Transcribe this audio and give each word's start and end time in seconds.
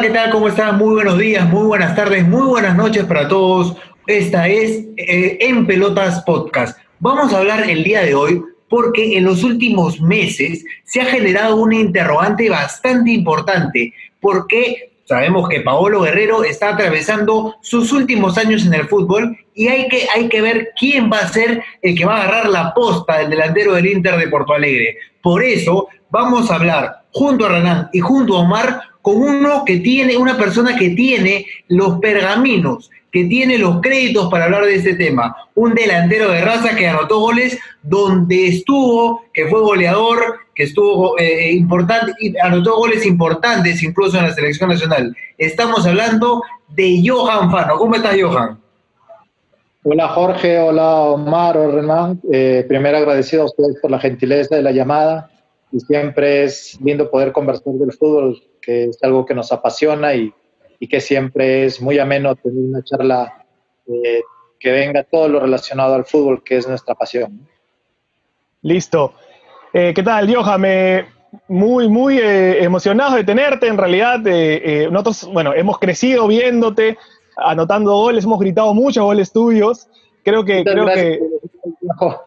¿qué 0.00 0.10
tal? 0.10 0.30
¿Cómo 0.30 0.46
están? 0.46 0.78
Muy 0.78 0.94
buenos 0.94 1.18
días, 1.18 1.48
muy 1.48 1.66
buenas 1.66 1.96
tardes, 1.96 2.24
muy 2.24 2.46
buenas 2.46 2.76
noches 2.76 3.04
para 3.04 3.26
todos. 3.26 3.74
Esta 4.06 4.46
es 4.46 4.84
eh, 4.96 5.38
En 5.40 5.66
Pelotas 5.66 6.22
Podcast. 6.22 6.78
Vamos 7.00 7.32
a 7.32 7.38
hablar 7.38 7.68
el 7.68 7.82
día 7.82 8.02
de 8.02 8.14
hoy 8.14 8.40
porque 8.68 9.18
en 9.18 9.24
los 9.24 9.42
últimos 9.42 10.00
meses 10.00 10.64
se 10.84 11.00
ha 11.00 11.06
generado 11.06 11.56
una 11.56 11.74
interrogante 11.74 12.48
bastante 12.48 13.10
importante. 13.10 13.92
Porque 14.20 14.92
sabemos 15.04 15.48
que 15.48 15.62
Paolo 15.62 16.02
Guerrero 16.02 16.44
está 16.44 16.74
atravesando 16.74 17.56
sus 17.60 17.92
últimos 17.92 18.38
años 18.38 18.64
en 18.66 18.74
el 18.74 18.86
fútbol 18.86 19.36
y 19.52 19.66
hay 19.66 19.88
que, 19.88 20.06
hay 20.14 20.28
que 20.28 20.40
ver 20.40 20.68
quién 20.78 21.10
va 21.10 21.18
a 21.18 21.28
ser 21.28 21.60
el 21.82 21.98
que 21.98 22.04
va 22.04 22.18
a 22.18 22.22
agarrar 22.22 22.48
la 22.50 22.72
posta 22.72 23.18
del 23.18 23.30
delantero 23.30 23.74
del 23.74 23.86
Inter 23.86 24.16
de 24.16 24.28
Porto 24.28 24.52
Alegre. 24.52 24.96
Por 25.20 25.42
eso 25.42 25.88
vamos 26.08 26.50
a 26.50 26.54
hablar 26.54 27.02
junto 27.10 27.46
a 27.46 27.48
Renan 27.48 27.88
y 27.92 27.98
junto 27.98 28.36
a 28.36 28.40
Omar 28.40 28.80
con 29.02 29.16
uno 29.16 29.64
que 29.64 29.78
tiene, 29.78 30.16
una 30.16 30.36
persona 30.36 30.76
que 30.76 30.90
tiene 30.90 31.46
los 31.68 31.98
pergaminos, 31.98 32.90
que 33.10 33.24
tiene 33.24 33.58
los 33.58 33.80
créditos 33.80 34.30
para 34.30 34.44
hablar 34.44 34.64
de 34.64 34.76
este 34.76 34.94
tema. 34.94 35.34
Un 35.54 35.74
delantero 35.74 36.30
de 36.30 36.42
raza 36.42 36.76
que 36.76 36.88
anotó 36.88 37.20
goles 37.20 37.58
donde 37.82 38.48
estuvo, 38.48 39.24
que 39.32 39.46
fue 39.46 39.60
goleador, 39.60 40.40
que 40.54 40.64
estuvo 40.64 41.18
eh, 41.18 41.52
importante, 41.52 42.12
anotó 42.42 42.76
goles 42.76 43.06
importantes 43.06 43.82
incluso 43.82 44.18
en 44.18 44.24
la 44.24 44.34
selección 44.34 44.68
nacional. 44.70 45.16
Estamos 45.38 45.86
hablando 45.86 46.42
de 46.68 47.02
Johan 47.04 47.50
Fano. 47.50 47.78
¿Cómo 47.78 47.94
estás, 47.94 48.16
Johan? 48.20 48.58
Hola 49.84 50.08
Jorge, 50.08 50.58
hola 50.58 51.00
Omar 51.00 51.56
o 51.56 51.70
Renan. 51.70 52.20
Eh, 52.30 52.64
primero 52.68 52.98
agradecido 52.98 53.42
a 53.42 53.46
ustedes 53.46 53.78
por 53.80 53.90
la 53.90 53.98
gentileza 53.98 54.56
de 54.56 54.62
la 54.62 54.72
llamada 54.72 55.30
y 55.72 55.80
siempre 55.80 56.44
es 56.44 56.78
lindo 56.82 57.10
poder 57.10 57.32
conversar 57.32 57.72
del 57.74 57.92
fútbol 57.92 58.42
que 58.68 58.84
es 58.84 59.02
algo 59.02 59.24
que 59.24 59.34
nos 59.34 59.50
apasiona 59.50 60.14
y, 60.14 60.34
que 60.90 61.00
siempre 61.00 61.64
es 61.64 61.80
muy 61.80 61.98
ameno 61.98 62.36
tener 62.36 62.62
una 62.62 62.84
charla 62.84 63.46
eh, 63.86 64.20
que 64.60 64.70
venga 64.70 65.04
todo 65.04 65.26
lo 65.26 65.40
relacionado 65.40 65.94
al 65.94 66.04
fútbol, 66.04 66.44
que 66.44 66.58
es 66.58 66.68
nuestra 66.68 66.94
pasión. 66.94 67.48
Listo. 68.60 69.14
Eh, 69.72 69.92
¿Qué 69.94 70.02
tal, 70.02 70.32
Johan? 70.32 70.60
Me, 70.60 71.06
muy, 71.48 71.88
muy 71.88 72.18
eh, 72.18 72.62
emocionado 72.62 73.16
de 73.16 73.24
tenerte. 73.24 73.68
En 73.68 73.78
realidad, 73.78 74.18
nosotros, 74.90 75.32
bueno, 75.32 75.54
hemos 75.54 75.78
crecido 75.78 76.28
viéndote, 76.28 76.98
anotando 77.38 77.94
goles, 77.94 78.24
hemos 78.24 78.38
gritado 78.38 78.74
muchos 78.74 79.02
goles 79.02 79.32
tuyos. 79.32 79.88
Creo 80.24 80.44
que, 80.44 80.62
creo 80.62 80.84
que. 80.84 81.20
no, 82.00 82.20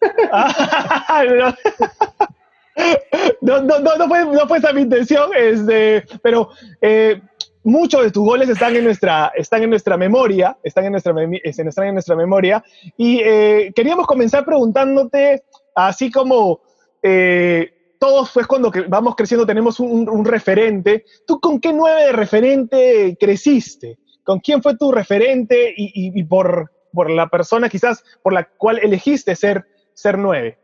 no, 3.40 3.60
no, 3.60 4.08
fue, 4.08 4.24
no 4.24 4.48
fue 4.48 4.58
esa 4.58 4.72
mi 4.72 4.82
intención, 4.82 5.30
este, 5.36 6.04
pero 6.22 6.50
eh, 6.80 7.20
muchos 7.64 8.02
de 8.02 8.10
tus 8.10 8.24
goles 8.24 8.48
están 8.48 8.74
en 8.76 8.84
nuestra, 8.84 9.32
están 9.34 9.62
en 9.62 9.70
nuestra 9.70 9.96
memoria, 9.96 10.56
están 10.62 10.86
en 10.86 10.92
nuestra, 10.92 11.14
están 11.42 11.86
en 11.86 11.94
nuestra 11.94 12.16
memoria, 12.16 12.62
y 12.96 13.20
eh, 13.20 13.72
queríamos 13.74 14.06
comenzar 14.06 14.44
preguntándote, 14.44 15.44
así 15.74 16.10
como 16.10 16.60
eh, 17.02 17.72
todos 17.98 18.30
pues 18.32 18.46
cuando 18.46 18.72
vamos 18.88 19.14
creciendo 19.14 19.46
tenemos 19.46 19.78
un, 19.78 20.24
referente, 20.24 21.04
¿tú 21.26 21.38
con 21.40 21.60
qué 21.60 21.72
nueve 21.72 22.06
de 22.06 22.12
referente 22.12 23.16
creciste? 23.18 23.98
¿Con 24.24 24.40
quién 24.40 24.62
fue 24.62 24.76
tu 24.76 24.92
referente 24.92 25.72
y, 25.76 26.22
por, 26.24 26.70
por 26.92 27.10
la 27.10 27.28
persona 27.28 27.68
quizás 27.68 28.04
por 28.22 28.32
la 28.32 28.44
cual 28.44 28.78
elegiste 28.82 29.36
ser, 29.36 29.66
ser 29.94 30.18
nueve? 30.18 30.58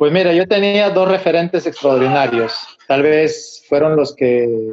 Pues 0.00 0.12
mira, 0.12 0.32
yo 0.32 0.48
tenía 0.48 0.88
dos 0.88 1.06
referentes 1.08 1.66
extraordinarios. 1.66 2.54
Tal 2.88 3.02
vez 3.02 3.62
fueron 3.68 3.96
los 3.96 4.16
que, 4.16 4.72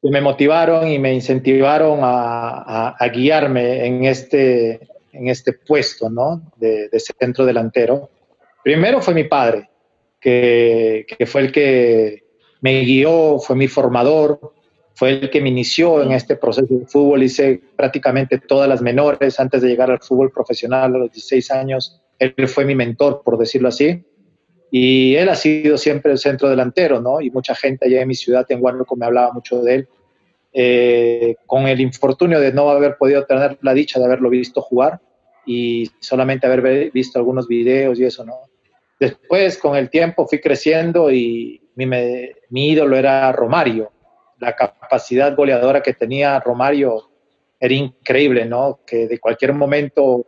me 0.00 0.22
motivaron 0.22 0.88
y 0.88 0.98
me 0.98 1.12
incentivaron 1.12 1.98
a, 2.00 2.96
guiarme 3.12 3.84
en 3.84 4.06
este, 4.06 4.88
en 5.12 5.28
este 5.28 5.52
puesto 5.52 6.08
¿no? 6.08 6.50
de, 6.56 6.88
centro 6.98 7.44
delantero. 7.44 8.08
Primero 8.64 9.02
fue 9.02 9.12
mi 9.12 9.24
padre, 9.24 9.68
que, 10.18 11.04
que 11.18 11.26
fue 11.26 11.42
el 11.42 11.52
que 11.52 12.24
me 12.62 12.80
guió, 12.80 13.38
fue 13.40 13.54
mi 13.54 13.68
formador, 13.68 14.54
fue 14.94 15.10
el 15.10 15.28
que 15.28 15.42
me 15.42 15.50
inició 15.50 16.02
en 16.02 16.12
este 16.12 16.36
proceso 16.36 16.74
de 16.74 16.86
fútbol. 16.86 17.22
Hice 17.22 17.60
prácticamente 17.76 18.38
todas 18.38 18.66
las 18.66 18.80
menores 18.80 19.38
antes 19.40 19.60
de 19.60 19.68
llegar 19.68 19.90
al 19.90 20.00
fútbol 20.00 20.32
profesional 20.32 20.94
a 20.94 20.98
los 21.00 21.12
16 21.12 21.50
años. 21.50 22.00
Él 22.18 22.48
fue 22.48 22.64
mi 22.64 22.74
mentor, 22.74 23.20
por 23.22 23.36
decirlo 23.36 23.68
así. 23.68 24.06
Y 24.70 25.14
él 25.16 25.28
ha 25.28 25.34
sido 25.34 25.78
siempre 25.78 26.12
el 26.12 26.18
centro 26.18 26.48
delantero, 26.48 27.00
¿no? 27.00 27.20
Y 27.20 27.30
mucha 27.30 27.54
gente 27.54 27.86
allá 27.86 28.02
en 28.02 28.08
mi 28.08 28.14
ciudad, 28.14 28.46
en 28.48 28.62
Huánuco, 28.62 28.96
me 28.96 29.06
hablaba 29.06 29.32
mucho 29.32 29.62
de 29.62 29.74
él. 29.74 29.88
Eh, 30.52 31.36
con 31.46 31.66
el 31.66 31.80
infortunio 31.80 32.40
de 32.40 32.52
no 32.52 32.70
haber 32.70 32.96
podido 32.96 33.24
tener 33.24 33.58
la 33.62 33.74
dicha 33.74 33.98
de 33.98 34.06
haberlo 34.06 34.30
visto 34.30 34.62
jugar 34.62 34.98
y 35.46 35.90
solamente 36.00 36.46
haber 36.46 36.90
visto 36.90 37.18
algunos 37.18 37.46
videos 37.46 37.98
y 37.98 38.04
eso, 38.04 38.24
¿no? 38.24 38.34
Después, 38.98 39.58
con 39.58 39.76
el 39.76 39.88
tiempo, 39.90 40.26
fui 40.26 40.40
creciendo 40.40 41.10
y 41.10 41.62
mi, 41.76 41.86
mi 42.50 42.70
ídolo 42.70 42.96
era 42.96 43.30
Romario. 43.32 43.92
La 44.38 44.54
capacidad 44.54 45.34
goleadora 45.36 45.82
que 45.82 45.94
tenía 45.94 46.40
Romario 46.40 47.08
era 47.60 47.74
increíble, 47.74 48.44
¿no? 48.44 48.80
Que 48.86 49.06
de 49.06 49.18
cualquier 49.18 49.52
momento 49.52 50.26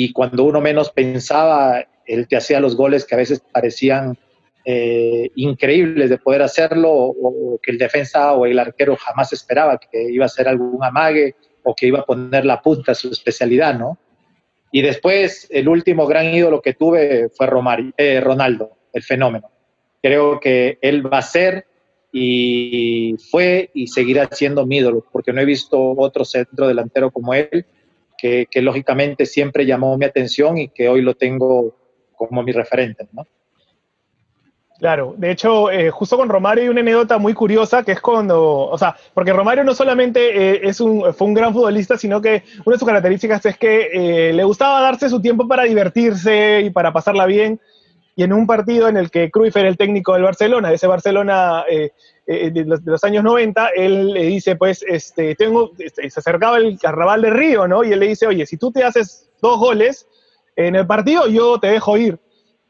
y 0.00 0.12
cuando 0.12 0.44
uno 0.44 0.60
menos 0.60 0.90
pensaba, 0.90 1.84
él 2.08 2.26
te 2.26 2.36
hacía 2.36 2.58
los 2.58 2.74
goles 2.74 3.04
que 3.04 3.14
a 3.14 3.18
veces 3.18 3.40
parecían 3.52 4.18
eh, 4.64 5.30
increíbles 5.36 6.10
de 6.10 6.18
poder 6.18 6.42
hacerlo 6.42 6.90
o, 6.92 7.58
que 7.62 7.70
el 7.70 7.78
defensa 7.78 8.32
o 8.34 8.44
el 8.44 8.58
arquero 8.58 8.96
jamás 8.96 9.32
esperaba 9.32 9.78
que 9.78 10.10
iba 10.10 10.24
a 10.24 10.26
hacer 10.26 10.48
algún 10.48 10.82
amague 10.82 11.36
o 11.62 11.74
que 11.74 11.86
iba 11.86 12.00
a 12.00 12.04
poner 12.04 12.44
la 12.44 12.60
punta 12.60 12.94
su 12.94 13.08
especialidad, 13.08 13.78
¿no? 13.78 13.98
Y 14.70 14.82
después 14.82 15.46
el 15.50 15.68
último 15.68 16.06
gran 16.06 16.34
ídolo 16.34 16.60
que 16.60 16.74
tuve 16.74 17.30
fue 17.30 17.46
Romario, 17.46 17.92
eh, 17.96 18.20
Ronaldo, 18.20 18.72
el 18.92 19.02
fenómeno. 19.02 19.50
Creo 20.02 20.38
que 20.38 20.78
él 20.82 21.10
va 21.10 21.18
a 21.18 21.22
ser 21.22 21.66
y 22.12 23.16
fue 23.30 23.70
y 23.72 23.86
seguirá 23.86 24.28
siendo 24.30 24.66
mi 24.66 24.78
ídolo, 24.78 25.04
porque 25.10 25.32
no 25.32 25.40
he 25.40 25.46
visto 25.46 25.94
otro 25.96 26.24
centro 26.24 26.68
delantero 26.68 27.10
como 27.10 27.32
él, 27.32 27.64
que 28.18 28.48
lógicamente 28.56 29.24
siempre 29.24 29.64
llamó 29.64 29.96
mi 29.96 30.04
atención 30.04 30.58
y 30.58 30.68
que 30.68 30.88
hoy 30.88 31.00
lo 31.00 31.14
tengo 31.14 31.77
como 32.26 32.42
mi 32.42 32.52
referente, 32.52 33.08
¿no? 33.12 33.24
Claro, 34.78 35.14
de 35.16 35.32
hecho, 35.32 35.72
eh, 35.72 35.90
justo 35.90 36.16
con 36.16 36.28
Romario 36.28 36.62
hay 36.62 36.68
una 36.68 36.82
anécdota 36.82 37.18
muy 37.18 37.34
curiosa 37.34 37.82
que 37.82 37.92
es 37.92 38.00
cuando, 38.00 38.68
o 38.68 38.78
sea, 38.78 38.96
porque 39.12 39.32
Romario 39.32 39.64
no 39.64 39.74
solamente 39.74 40.20
eh, 40.52 40.60
es 40.62 40.80
un, 40.80 41.12
fue 41.14 41.26
un 41.26 41.34
gran 41.34 41.52
futbolista, 41.52 41.98
sino 41.98 42.22
que 42.22 42.44
una 42.64 42.74
de 42.74 42.78
sus 42.78 42.86
características 42.86 43.44
es 43.44 43.58
que 43.58 43.88
eh, 43.92 44.32
le 44.32 44.44
gustaba 44.44 44.80
darse 44.80 45.08
su 45.08 45.20
tiempo 45.20 45.48
para 45.48 45.64
divertirse 45.64 46.60
y 46.60 46.70
para 46.70 46.92
pasarla 46.92 47.26
bien. 47.26 47.60
Y 48.14 48.22
en 48.22 48.32
un 48.32 48.46
partido 48.46 48.86
en 48.86 48.96
el 48.96 49.10
que 49.10 49.32
Cruyff 49.32 49.56
era 49.56 49.68
el 49.68 49.76
técnico 49.76 50.12
del 50.12 50.22
Barcelona, 50.22 50.68
de 50.68 50.76
ese 50.76 50.86
Barcelona 50.86 51.64
de 51.68 52.80
los, 52.84 53.04
años 53.04 53.24
90, 53.24 53.68
él 53.76 54.12
le 54.12 54.24
dice, 54.24 54.54
pues, 54.54 54.84
este, 54.86 55.34
tengo, 55.34 55.70
este, 55.78 56.08
se 56.10 56.20
acercaba 56.20 56.56
el 56.58 56.78
carnaval 56.78 57.22
de 57.22 57.30
Río, 57.30 57.66
¿no? 57.66 57.84
Y 57.84 57.92
él 57.92 58.00
le 58.00 58.08
dice, 58.08 58.26
oye, 58.26 58.44
si 58.44 58.56
tú 58.56 58.72
te 58.72 58.82
haces 58.84 59.28
dos 59.40 59.58
goles, 59.58 60.06
en 60.66 60.74
el 60.74 60.86
partido 60.86 61.28
yo 61.28 61.58
te 61.60 61.68
dejo 61.68 61.96
ir. 61.96 62.18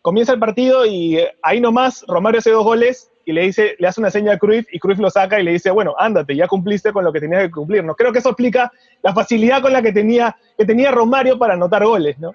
Comienza 0.02 0.34
el 0.34 0.38
partido 0.38 0.84
y 0.84 1.16
eh, 1.16 1.34
ahí 1.42 1.58
nomás 1.58 2.04
Romario 2.06 2.38
hace 2.38 2.50
dos 2.50 2.62
goles 2.62 3.10
y 3.24 3.32
le 3.32 3.42
dice, 3.42 3.76
le 3.78 3.88
hace 3.88 4.00
una 4.00 4.10
seña 4.10 4.34
a 4.34 4.38
Cruyff 4.38 4.66
y 4.70 4.78
Cruyff 4.78 4.98
lo 4.98 5.08
saca 5.08 5.40
y 5.40 5.42
le 5.42 5.52
dice, 5.52 5.70
bueno, 5.70 5.94
ándate, 5.98 6.36
ya 6.36 6.46
cumpliste 6.46 6.92
con 6.92 7.02
lo 7.02 7.12
que 7.12 7.20
tenías 7.20 7.42
que 7.42 7.50
cumplir, 7.50 7.82
¿no? 7.82 7.94
Creo 7.94 8.12
que 8.12 8.18
eso 8.18 8.28
explica 8.28 8.70
la 9.02 9.14
facilidad 9.14 9.62
con 9.62 9.72
la 9.72 9.80
que 9.80 9.92
tenía, 9.92 10.36
que 10.56 10.66
tenía 10.66 10.90
Romario 10.90 11.38
para 11.38 11.54
anotar 11.54 11.84
goles, 11.84 12.18
¿no? 12.18 12.34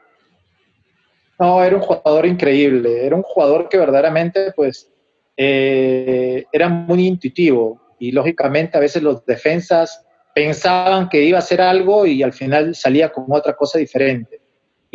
No, 1.40 1.64
era 1.64 1.76
un 1.76 1.82
jugador 1.82 2.26
increíble, 2.26 3.06
era 3.06 3.16
un 3.16 3.24
jugador 3.24 3.70
que 3.70 3.78
verdaderamente, 3.78 4.54
pues, 4.56 4.92
eh, 5.38 6.46
era 6.52 6.68
muy 6.68 7.08
intuitivo 7.08 7.80
y 8.00 8.12
lógicamente 8.12 8.78
a 8.78 8.82
veces 8.82 9.04
los 9.04 9.24
defensas 9.26 10.04
pensaban 10.34 11.10
que 11.10 11.24
iba 11.24 11.38
a 11.38 11.40
hacer 11.40 11.62
algo 11.62 12.08
y 12.08 12.24
al 12.24 12.34
final 12.34 12.74
salía 12.74 13.12
con 13.12 13.26
otra 13.30 13.56
cosa 13.56 13.78
diferente. 13.78 14.43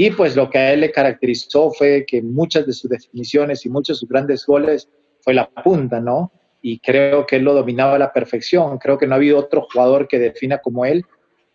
Y 0.00 0.12
pues 0.12 0.36
lo 0.36 0.48
que 0.48 0.58
a 0.58 0.72
él 0.72 0.82
le 0.82 0.92
caracterizó 0.92 1.72
fue 1.72 2.06
que 2.06 2.22
muchas 2.22 2.64
de 2.64 2.72
sus 2.72 2.88
definiciones 2.88 3.66
y 3.66 3.68
muchos 3.68 3.96
de 3.96 3.98
sus 3.98 4.08
grandes 4.08 4.46
goles 4.46 4.88
fue 5.22 5.34
la 5.34 5.50
punta, 5.50 6.00
¿no? 6.00 6.30
Y 6.62 6.78
creo 6.78 7.26
que 7.26 7.34
él 7.34 7.42
lo 7.42 7.52
dominaba 7.52 7.96
a 7.96 7.98
la 7.98 8.12
perfección. 8.12 8.78
Creo 8.78 8.96
que 8.96 9.08
no 9.08 9.14
ha 9.14 9.16
habido 9.16 9.40
otro 9.40 9.66
jugador 9.68 10.06
que 10.06 10.20
defina 10.20 10.58
como 10.58 10.84
él 10.84 11.04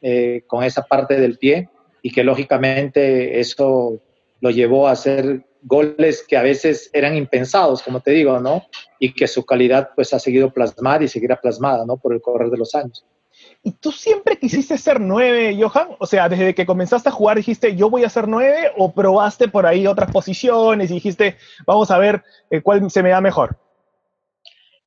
eh, 0.01 0.43
con 0.45 0.61
esa 0.61 0.81
parte 0.83 1.17
del 1.17 1.37
pie 1.37 1.69
y 2.01 2.11
que 2.11 2.25
lógicamente 2.25 3.39
eso 3.39 4.01
lo 4.41 4.49
llevó 4.49 4.89
a 4.89 4.91
hacer 4.91 5.45
goles 5.61 6.25
que 6.27 6.35
a 6.35 6.43
veces 6.43 6.89
eran 6.91 7.15
impensados, 7.15 7.81
como 7.81 8.01
te 8.01 8.11
digo, 8.11 8.41
¿no? 8.41 8.63
Y 8.99 9.13
que 9.13 9.29
su 9.29 9.45
calidad 9.45 9.91
pues 9.95 10.13
ha 10.13 10.19
seguido 10.19 10.51
plasmada 10.51 11.01
y 11.01 11.07
seguirá 11.07 11.39
plasmada, 11.39 11.85
¿no? 11.85 11.95
Por 11.95 12.11
el 12.13 12.19
correr 12.19 12.49
de 12.49 12.57
los 12.57 12.75
años. 12.75 13.05
¿Y 13.65 13.71
tú 13.71 13.94
siempre 13.94 14.38
quisiste 14.38 14.77
ser 14.77 15.00
nueve, 15.00 15.57
Johan? 15.57 15.95
O 15.98 16.06
sea, 16.06 16.27
desde 16.27 16.54
que 16.54 16.65
comenzaste 16.65 17.07
a 17.07 17.13
jugar 17.13 17.38
dijiste, 17.38 17.77
yo 17.77 17.89
voy 17.89 18.04
a 18.04 18.10
ser 18.10 18.27
nueve, 18.27 18.71
o 18.77 18.94
probaste 18.94 19.48
por 19.48 19.65
ahí 19.65 19.88
otras 19.88 20.12
posiciones 20.12 20.92
y 20.92 20.95
dijiste, 20.95 21.38
vamos 21.65 21.89
a 21.89 21.98
ver 21.98 22.24
eh, 22.50 22.62
cuál 22.62 22.92
se 22.92 23.01
me 23.01 23.10
da 23.10 23.21
mejor. 23.21 23.57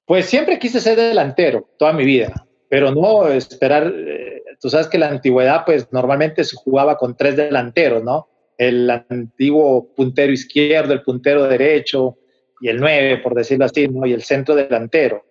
Pues 0.04 0.26
siempre 0.26 0.58
quise 0.58 0.80
ser 0.80 0.96
delantero, 0.96 1.68
toda 1.78 1.92
mi 1.94 2.04
vida. 2.04 2.46
pero 2.68 2.90
no 2.90 3.28
esperar, 3.28 3.92
eh, 3.94 4.42
tú 4.60 4.68
sabes 4.68 4.88
que 4.88 4.98
la 4.98 5.08
antigüedad 5.08 5.64
pues 5.64 5.90
normalmente 5.92 6.44
se 6.44 6.56
jugaba 6.56 6.98
con 6.98 7.16
tres 7.16 7.36
delanteros, 7.36 8.02
¿no? 8.02 8.28
El 8.58 8.90
antiguo 8.90 9.94
puntero 9.94 10.32
izquierdo, 10.32 10.92
el 10.92 11.02
puntero 11.02 11.44
derecho 11.44 12.18
y 12.60 12.68
el 12.68 12.78
nueve, 12.78 13.18
por 13.18 13.34
decirlo 13.34 13.64
así, 13.64 13.88
¿no? 13.88 14.06
Y 14.06 14.12
el 14.12 14.22
centro 14.22 14.54
delantero. 14.54 15.24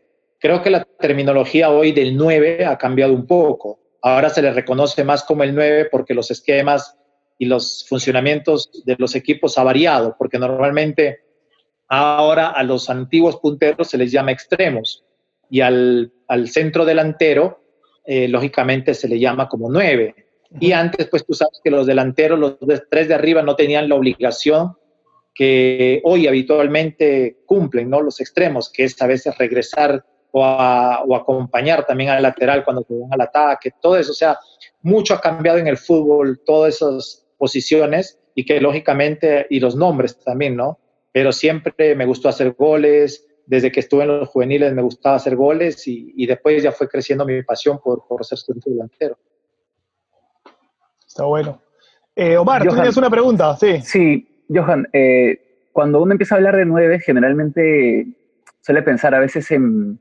Creo 0.45 0.61
que 0.61 0.69
la 0.69 0.83
terminología 0.83 1.71
hoy 1.71 1.91
del 1.91 2.15
nueve 2.15 2.65
ha 2.65 2.77
cambiado 2.77 3.15
un 3.15 3.25
poco. 3.25 3.79
Ahora 4.03 4.29
se 4.29 4.43
le 4.43 4.53
reconoce 4.53 5.03
más 5.03 5.23
como 5.23 5.41
el 5.41 5.55
nueve 5.55 5.85
porque 5.85 6.13
los 6.13 6.29
esquemas 6.29 6.99
y 7.39 7.45
los 7.45 7.83
funcionamientos 7.89 8.69
de 8.85 8.95
los 8.99 9.15
equipos 9.15 9.57
ha 9.57 9.63
variado, 9.63 10.15
porque 10.19 10.37
normalmente 10.37 11.21
ahora 11.87 12.49
a 12.49 12.61
los 12.61 12.91
antiguos 12.91 13.37
punteros 13.37 13.89
se 13.89 13.97
les 13.97 14.11
llama 14.11 14.33
extremos 14.33 15.03
y 15.49 15.61
al, 15.61 16.13
al 16.27 16.47
centro 16.47 16.85
delantero, 16.85 17.63
eh, 18.05 18.27
lógicamente, 18.27 18.93
se 18.93 19.07
le 19.07 19.17
llama 19.17 19.49
como 19.49 19.67
nueve. 19.71 20.13
Y 20.59 20.73
antes, 20.73 21.07
pues 21.07 21.25
tú 21.25 21.33
sabes 21.33 21.59
que 21.63 21.71
los 21.71 21.87
delanteros, 21.87 22.37
los 22.37 22.59
tres 22.91 23.07
de 23.07 23.15
arriba, 23.15 23.41
no 23.41 23.55
tenían 23.55 23.89
la 23.89 23.95
obligación 23.95 24.77
que 25.33 26.01
hoy 26.03 26.27
habitualmente 26.27 27.39
cumplen, 27.47 27.89
¿no? 27.89 27.99
Los 27.99 28.21
extremos, 28.21 28.71
que 28.71 28.83
es 28.83 29.01
a 29.01 29.07
veces 29.07 29.35
regresar 29.39 30.05
o, 30.37 31.05
o 31.07 31.15
acompañar 31.15 31.85
también 31.85 32.09
al 32.09 32.21
lateral 32.21 32.63
cuando 32.63 32.83
te 32.83 32.93
van 32.93 33.13
al 33.13 33.21
ataque, 33.21 33.71
todo 33.81 33.97
eso. 33.97 34.11
O 34.11 34.15
sea, 34.15 34.37
mucho 34.81 35.13
ha 35.13 35.21
cambiado 35.21 35.57
en 35.57 35.67
el 35.67 35.77
fútbol, 35.77 36.41
todas 36.45 36.75
esas 36.75 37.25
posiciones 37.37 38.19
y 38.35 38.45
que 38.45 38.59
lógicamente, 38.59 39.47
y 39.49 39.59
los 39.59 39.75
nombres 39.75 40.19
también, 40.19 40.55
¿no? 40.55 40.79
Pero 41.13 41.31
siempre 41.31 41.95
me 41.95 42.05
gustó 42.05 42.27
hacer 42.27 42.51
goles, 42.51 43.25
desde 43.45 43.71
que 43.71 43.79
estuve 43.79 44.03
en 44.03 44.19
los 44.19 44.29
juveniles 44.29 44.73
me 44.73 44.81
gustaba 44.81 45.15
hacer 45.15 45.35
goles 45.35 45.87
y, 45.87 46.11
y 46.17 46.25
después 46.25 46.61
ya 46.61 46.71
fue 46.71 46.89
creciendo 46.89 47.25
mi 47.25 47.41
pasión 47.43 47.79
por, 47.79 48.05
por 48.07 48.25
ser 48.25 48.37
centro 48.37 48.71
delantero. 48.71 49.17
Está 51.07 51.23
bueno. 51.23 51.61
Eh, 52.13 52.35
Omar, 52.35 52.67
tú 52.67 52.73
tienes 52.73 52.97
una 52.97 53.09
pregunta, 53.09 53.55
sí. 53.55 53.79
Sí, 53.81 54.43
Johan, 54.49 54.87
eh, 54.91 55.67
cuando 55.71 56.01
uno 56.01 56.11
empieza 56.11 56.35
a 56.35 56.37
hablar 56.39 56.55
de 56.57 56.65
nueve, 56.65 56.99
generalmente 56.99 58.07
suele 58.61 58.81
pensar 58.81 59.13
a 59.13 59.19
veces 59.19 59.49
en, 59.51 59.99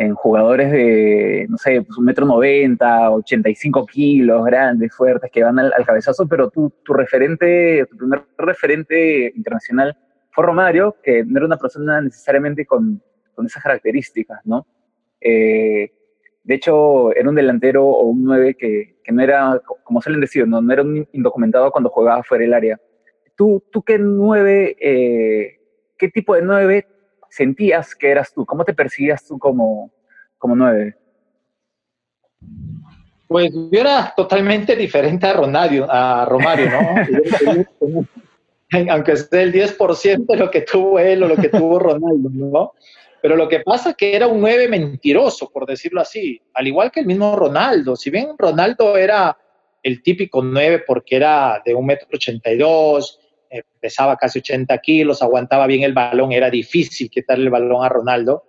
en 0.00 0.14
jugadores 0.14 0.70
de, 0.70 1.46
no 1.48 1.58
sé, 1.58 1.82
pues 1.82 1.98
un 1.98 2.04
metro 2.04 2.24
noventa, 2.24 3.10
85 3.10 3.84
kilos, 3.84 4.44
grandes, 4.44 4.94
fuertes, 4.94 5.28
que 5.28 5.42
van 5.42 5.58
al, 5.58 5.72
al 5.76 5.84
cabezazo, 5.84 6.28
pero 6.28 6.50
tu, 6.50 6.72
tu 6.84 6.94
referente, 6.94 7.84
tu 7.90 7.96
primer 7.96 8.22
referente 8.38 9.32
internacional 9.34 9.98
fue 10.30 10.46
Romario, 10.46 10.94
que 11.02 11.24
no 11.24 11.38
era 11.38 11.46
una 11.46 11.56
persona 11.56 12.00
necesariamente 12.00 12.64
con, 12.64 13.02
con 13.34 13.46
esas 13.46 13.60
características, 13.60 14.38
¿no? 14.44 14.68
Eh, 15.20 15.90
de 16.44 16.54
hecho, 16.54 17.12
era 17.12 17.28
un 17.28 17.34
delantero 17.34 17.84
o 17.84 18.04
un 18.04 18.22
9 18.22 18.54
que, 18.54 18.98
que, 19.02 19.10
no 19.10 19.20
era, 19.20 19.60
como 19.82 20.00
suelen 20.00 20.20
decir, 20.20 20.46
no, 20.46 20.62
no 20.62 20.72
era 20.72 20.82
un 20.82 21.08
indocumentado 21.10 21.72
cuando 21.72 21.90
jugaba 21.90 22.22
fuera 22.22 22.42
del 22.42 22.54
área. 22.54 22.80
¿Tú, 23.34 23.64
tú 23.72 23.82
qué 23.82 23.98
9, 23.98 24.76
eh, 24.80 25.58
qué 25.98 26.08
tipo 26.08 26.36
de 26.36 26.42
9 26.42 26.86
sentías 27.30 27.94
que 27.94 28.10
eras 28.10 28.32
tú? 28.32 28.44
¿Cómo 28.44 28.64
te 28.64 28.74
percibías 28.74 29.26
tú 29.26 29.38
como, 29.38 29.90
como 30.38 30.56
9? 30.56 30.96
Pues 33.26 33.52
yo 33.52 33.80
era 33.80 34.12
totalmente 34.16 34.74
diferente 34.74 35.26
a 35.26 35.34
Romario, 35.34 35.86
a 35.88 36.24
Romario 36.24 36.70
¿no? 36.70 38.06
aunque 38.90 39.16
sea 39.16 39.42
el 39.42 39.52
10% 39.52 40.26
de 40.26 40.36
lo 40.36 40.50
que 40.50 40.62
tuvo 40.62 40.98
él 40.98 41.22
o 41.22 41.28
lo 41.28 41.36
que 41.36 41.48
tuvo 41.48 41.78
Ronaldo, 41.78 42.30
¿no? 42.32 42.72
Pero 43.20 43.36
lo 43.36 43.48
que 43.48 43.60
pasa 43.60 43.90
es 43.90 43.96
que 43.96 44.14
era 44.14 44.26
un 44.26 44.40
9 44.40 44.68
mentiroso, 44.68 45.50
por 45.50 45.66
decirlo 45.66 46.00
así, 46.00 46.40
al 46.54 46.66
igual 46.66 46.90
que 46.90 47.00
el 47.00 47.06
mismo 47.06 47.34
Ronaldo. 47.34 47.96
Si 47.96 48.10
bien 48.10 48.28
Ronaldo 48.38 48.96
era 48.96 49.36
el 49.82 50.02
típico 50.02 50.42
9 50.42 50.84
porque 50.86 51.16
era 51.16 51.60
de 51.64 51.74
1,82 51.74 53.18
m, 53.18 53.27
eh, 53.50 53.62
pesaba 53.80 54.16
casi 54.16 54.40
80 54.40 54.78
kilos, 54.78 55.22
aguantaba 55.22 55.66
bien 55.66 55.82
el 55.82 55.92
balón, 55.92 56.32
era 56.32 56.50
difícil 56.50 57.10
quitarle 57.10 57.44
el 57.44 57.50
balón 57.50 57.84
a 57.84 57.88
Ronaldo, 57.88 58.44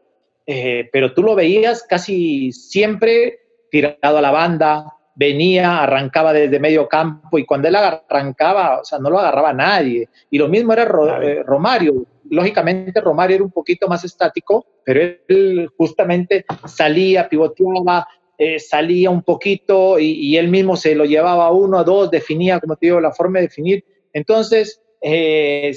eh, 0.46 0.90
pero 0.92 1.14
tú 1.14 1.24
lo 1.24 1.36
veías 1.36 1.84
casi 1.84 2.52
siempre 2.52 3.40
tirado 3.70 4.18
a 4.18 4.22
la 4.22 4.32
banda, 4.32 4.86
venía, 5.20 5.84
arrancaba 5.84 6.32
desde 6.32 6.60
medio 6.60 6.88
campo 6.88 7.38
y 7.38 7.46
cuando 7.46 7.68
él 7.68 7.76
arrancaba, 7.76 8.80
o 8.80 8.86
sea, 8.86 9.00
no 9.00 9.10
lo 9.10 9.20
agarraba 9.20 9.54
nadie. 9.54 10.08
Y 10.32 10.38
lo 10.38 10.48
mismo 10.48 10.72
era 10.72 10.84
eh, 11.22 11.44
Romario. 11.46 12.06
Lógicamente 12.30 13.02
Romario 13.02 13.36
era 13.36 13.44
un 13.44 13.52
poquito 13.52 13.88
más 13.90 14.04
estático, 14.06 14.66
pero 14.86 15.02
él 15.28 15.70
justamente 15.78 16.46
salía, 16.66 17.28
pivoteaba, 17.28 18.08
eh, 18.38 18.60
salía 18.60 19.10
un 19.10 19.22
poquito 19.22 20.00
y, 20.00 20.38
él 20.38 20.48
mismo 20.48 20.78
se 20.78 20.96
lo 20.96 21.04
llevaba 21.04 21.48
a 21.48 21.52
uno, 21.52 21.78
a 21.78 21.84
dos, 21.84 22.10
definía, 22.10 22.58
como 22.62 22.78
te 22.78 22.86
digo, 22.86 23.02
la 23.02 23.12
forma 23.12 23.40
de 23.40 23.48
definir. 23.48 23.84
Entonces, 24.14 24.82
eh, 25.02 25.76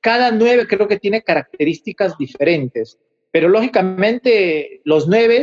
cada 0.00 0.30
nueve 0.30 0.66
creo 0.66 0.88
que 0.88 0.98
tiene 0.98 1.22
características 1.22 2.16
diferentes, 2.16 2.98
pero 3.30 3.48
lógicamente 3.48 4.80
los 4.84 5.08
nueve 5.08 5.42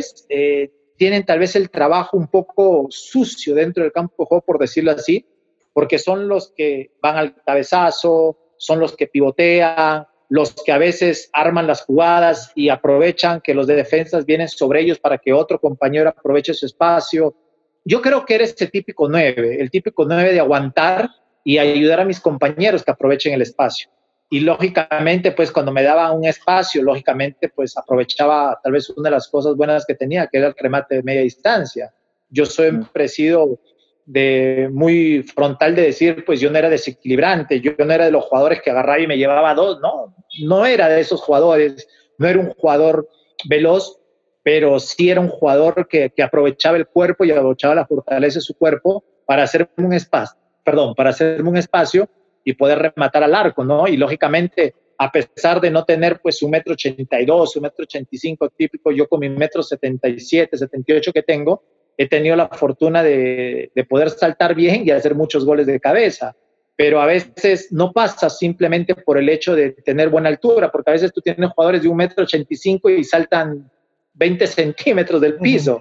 tienen 0.97 1.25
tal 1.25 1.39
vez 1.39 1.55
el 1.55 1.69
trabajo 1.69 2.17
un 2.17 2.27
poco 2.27 2.87
sucio 2.89 3.55
dentro 3.55 3.83
del 3.83 3.91
campo 3.91 4.15
de 4.19 4.25
juego, 4.25 4.45
por 4.45 4.59
decirlo 4.59 4.91
así, 4.91 5.25
porque 5.73 5.97
son 5.99 6.27
los 6.27 6.53
que 6.55 6.91
van 7.01 7.17
al 7.17 7.35
cabezazo, 7.43 8.37
son 8.57 8.79
los 8.79 8.95
que 8.95 9.07
pivotean, 9.07 10.05
los 10.29 10.53
que 10.53 10.71
a 10.71 10.77
veces 10.77 11.29
arman 11.33 11.67
las 11.67 11.83
jugadas 11.83 12.51
y 12.55 12.69
aprovechan 12.69 13.41
que 13.41 13.53
los 13.53 13.67
de 13.67 13.75
defensas 13.75 14.25
vienen 14.25 14.47
sobre 14.47 14.81
ellos 14.81 14.99
para 14.99 15.17
que 15.17 15.33
otro 15.33 15.59
compañero 15.59 16.09
aproveche 16.09 16.53
su 16.53 16.65
espacio. 16.65 17.35
Yo 17.83 18.01
creo 18.01 18.25
que 18.25 18.35
eres 18.35 18.53
ese 18.53 18.67
típico 18.67 19.09
nueve, 19.09 19.57
el 19.59 19.69
típico 19.69 20.05
nueve 20.05 20.31
de 20.31 20.39
aguantar 20.39 21.09
y 21.43 21.57
ayudar 21.57 21.99
a 22.01 22.05
mis 22.05 22.19
compañeros 22.19 22.83
que 22.83 22.91
aprovechen 22.91 23.33
el 23.33 23.41
espacio 23.41 23.89
y 24.33 24.39
lógicamente, 24.39 25.31
pues 25.31 25.51
cuando 25.51 25.71
me 25.71 25.83
daba 25.83 26.11
un 26.11 26.25
espacio, 26.25 26.81
lógicamente, 26.81 27.49
pues 27.49 27.77
aprovechaba 27.77 28.59
tal 28.63 28.71
vez 28.71 28.89
una 28.89 29.09
de 29.09 29.15
las 29.15 29.27
cosas 29.27 29.55
buenas 29.55 29.85
que 29.85 29.93
tenía, 29.93 30.25
que 30.25 30.39
era 30.39 30.47
el 30.47 30.55
remate 30.57 30.95
de 30.95 31.03
media 31.03 31.21
distancia. 31.21 31.93
Yo 32.29 32.47
siempre 32.47 33.05
he 33.05 33.09
sido 33.09 33.59
de 34.07 34.71
muy 34.73 35.21
frontal 35.21 35.75
de 35.75 35.83
decir, 35.83 36.25
pues 36.25 36.39
yo 36.39 36.49
no 36.49 36.57
era 36.57 36.71
desequilibrante, 36.71 37.61
yo 37.61 37.73
no 37.77 37.93
era 37.93 38.05
de 38.05 38.11
los 38.11 38.25
jugadores 38.25 38.63
que 38.63 38.71
agarraba 38.71 38.99
y 38.99 39.05
me 39.05 39.19
llevaba 39.19 39.53
dos, 39.53 39.79
no, 39.81 40.15
no 40.41 40.65
era 40.65 40.89
de 40.89 41.01
esos 41.01 41.21
jugadores, 41.21 41.87
no 42.17 42.27
era 42.27 42.39
un 42.39 42.55
jugador 42.55 43.07
veloz, 43.47 43.99
pero 44.41 44.79
sí 44.79 45.11
era 45.11 45.21
un 45.21 45.29
jugador 45.29 45.87
que, 45.87 46.09
que 46.09 46.23
aprovechaba 46.23 46.77
el 46.77 46.87
cuerpo 46.87 47.23
y 47.23 47.29
aprovechaba 47.29 47.75
la 47.75 47.85
fortaleza 47.85 48.39
de 48.39 48.41
su 48.41 48.57
cuerpo 48.57 49.03
para 49.27 49.43
hacerme 49.43 49.69
un 49.77 49.93
espacio, 49.93 50.41
perdón, 50.63 50.95
para 50.95 51.09
hacerme 51.09 51.49
un 51.49 51.57
espacio 51.57 52.07
y 52.43 52.53
poder 52.53 52.79
rematar 52.79 53.23
al 53.23 53.35
arco, 53.35 53.63
¿no? 53.63 53.87
Y 53.87 53.97
lógicamente, 53.97 54.73
a 54.97 55.11
pesar 55.11 55.59
de 55.59 55.71
no 55.71 55.83
tener 55.85 56.19
pues 56.21 56.41
un 56.41 56.51
metro 56.51 56.73
ochenta 56.73 57.19
y 57.19 57.25
dos, 57.25 57.55
un 57.55 57.63
metro 57.63 57.83
ochenta 57.83 58.09
y 58.11 58.17
cinco 58.17 58.49
típico, 58.49 58.91
yo 58.91 59.07
con 59.07 59.19
mi 59.19 59.29
metro 59.29 59.63
setenta 59.63 60.07
y 60.07 60.19
siete, 60.19 60.57
setenta 60.57 60.93
y 60.93 60.95
ocho 60.95 61.11
que 61.11 61.23
tengo, 61.23 61.63
he 61.97 62.07
tenido 62.07 62.35
la 62.35 62.47
fortuna 62.49 63.03
de, 63.03 63.71
de 63.73 63.83
poder 63.85 64.09
saltar 64.09 64.55
bien 64.55 64.83
y 64.85 64.91
hacer 64.91 65.15
muchos 65.15 65.45
goles 65.45 65.67
de 65.67 65.79
cabeza. 65.79 66.35
Pero 66.75 66.99
a 66.99 67.05
veces 67.05 67.71
no 67.71 67.91
pasa 67.91 68.29
simplemente 68.31 68.95
por 68.95 69.19
el 69.19 69.29
hecho 69.29 69.55
de 69.55 69.73
tener 69.73 70.09
buena 70.09 70.29
altura, 70.29 70.71
porque 70.71 70.89
a 70.89 70.93
veces 70.93 71.13
tú 71.13 71.21
tienes 71.21 71.51
jugadores 71.51 71.83
de 71.83 71.87
un 71.87 71.97
metro 71.97 72.23
ochenta 72.23 72.51
y 72.51 72.57
cinco 72.57 72.89
y 72.89 73.03
saltan 73.03 73.69
20 74.13 74.47
centímetros 74.47 75.21
del 75.21 75.35
piso. 75.35 75.79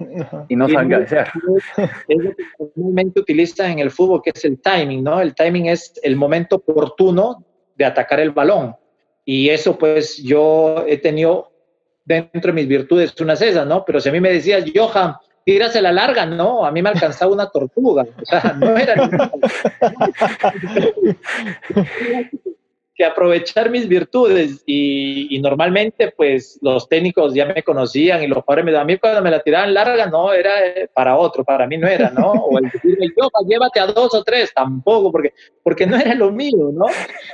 Y 0.48 0.56
no 0.56 0.68
saben 0.68 0.88
qué 0.88 0.94
hacer. 0.96 1.28
Es 2.08 2.18
lo 2.18 2.34
que 2.34 2.44
normalmente 2.74 3.20
utilizan 3.20 3.70
en 3.72 3.78
el 3.80 3.90
fútbol, 3.90 4.22
que 4.22 4.30
es 4.30 4.44
el 4.44 4.60
timing, 4.60 5.04
¿no? 5.04 5.20
El 5.20 5.34
timing 5.34 5.66
es 5.66 5.92
el 6.02 6.16
momento 6.16 6.56
oportuno 6.56 7.44
de 7.76 7.84
atacar 7.84 8.20
el 8.20 8.30
balón. 8.30 8.74
Y 9.24 9.50
eso, 9.50 9.78
pues, 9.78 10.16
yo 10.16 10.84
he 10.86 10.98
tenido 10.98 11.52
dentro 12.04 12.52
de 12.52 12.52
mis 12.52 12.66
virtudes 12.66 13.14
unas 13.20 13.40
esas, 13.42 13.66
¿no? 13.66 13.84
Pero 13.84 14.00
si 14.00 14.08
a 14.08 14.12
mí 14.12 14.20
me 14.20 14.32
decías, 14.32 14.64
Johan, 14.74 15.14
tírase 15.44 15.82
la 15.82 15.92
larga, 15.92 16.26
no, 16.26 16.64
a 16.64 16.72
mí 16.72 16.82
me 16.82 16.88
alcanzaba 16.88 17.32
una 17.32 17.50
tortuga. 17.50 18.06
O 18.22 18.24
sea, 18.24 18.56
no 18.58 18.76
era. 18.76 18.94
que 22.94 23.04
aprovechar 23.04 23.70
mis 23.70 23.88
virtudes 23.88 24.62
y, 24.66 25.38
normalmente 25.40 26.12
pues 26.14 26.58
los 26.62 26.88
técnicos 26.88 27.34
ya 27.34 27.46
me 27.46 27.62
conocían 27.62 28.22
y 28.22 28.26
los 28.26 28.44
padres 28.44 28.64
me 28.64 28.72
daban, 28.72 28.84
a 28.84 28.92
mí 28.92 28.98
cuando 28.98 29.22
me 29.22 29.30
la 29.30 29.42
tiraban 29.42 29.72
larga 29.72 30.06
no 30.06 30.32
era 30.32 30.66
eh, 30.66 30.88
para 30.92 31.16
otro, 31.16 31.42
para 31.42 31.66
mí 31.66 31.78
no 31.78 31.88
era, 31.88 32.10
¿no? 32.10 32.32
O 32.32 32.58
el 32.58 32.70
decirme, 32.70 33.06
yo, 33.16 33.28
llévate 33.48 33.80
a 33.80 33.86
dos 33.86 34.14
o 34.14 34.22
tres, 34.22 34.52
tampoco, 34.54 35.10
porque, 35.10 35.32
porque 35.62 35.86
no 35.86 35.96
era 35.96 36.14
lo 36.14 36.30
mío, 36.30 36.70
¿no? 36.72 36.86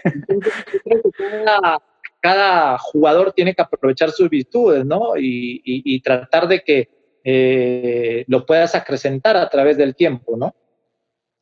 Entonces 0.04 0.52
yo 0.72 0.80
creo 0.84 1.02
que 1.02 1.10
cada, 1.44 1.82
cada 2.20 2.78
jugador 2.78 3.32
tiene 3.32 3.54
que 3.54 3.62
aprovechar 3.62 4.10
sus 4.10 4.30
virtudes, 4.30 4.84
¿no? 4.84 5.16
Y, 5.16 5.60
y, 5.64 5.94
y 5.94 6.00
tratar 6.00 6.46
de 6.46 6.60
que 6.60 6.88
eh, 7.24 8.24
lo 8.28 8.46
puedas 8.46 8.74
acrecentar 8.74 9.36
a 9.36 9.48
través 9.48 9.76
del 9.76 9.94
tiempo, 9.94 10.36
¿no? 10.36 10.54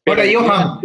Hola, 0.07 0.23
Johan 0.33 0.81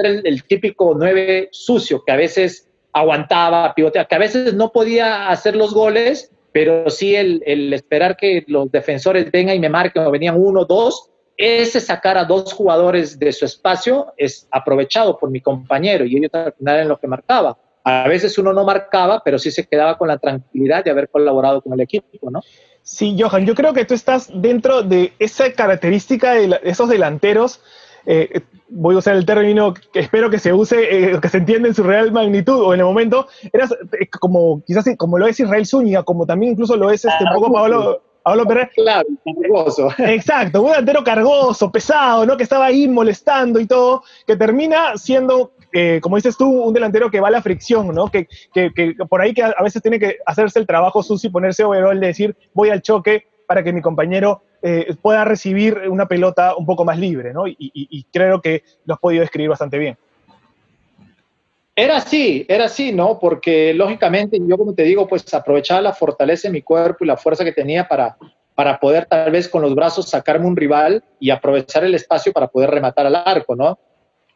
era 0.00 0.08
el, 0.08 0.44
típico 0.44 0.94
nueve 0.96 1.48
sucio 1.52 2.02
que 2.04 2.12
a 2.12 2.16
veces 2.16 2.68
aguantaba, 2.92 3.74
pivoteaba, 3.74 4.08
que 4.08 4.14
a 4.14 4.18
veces 4.18 4.54
no 4.54 4.70
podía 4.72 5.28
hacer 5.28 5.56
los 5.56 5.72
goles, 5.72 6.30
pero 6.52 6.90
sí 6.90 7.14
el, 7.14 7.42
el 7.46 7.72
esperar 7.72 8.16
que 8.16 8.44
los 8.46 8.70
defensores 8.70 9.30
vengan 9.30 9.56
y 9.56 9.60
me 9.60 9.68
marquen 9.68 10.04
o 10.04 10.10
venían 10.10 10.36
uno, 10.38 10.64
dos, 10.64 11.10
ese 11.36 11.80
sacar 11.80 12.18
a 12.18 12.24
dos 12.24 12.52
jugadores 12.52 13.18
de 13.18 13.32
su 13.32 13.44
espacio 13.44 14.12
es 14.16 14.46
aprovechado 14.50 15.18
por 15.18 15.30
mi 15.30 15.40
compañero 15.40 16.04
y 16.04 16.16
ellos 16.16 16.30
al 16.34 16.52
final 16.52 16.80
en 16.80 16.88
lo 16.88 16.98
que 16.98 17.06
marcaba. 17.06 17.58
A 17.84 18.06
veces 18.06 18.38
uno 18.38 18.52
no 18.52 18.64
marcaba, 18.64 19.22
pero 19.24 19.38
sí 19.38 19.50
se 19.50 19.66
quedaba 19.66 19.98
con 19.98 20.08
la 20.08 20.18
tranquilidad 20.18 20.84
de 20.84 20.90
haber 20.90 21.08
colaborado 21.08 21.60
con 21.60 21.72
el 21.72 21.80
equipo, 21.80 22.30
¿no? 22.30 22.40
Sí, 22.82 23.16
Johan, 23.18 23.46
yo 23.46 23.54
creo 23.54 23.72
que 23.72 23.84
tú 23.84 23.94
estás 23.94 24.30
dentro 24.32 24.82
de 24.82 25.12
esa 25.18 25.52
característica 25.52 26.34
de 26.34 26.60
esos 26.64 26.88
delanteros 26.88 27.60
eh, 28.06 28.40
voy 28.68 28.94
a 28.94 28.98
usar 28.98 29.16
el 29.16 29.26
término 29.26 29.74
que 29.74 30.00
espero 30.00 30.30
que 30.30 30.38
se 30.38 30.52
use, 30.52 31.12
eh, 31.14 31.20
que 31.20 31.28
se 31.28 31.38
entienda 31.38 31.68
en 31.68 31.74
su 31.74 31.82
real 31.82 32.10
magnitud 32.12 32.60
o 32.60 32.74
en 32.74 32.80
el 32.80 32.86
momento, 32.86 33.28
eras 33.52 33.72
eh, 33.72 34.08
como 34.08 34.62
quizás 34.64 34.84
como 34.96 35.18
lo 35.18 35.26
es 35.26 35.38
Israel 35.40 35.66
Zúñiga, 35.66 36.02
como 36.02 36.26
también 36.26 36.52
incluso 36.52 36.76
lo 36.76 36.90
es 36.90 37.04
este, 37.04 37.24
un 37.24 37.34
poco 37.34 37.52
Pablo, 37.52 38.02
Pablo 38.22 38.46
Pérez. 38.46 38.70
Claro, 38.74 39.08
cargoso. 39.24 39.88
Exacto, 39.98 40.62
un 40.62 40.70
delantero 40.70 41.04
cargoso, 41.04 41.70
pesado, 41.70 42.24
¿no? 42.26 42.36
Que 42.36 42.44
estaba 42.44 42.66
ahí 42.66 42.88
molestando 42.88 43.60
y 43.60 43.66
todo, 43.66 44.02
que 44.26 44.36
termina 44.36 44.96
siendo, 44.96 45.52
como 46.00 46.16
dices 46.16 46.36
tú, 46.36 46.48
un 46.48 46.72
delantero 46.72 47.10
que 47.10 47.20
va 47.20 47.28
a 47.28 47.32
la 47.32 47.42
fricción, 47.42 47.94
¿no? 47.94 48.10
Que, 48.10 48.26
que, 48.54 48.72
que 48.74 48.94
por 49.08 49.20
ahí 49.20 49.34
que 49.34 49.42
a 49.42 49.62
veces 49.62 49.82
tiene 49.82 49.98
que 49.98 50.16
hacerse 50.24 50.58
el 50.58 50.66
trabajo 50.66 51.02
sucio 51.02 51.28
y 51.28 51.32
ponerse 51.32 51.64
overall 51.64 51.98
de 51.98 52.06
decir, 52.06 52.36
voy 52.54 52.70
al 52.70 52.82
choque 52.82 53.26
para 53.46 53.62
que 53.62 53.72
mi 53.72 53.82
compañero 53.82 54.42
eh, 54.62 54.94
pueda 55.02 55.24
recibir 55.24 55.88
una 55.88 56.06
pelota 56.06 56.54
un 56.56 56.64
poco 56.64 56.84
más 56.84 56.96
libre, 56.96 57.32
¿no? 57.32 57.46
Y, 57.46 58.06
creo 58.12 58.40
que 58.40 58.62
lo 58.84 58.94
has 58.94 59.00
podido 59.00 59.22
describir 59.22 59.50
bastante 59.50 59.78
bien. 59.78 59.96
Era 61.74 61.96
así, 61.96 62.46
era 62.48 62.66
así, 62.66 62.92
¿no? 62.92 63.18
Porque 63.18 63.74
lógicamente 63.74 64.38
yo, 64.46 64.56
como 64.56 64.74
te 64.74 64.84
digo, 64.84 65.08
pues 65.08 65.32
aprovechaba 65.34 65.80
la 65.80 65.92
fortaleza 65.92 66.48
de 66.48 66.52
mi 66.52 66.62
cuerpo 66.62 67.02
y 67.02 67.08
la 67.08 67.16
fuerza 67.16 67.44
que 67.44 67.52
tenía 67.52 67.88
para, 67.88 68.16
para 68.54 68.78
poder 68.78 69.06
tal 69.06 69.32
vez 69.32 69.48
con 69.48 69.62
los 69.62 69.74
brazos 69.74 70.08
sacarme 70.08 70.46
un 70.46 70.56
rival 70.56 71.02
y 71.18 71.30
aprovechar 71.30 71.84
el 71.84 71.94
espacio 71.94 72.32
para 72.32 72.48
poder 72.48 72.70
rematar 72.70 73.06
al 73.06 73.16
arco, 73.16 73.56
¿no? 73.56 73.78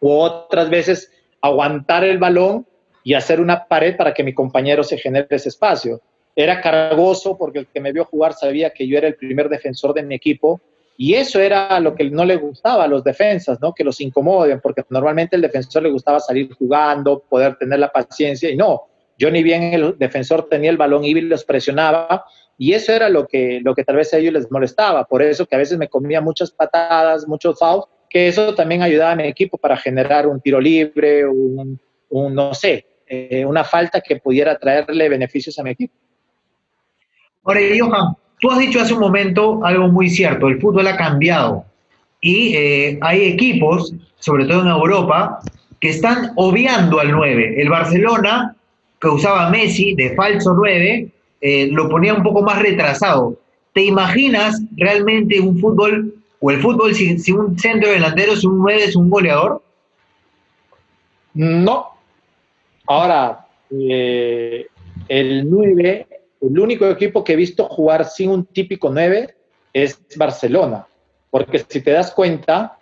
O 0.01 0.25
otras 0.25 0.69
veces 0.71 1.13
aguantar 1.41 2.03
el 2.05 2.19
balón 2.19 2.67
y 3.05 3.15
hacer 3.15 3.41
una 3.41 3.67
pared 3.67 3.97
para 3.97 4.13
que 4.13 4.25
mi 4.25 4.35
compañero 4.35 4.83
se 4.83 4.99
genere 4.99 5.29
ese 5.31 5.51
espacio 5.51 6.01
era 6.37 6.61
cargoso 6.61 7.37
porque 7.39 7.61
el 7.61 7.67
que 7.67 7.81
me 7.81 7.93
vio 7.93 8.05
jugar 8.05 8.35
sabía 8.35 8.71
que 8.71 8.87
yo 8.87 8.99
era 8.99 9.09
el 9.09 9.17
primer 9.17 9.49
defensor 9.49 9.95
de 9.95 10.03
mi 10.03 10.15
equipo 10.15 10.61
y 10.99 11.15
eso 11.15 11.41
era 11.41 11.81
lo 11.81 11.95
que 11.95 12.09
no 12.11 12.25
le 12.25 12.37
gustaba 12.37 12.85
a 12.85 12.89
los 12.89 13.03
defensas, 13.03 13.59
¿no? 13.61 13.75
Que 13.75 13.85
los 13.85 14.01
incomoden, 14.01 14.61
porque 14.61 14.83
normalmente 14.91 15.37
el 15.37 15.43
defensor 15.43 15.83
le 15.83 15.91
gustaba 15.91 16.21
salir 16.21 16.53
jugando, 16.55 17.25
poder 17.29 17.57
tener 17.57 17.79
la 17.79 17.91
paciencia 17.91 18.51
y 18.51 18.57
no. 18.57 18.83
Yo 19.19 19.31
ni 19.31 19.43
bien 19.43 19.63
el 19.63 19.99
defensor 19.99 20.47
tenía 20.49 20.71
el 20.71 20.77
balón 20.77 21.05
y 21.05 21.15
los 21.23 21.45
presionaba 21.45 22.25
y 22.59 22.73
eso 22.73 22.93
era 22.93 23.09
lo 23.09 23.27
que, 23.27 23.61
lo 23.63 23.75
que 23.75 23.85
tal 23.85 23.97
vez 23.97 24.13
a 24.13 24.19
ellos 24.19 24.33
les 24.33 24.51
molestaba. 24.51 25.05
Por 25.05 25.23
eso 25.23 25.47
que 25.47 25.55
a 25.55 25.59
veces 25.59 25.79
me 25.79 25.89
comía 25.89 26.21
muchas 26.21 26.51
patadas, 26.51 27.27
muchos 27.27 27.59
fouls, 27.59 27.87
que 28.09 28.29
eso 28.29 28.55
también 28.55 28.83
ayudaba 28.83 29.13
a 29.13 29.17
mi 29.17 29.25
equipo 29.25 29.59
para 29.59 29.77
generar 29.77 30.27
un 30.27 30.41
tiro 30.41 30.61
libre, 30.61 31.27
un, 31.27 31.79
no 32.11 32.55
sé, 32.55 32.87
eh, 33.07 33.45
una 33.45 33.65
falta 33.65 34.01
que 34.01 34.17
pudiera 34.17 34.59
traerle 34.59 35.09
beneficios 35.09 35.59
a 35.59 35.63
mi 35.63 35.71
equipo. 35.71 35.95
Ahora, 37.47 37.61
Johan, 37.79 38.17
tú 38.41 38.51
has 38.51 38.59
dicho 38.59 38.81
hace 38.81 38.93
un 38.93 39.01
momento 39.01 39.65
algo 39.65 39.87
muy 39.89 40.11
cierto, 40.11 40.49
el 40.49 40.61
fútbol 40.61 40.89
ha 40.89 40.97
cambiado 40.97 41.65
y 42.21 42.57
eh, 42.57 42.99
hay 43.03 43.23
equipos, 43.23 43.95
sobre 44.19 44.47
todo 44.47 44.63
en 44.63 44.69
Europa, 44.69 45.39
que 45.79 45.91
están 45.91 46.33
obviando 46.35 46.99
al 46.99 47.13
9. 47.13 47.63
El 47.63 47.69
Barcelona, 47.69 48.57
que 49.01 49.09
usaba 49.09 49.49
Messi 49.51 49.95
de 49.95 50.17
falso 50.17 50.55
9, 50.55 51.09
eh, 51.41 51.69
lo 51.71 51.89
ponía 51.89 52.15
un 52.15 52.25
poco 52.25 52.43
más 52.43 52.61
retrasado. 52.61 53.39
¿Te 53.73 53.85
imaginas 53.85 54.61
realmente 54.77 55.39
un 55.39 55.61
fútbol 55.61 56.15
o 56.41 56.51
el 56.51 56.61
fútbol 56.61 56.97
sin, 56.97 57.21
un 57.39 57.57
centro 57.57 57.91
delantero, 57.91 58.35
si 58.35 58.49
un 58.49 58.59
9 58.59 58.85
es 58.85 58.97
un 58.97 59.09
goleador? 59.09 59.63
No. 61.35 61.91
Ahora, 62.89 63.47
eh, 63.71 64.67
el 65.09 65.49
9 65.49 66.07
el 66.41 66.59
único 66.59 66.87
equipo 66.87 67.25
que 67.25 67.33
he 67.33 67.37
visto 67.37 67.69
jugar 67.69 68.05
sin 68.05 68.31
un 68.31 68.47
típico 68.47 68.91
9 68.91 69.35
es 69.73 70.01
Barcelona, 70.17 70.87
porque 71.31 71.59
si 71.59 71.81
te 71.81 71.91
das 71.91 72.11
cuenta, 72.13 72.79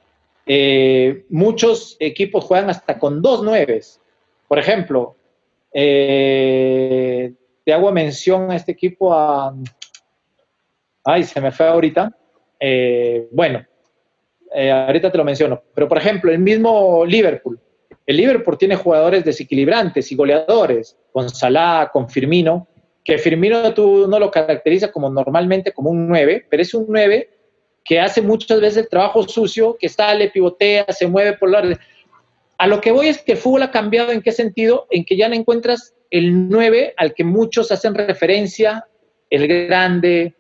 eh, 0.46 1.24
muchos 1.30 1.96
equipos 1.98 2.44
juegan 2.44 2.70
hasta 2.70 2.98
con 2.98 3.22
dos 3.22 3.42
9. 3.42 3.80
Por 4.46 4.58
ejemplo, 4.58 5.16
eh, 5.72 7.32
te 7.64 7.72
hago 7.72 7.90
mención 7.92 8.50
a 8.50 8.56
este 8.56 8.72
equipo 8.72 9.14
a... 9.14 9.54
Ay, 11.04 11.24
se 11.24 11.40
me 11.40 11.50
fue 11.50 11.66
ahorita. 11.66 12.16
Eh, 12.60 13.28
bueno, 13.32 13.64
ahorita 14.52 15.10
te 15.10 15.18
lo 15.18 15.24
menciono. 15.24 15.62
Pero, 15.74 15.88
por 15.88 15.98
ejemplo, 15.98 16.30
el 16.30 16.38
mismo 16.38 17.04
Liverpool. 17.04 17.58
El 18.06 18.18
Liverpool 18.18 18.58
tiene 18.58 18.76
jugadores 18.76 19.24
desequilibrantes 19.24 20.12
y 20.12 20.16
goleadores, 20.16 20.96
con 21.10 21.30
Salah, 21.30 21.90
con 21.90 22.08
Firmino, 22.08 22.68
que 23.04 23.18
Firmino 23.18 23.74
tú 23.74 24.08
no 24.08 24.18
lo 24.18 24.30
caracteriza 24.30 24.90
como 24.90 25.10
normalmente 25.10 25.72
como 25.72 25.90
un 25.90 26.08
9, 26.08 26.46
pero 26.48 26.62
es 26.62 26.72
un 26.72 26.86
9 26.88 27.28
que 27.84 28.00
hace 28.00 28.22
muchas 28.22 28.60
veces 28.60 28.84
el 28.84 28.88
trabajo 28.88 29.28
sucio, 29.28 29.76
que 29.78 29.90
sale, 29.90 30.30
pivotea, 30.30 30.86
se 30.88 31.06
mueve 31.06 31.34
por 31.34 31.50
la... 31.50 31.78
A 32.56 32.66
lo 32.66 32.80
que 32.80 32.92
voy 32.92 33.08
es 33.08 33.20
que 33.20 33.32
el 33.32 33.38
fútbol 33.38 33.64
ha 33.64 33.70
cambiado 33.70 34.10
en 34.10 34.22
qué 34.22 34.32
sentido, 34.32 34.86
en 34.90 35.04
que 35.04 35.16
ya 35.16 35.28
no 35.28 35.34
encuentras 35.34 35.94
el 36.10 36.48
9 36.48 36.94
al 36.96 37.12
que 37.12 37.24
muchos 37.24 37.70
hacen 37.72 37.94
referencia, 37.94 38.86
el 39.28 39.66
grande, 39.66 40.34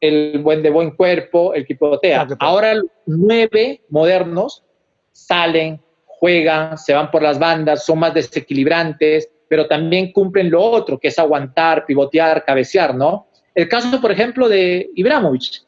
el 0.00 0.38
buen 0.38 0.62
de 0.62 0.70
buen 0.70 0.92
cuerpo, 0.92 1.52
el 1.52 1.66
que 1.66 1.74
pivotea. 1.74 2.26
Ahora 2.38 2.72
los 2.74 2.86
9 3.04 3.82
modernos 3.90 4.64
salen, 5.12 5.82
juegan, 6.06 6.78
se 6.78 6.94
van 6.94 7.10
por 7.10 7.22
las 7.22 7.38
bandas, 7.38 7.84
son 7.84 7.98
más 7.98 8.14
desequilibrantes, 8.14 9.30
pero 9.48 9.66
también 9.66 10.12
cumplen 10.12 10.50
lo 10.50 10.62
otro, 10.62 10.98
que 10.98 11.08
es 11.08 11.18
aguantar, 11.18 11.86
pivotear, 11.86 12.44
cabecear, 12.44 12.94
¿no? 12.94 13.28
El 13.54 13.68
caso, 13.68 14.00
por 14.00 14.12
ejemplo, 14.12 14.48
de 14.48 14.90
Ibrahimovic. 14.94 15.64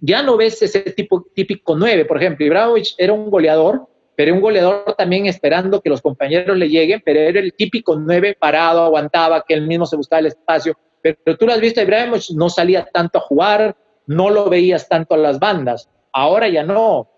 Ya 0.00 0.22
no 0.22 0.36
ves 0.36 0.60
ese 0.62 0.80
tipo 0.80 1.24
típico 1.34 1.76
9, 1.76 2.04
por 2.04 2.18
ejemplo. 2.18 2.44
Ibrahimovic 2.44 2.88
era 2.98 3.12
un 3.12 3.30
goleador, 3.30 3.86
pero 4.16 4.34
un 4.34 4.40
goleador 4.40 4.94
también 4.98 5.26
esperando 5.26 5.80
que 5.80 5.88
los 5.88 6.02
compañeros 6.02 6.56
le 6.56 6.68
lleguen, 6.68 7.00
pero 7.04 7.20
era 7.20 7.40
el 7.40 7.54
típico 7.54 7.96
9 7.96 8.36
parado, 8.38 8.84
aguantaba, 8.84 9.44
que 9.46 9.54
él 9.54 9.66
mismo 9.66 9.86
se 9.86 9.96
buscaba 9.96 10.20
el 10.20 10.26
espacio. 10.26 10.76
Pero 11.00 11.36
tú 11.38 11.46
lo 11.46 11.52
has 11.52 11.60
visto, 11.60 11.80
Ibrahimovic 11.80 12.30
no 12.34 12.48
salía 12.48 12.84
tanto 12.92 13.18
a 13.18 13.22
jugar, 13.22 13.76
no 14.06 14.28
lo 14.30 14.48
veías 14.48 14.88
tanto 14.88 15.14
a 15.14 15.18
las 15.18 15.38
bandas. 15.38 15.88
Ahora 16.12 16.48
ya 16.48 16.62
no. 16.62 17.08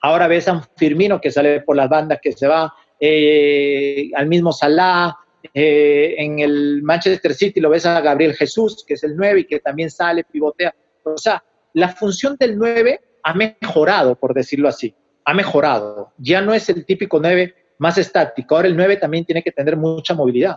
Ahora 0.00 0.26
ves 0.26 0.48
a 0.48 0.54
un 0.54 0.62
Firmino 0.76 1.20
que 1.20 1.30
sale 1.30 1.60
por 1.60 1.76
las 1.76 1.88
bandas, 1.88 2.18
que 2.20 2.32
se 2.32 2.48
va, 2.48 2.74
eh, 2.98 4.10
al 4.14 4.26
mismo 4.26 4.52
Salah, 4.52 5.16
eh, 5.54 6.14
en 6.18 6.38
el 6.38 6.82
Manchester 6.82 7.34
City 7.34 7.60
lo 7.60 7.70
ves 7.70 7.86
a 7.86 8.00
Gabriel 8.00 8.34
Jesús, 8.34 8.84
que 8.86 8.94
es 8.94 9.04
el 9.04 9.16
9 9.16 9.40
y 9.40 9.44
que 9.44 9.60
también 9.60 9.90
sale, 9.90 10.24
pivotea. 10.24 10.74
O 11.04 11.18
sea, 11.18 11.42
la 11.74 11.88
función 11.88 12.36
del 12.38 12.56
9 12.56 13.00
ha 13.22 13.34
mejorado, 13.34 14.14
por 14.14 14.34
decirlo 14.34 14.68
así. 14.68 14.94
Ha 15.24 15.34
mejorado. 15.34 16.12
Ya 16.18 16.40
no 16.40 16.54
es 16.54 16.68
el 16.68 16.84
típico 16.84 17.20
9 17.20 17.54
más 17.78 17.98
estático. 17.98 18.56
Ahora 18.56 18.68
el 18.68 18.76
9 18.76 18.96
también 18.96 19.24
tiene 19.24 19.42
que 19.42 19.52
tener 19.52 19.76
mucha 19.76 20.14
movilidad. 20.14 20.56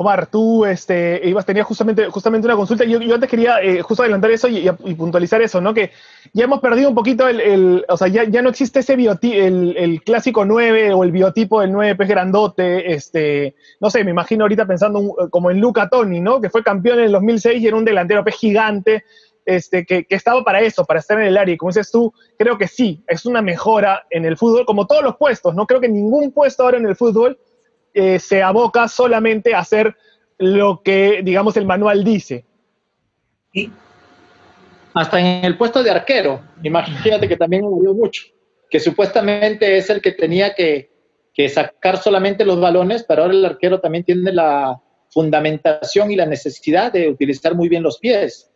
Omar, 0.00 0.28
tú 0.28 0.64
este, 0.64 1.20
ibas, 1.24 1.44
tenías 1.44 1.66
justamente, 1.66 2.06
justamente 2.06 2.46
una 2.46 2.54
consulta. 2.54 2.84
Yo, 2.84 3.00
yo 3.00 3.16
antes 3.16 3.28
quería 3.28 3.60
eh, 3.60 3.82
justo 3.82 4.04
adelantar 4.04 4.30
eso 4.30 4.46
y, 4.46 4.70
puntualizar 4.94 5.42
eso, 5.42 5.60
¿no? 5.60 5.74
Que 5.74 5.90
ya 6.32 6.44
hemos 6.44 6.60
perdido 6.60 6.88
un 6.88 6.94
poquito 6.94 7.26
el, 7.26 7.84
o 7.88 7.96
sea, 7.96 8.06
ya, 8.06 8.40
no 8.40 8.48
existe 8.48 8.78
ese 8.78 8.94
biotipo, 8.94 9.34
el, 9.34 10.00
clásico 10.04 10.44
9 10.44 10.94
o 10.94 11.02
el 11.02 11.10
biotipo 11.10 11.62
del 11.62 11.72
9 11.72 11.96
pez 11.96 12.08
grandote, 12.08 12.92
este, 12.92 13.56
no 13.80 13.90
sé, 13.90 14.04
me 14.04 14.12
imagino 14.12 14.44
ahorita 14.44 14.66
pensando 14.66 15.16
como 15.30 15.50
en 15.50 15.60
Luca 15.60 15.88
Toni, 15.88 16.20
¿no? 16.20 16.40
Que 16.40 16.48
fue 16.48 16.62
campeón 16.62 17.00
en 17.00 17.06
el 17.06 17.12
2006 17.12 17.60
y 17.60 17.66
era 17.66 17.76
un 17.76 17.84
delantero 17.84 18.22
pez 18.22 18.36
gigante, 18.36 19.02
este, 19.44 19.84
que, 19.84 20.04
que, 20.04 20.14
estaba 20.14 20.44
para 20.44 20.60
eso, 20.60 20.84
para 20.84 21.00
estar 21.00 21.18
en 21.20 21.26
el 21.26 21.36
área. 21.36 21.54
Y 21.54 21.56
como 21.56 21.70
dices 21.70 21.90
tú, 21.90 22.14
creo 22.38 22.56
que 22.56 22.68
sí, 22.68 23.02
es 23.08 23.26
una 23.26 23.42
mejora 23.42 24.06
en 24.10 24.24
el 24.24 24.36
fútbol, 24.36 24.64
como 24.64 24.86
todos 24.86 25.02
los 25.02 25.16
puestos, 25.16 25.56
¿no? 25.56 25.66
Creo 25.66 25.80
que 25.80 25.88
ningún 25.88 26.30
puesto 26.30 26.62
ahora 26.62 26.78
en 26.78 26.86
el 26.86 26.94
fútbol 26.94 27.36
eh, 27.94 28.18
se 28.18 28.42
aboca 28.42 28.88
solamente 28.88 29.54
a 29.54 29.60
hacer 29.60 29.96
lo 30.38 30.82
que, 30.82 31.22
digamos, 31.22 31.56
el 31.56 31.66
manual 31.66 32.04
dice. 32.04 32.44
Y 33.52 33.70
hasta 34.94 35.20
en 35.20 35.44
el 35.44 35.56
puesto 35.56 35.82
de 35.82 35.90
arquero, 35.90 36.42
imagínate 36.62 37.28
que 37.28 37.36
también 37.36 37.62
murió 37.62 37.94
mucho, 37.94 38.24
que 38.70 38.80
supuestamente 38.80 39.76
es 39.76 39.90
el 39.90 40.00
que 40.00 40.12
tenía 40.12 40.54
que, 40.54 40.90
que 41.34 41.48
sacar 41.48 41.98
solamente 41.98 42.44
los 42.44 42.60
balones, 42.60 43.04
pero 43.06 43.22
ahora 43.22 43.34
el 43.34 43.44
arquero 43.44 43.80
también 43.80 44.04
tiene 44.04 44.32
la 44.32 44.80
fundamentación 45.10 46.10
y 46.10 46.16
la 46.16 46.26
necesidad 46.26 46.92
de 46.92 47.08
utilizar 47.08 47.54
muy 47.54 47.68
bien 47.68 47.82
los 47.82 47.98
pies. 47.98 48.50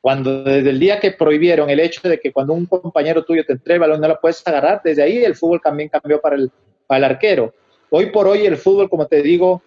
Cuando 0.00 0.42
desde 0.44 0.70
el 0.70 0.80
día 0.80 0.98
que 0.98 1.12
prohibieron 1.12 1.68
el 1.68 1.78
hecho 1.78 2.08
de 2.08 2.18
que 2.18 2.32
cuando 2.32 2.54
un 2.54 2.64
compañero 2.64 3.22
tuyo 3.22 3.44
te 3.44 3.52
entrega 3.52 3.74
el 3.74 3.80
balón 3.80 4.00
no 4.00 4.08
lo 4.08 4.18
puedes 4.18 4.46
agarrar, 4.46 4.80
desde 4.82 5.02
ahí 5.02 5.22
el 5.22 5.36
fútbol 5.36 5.60
también 5.62 5.90
cambió 5.90 6.20
para 6.20 6.36
el, 6.36 6.50
para 6.86 6.98
el 6.98 7.04
arquero. 7.04 7.54
Hoy 7.90 8.06
por 8.06 8.26
hoy 8.28 8.46
el 8.46 8.56
fútbol, 8.56 8.88
como 8.88 9.06
te 9.06 9.22
digo, 9.22 9.62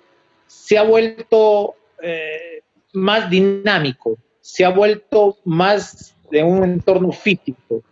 se 0.48 0.78
ha 0.78 0.84
vuelto 0.84 1.76
eh, 2.02 2.62
más 2.94 3.30
dinámico, 3.30 4.18
se 4.42 4.66
ha 4.66 4.70
vuelto 4.70 5.38
más 5.46 6.16
de 6.32 6.44
un 6.44 6.64
entorno 6.64 7.12
físico. 7.12 7.84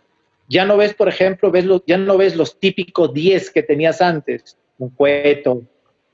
Ya 0.48 0.64
no 0.64 0.76
ves, 0.76 0.94
por 0.94 1.08
ejemplo, 1.08 1.50
ves 1.50 1.66
ya 1.86 1.98
no 1.98 2.16
ves 2.16 2.36
los 2.36 2.58
típicos 2.58 3.12
10 3.14 3.50
que 3.50 3.62
tenías 3.62 4.00
antes, 4.00 4.56
un 4.78 4.90
Cueto, 4.90 5.62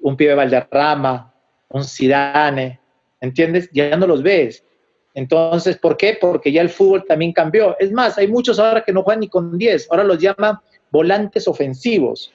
un 0.00 0.16
Pibe 0.16 0.34
Valderrama, 0.34 1.34
un 1.70 1.84
Zidane, 1.84 2.80
¿entiendes? 3.20 3.68
Ya 3.72 3.96
no 3.96 4.06
los 4.06 4.22
ves. 4.22 4.64
Entonces, 5.14 5.76
¿por 5.78 5.96
qué? 5.96 6.16
Porque 6.20 6.52
ya 6.52 6.62
el 6.62 6.68
fútbol 6.68 7.04
también 7.04 7.32
cambió. 7.32 7.76
Es 7.78 7.90
más, 7.90 8.18
hay 8.18 8.28
muchos 8.28 8.58
ahora 8.58 8.84
que 8.84 8.92
no 8.92 9.02
juegan 9.02 9.20
ni 9.20 9.28
con 9.28 9.58
10, 9.58 9.88
ahora 9.90 10.04
los 10.04 10.18
llaman 10.18 10.58
volantes 10.90 11.48
ofensivos, 11.48 12.32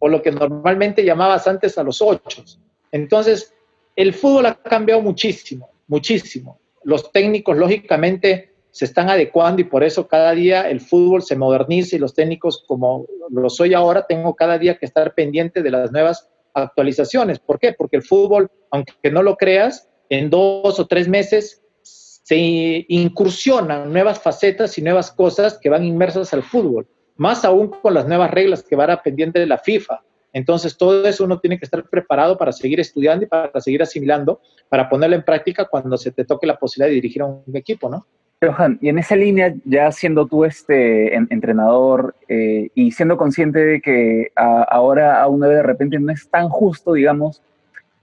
o 0.00 0.08
lo 0.08 0.20
que 0.20 0.32
normalmente 0.32 1.04
llamabas 1.04 1.46
antes 1.46 1.78
a 1.78 1.84
los 1.84 2.02
8. 2.02 2.44
Entonces, 2.90 3.54
el 3.94 4.12
fútbol 4.12 4.46
ha 4.46 4.54
cambiado 4.54 5.00
muchísimo, 5.00 5.70
muchísimo. 5.86 6.58
Los 6.82 7.12
técnicos, 7.12 7.56
lógicamente, 7.56 8.50
se 8.72 8.86
están 8.86 9.10
adecuando 9.10 9.60
y 9.60 9.64
por 9.64 9.84
eso 9.84 10.08
cada 10.08 10.32
día 10.32 10.68
el 10.68 10.80
fútbol 10.80 11.22
se 11.22 11.36
moderniza 11.36 11.96
y 11.96 11.98
los 11.98 12.14
técnicos, 12.14 12.64
como 12.66 13.06
lo 13.30 13.50
soy 13.50 13.74
ahora, 13.74 14.06
tengo 14.06 14.34
cada 14.34 14.58
día 14.58 14.78
que 14.78 14.86
estar 14.86 15.14
pendiente 15.14 15.62
de 15.62 15.70
las 15.70 15.92
nuevas 15.92 16.28
actualizaciones. 16.54 17.38
¿Por 17.38 17.58
qué? 17.58 17.72
Porque 17.72 17.96
el 17.96 18.02
fútbol, 18.02 18.50
aunque 18.70 19.10
no 19.10 19.22
lo 19.22 19.36
creas, 19.36 19.88
en 20.08 20.30
dos 20.30 20.78
o 20.80 20.86
tres 20.86 21.08
meses 21.08 21.62
se 21.82 22.86
incursionan 22.88 23.92
nuevas 23.92 24.20
facetas 24.20 24.78
y 24.78 24.82
nuevas 24.82 25.10
cosas 25.10 25.58
que 25.58 25.68
van 25.68 25.84
inmersas 25.84 26.32
al 26.32 26.44
fútbol, 26.44 26.86
más 27.20 27.44
aún 27.44 27.68
con 27.68 27.92
las 27.92 28.08
nuevas 28.08 28.30
reglas 28.30 28.62
que 28.62 28.74
van 28.74 28.88
a 28.88 29.02
pendiente 29.02 29.38
de 29.38 29.46
la 29.46 29.58
FIFA. 29.58 30.00
Entonces, 30.32 30.78
todo 30.78 31.06
eso 31.06 31.24
uno 31.24 31.38
tiene 31.38 31.58
que 31.58 31.66
estar 31.66 31.84
preparado 31.84 32.38
para 32.38 32.50
seguir 32.50 32.80
estudiando 32.80 33.26
y 33.26 33.28
para 33.28 33.60
seguir 33.60 33.82
asimilando, 33.82 34.40
para 34.70 34.88
ponerlo 34.88 35.16
en 35.16 35.22
práctica 35.22 35.66
cuando 35.66 35.98
se 35.98 36.12
te 36.12 36.24
toque 36.24 36.46
la 36.46 36.56
posibilidad 36.56 36.88
de 36.88 36.94
dirigir 36.94 37.20
a 37.20 37.26
un 37.26 37.42
equipo, 37.52 37.90
¿no? 37.90 38.06
Johan, 38.42 38.78
y 38.80 38.88
en 38.88 38.98
esa 38.98 39.16
línea, 39.16 39.54
ya 39.66 39.92
siendo 39.92 40.26
tú 40.26 40.46
este 40.46 41.14
entrenador 41.14 42.14
eh, 42.26 42.70
y 42.74 42.90
siendo 42.92 43.18
consciente 43.18 43.58
de 43.58 43.82
que 43.82 44.32
ahora 44.34 45.20
a 45.20 45.28
uno 45.28 45.46
de 45.46 45.62
repente 45.62 45.98
no 45.98 46.10
es 46.10 46.26
tan 46.30 46.48
justo, 46.48 46.94
digamos, 46.94 47.42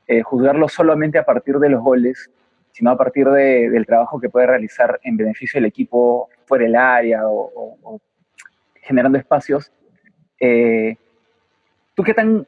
eh, 0.07 0.21
juzgarlo 0.21 0.69
solamente 0.69 1.17
a 1.17 1.25
partir 1.25 1.57
de 1.57 1.69
los 1.69 1.81
goles, 1.81 2.29
sino 2.71 2.91
a 2.91 2.97
partir 3.00 3.27
del 3.27 3.83
trabajo 3.88 4.19
que 4.19 4.29
puede 4.29 4.45
realizar 4.45 5.00
en 5.01 5.17
beneficio 5.17 5.57
del 5.57 5.65
equipo 5.65 6.29
fuera 6.45 6.65
del 6.65 6.75
área 6.75 7.21
o, 7.27 8.00
generando 8.88 9.17
espacios. 9.17 9.72
Eh, 10.39 10.96
¿Tú 11.94 12.03
qué 12.03 12.13
tan 12.13 12.48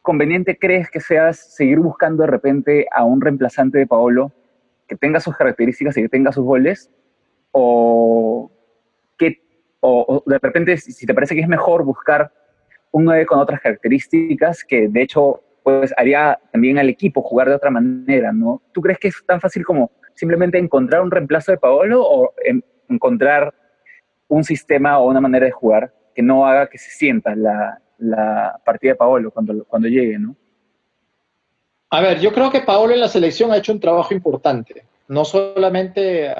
conveniente 0.00 0.58
crees 0.58 0.90
que 0.90 1.00
sea 1.00 1.32
seguir 1.32 1.78
buscando 1.78 2.22
de 2.22 2.30
repente 2.30 2.86
a 2.92 3.04
un 3.04 3.20
reemplazante 3.20 3.78
de 3.78 3.86
Paolo 3.86 4.32
que 4.88 4.96
tenga 4.96 5.20
sus 5.20 5.36
características 5.36 5.96
y 5.96 6.02
que 6.02 6.08
tenga 6.08 6.32
sus 6.32 6.44
goles? 6.44 6.90
¿O, 7.50 8.50
que, 9.18 9.42
o, 9.80 10.22
de 10.26 10.38
repente, 10.38 10.76
si 10.78 11.06
te 11.06 11.14
parece 11.14 11.34
que 11.34 11.42
es 11.42 11.48
mejor 11.48 11.84
buscar 11.84 12.32
un 12.92 13.04
9 13.04 13.26
con 13.26 13.38
otras 13.38 13.60
características 13.60 14.64
que 14.64 14.88
de 14.88 15.02
hecho 15.02 15.42
pues 15.62 15.94
haría 15.96 16.38
también 16.50 16.78
al 16.78 16.88
equipo 16.88 17.22
jugar 17.22 17.48
de 17.48 17.54
otra 17.54 17.70
manera, 17.70 18.32
¿no? 18.32 18.62
¿Tú 18.72 18.80
crees 18.80 18.98
que 18.98 19.08
es 19.08 19.24
tan 19.26 19.40
fácil 19.40 19.64
como 19.64 19.90
simplemente 20.14 20.58
encontrar 20.58 21.02
un 21.02 21.10
reemplazo 21.10 21.52
de 21.52 21.58
Paolo 21.58 22.02
o 22.04 22.34
encontrar 22.88 23.54
un 24.32 24.44
sistema 24.44 24.98
o 24.98 25.08
una 25.08 25.20
manera 25.20 25.44
de 25.44 25.52
jugar 25.52 25.92
que 26.14 26.22
no 26.22 26.46
haga 26.46 26.66
que 26.66 26.78
se 26.78 26.90
sienta 26.90 27.34
la, 27.36 27.78
la 27.98 28.60
partida 28.64 28.92
de 28.92 28.96
Paolo 28.96 29.30
cuando, 29.30 29.64
cuando 29.64 29.88
llegue, 29.88 30.18
¿no? 30.18 30.34
A 31.90 32.00
ver, 32.00 32.18
yo 32.20 32.32
creo 32.32 32.50
que 32.50 32.62
Paolo 32.62 32.94
en 32.94 33.00
la 33.00 33.08
selección 33.08 33.52
ha 33.52 33.58
hecho 33.58 33.72
un 33.72 33.80
trabajo 33.80 34.14
importante. 34.14 34.86
No 35.08 35.26
solamente, 35.26 36.34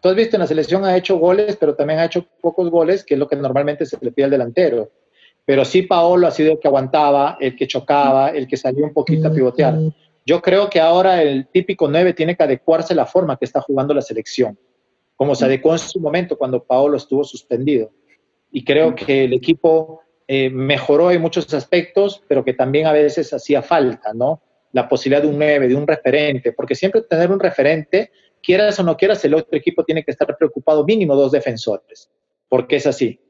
tú 0.00 0.08
has 0.08 0.14
visto 0.14 0.36
en 0.36 0.40
la 0.40 0.46
selección 0.46 0.82
ha 0.86 0.96
hecho 0.96 1.18
goles, 1.18 1.56
pero 1.56 1.74
también 1.74 2.00
ha 2.00 2.06
hecho 2.06 2.24
pocos 2.40 2.70
goles, 2.70 3.04
que 3.04 3.14
es 3.14 3.20
lo 3.20 3.28
que 3.28 3.36
normalmente 3.36 3.84
se 3.84 3.98
le 4.00 4.10
pide 4.10 4.24
al 4.24 4.30
delantero. 4.30 4.90
Pero 5.44 5.66
sí 5.66 5.82
Paolo 5.82 6.26
ha 6.26 6.30
sido 6.30 6.52
el 6.52 6.58
que 6.58 6.68
aguantaba, 6.68 7.36
el 7.38 7.54
que 7.54 7.66
chocaba, 7.66 8.30
el 8.30 8.48
que 8.48 8.56
salió 8.56 8.86
un 8.86 8.94
poquito 8.94 9.28
a 9.28 9.32
pivotear. 9.32 9.74
Yo 10.24 10.40
creo 10.40 10.70
que 10.70 10.80
ahora 10.80 11.20
el 11.20 11.48
típico 11.48 11.86
9 11.86 12.14
tiene 12.14 12.34
que 12.34 12.44
adecuarse 12.44 12.94
a 12.94 12.96
la 12.96 13.04
forma 13.04 13.36
que 13.36 13.44
está 13.44 13.60
jugando 13.60 13.92
la 13.92 14.00
selección, 14.00 14.58
como 15.16 15.34
se 15.34 15.44
adecuó 15.44 15.72
en 15.72 15.78
su 15.78 16.00
momento 16.00 16.36
cuando 16.36 16.64
Paolo 16.64 16.96
estuvo 16.96 17.24
suspendido. 17.24 17.92
Y 18.50 18.64
creo 18.64 18.94
que 18.94 19.24
el 19.24 19.32
equipo 19.32 20.00
eh, 20.26 20.50
mejoró 20.50 21.10
en 21.10 21.20
muchos 21.20 21.52
aspectos, 21.54 22.22
pero 22.28 22.44
que 22.44 22.54
también 22.54 22.86
a 22.86 22.92
veces 22.92 23.32
hacía 23.32 23.62
falta, 23.62 24.12
¿no? 24.14 24.42
La 24.72 24.88
posibilidad 24.88 25.22
de 25.22 25.28
un 25.28 25.38
9, 25.38 25.68
de 25.68 25.74
un 25.74 25.86
referente, 25.86 26.52
porque 26.52 26.74
siempre 26.74 27.02
tener 27.02 27.30
un 27.30 27.40
referente, 27.40 28.10
quieras 28.42 28.78
o 28.78 28.82
no 28.82 28.96
quieras, 28.96 29.24
el 29.24 29.34
otro 29.34 29.56
equipo 29.56 29.84
tiene 29.84 30.04
que 30.04 30.10
estar 30.10 30.36
preocupado 30.36 30.84
mínimo 30.84 31.14
dos 31.14 31.32
defensores, 31.32 32.10
porque 32.48 32.76
es 32.76 32.86
así. 32.86 33.20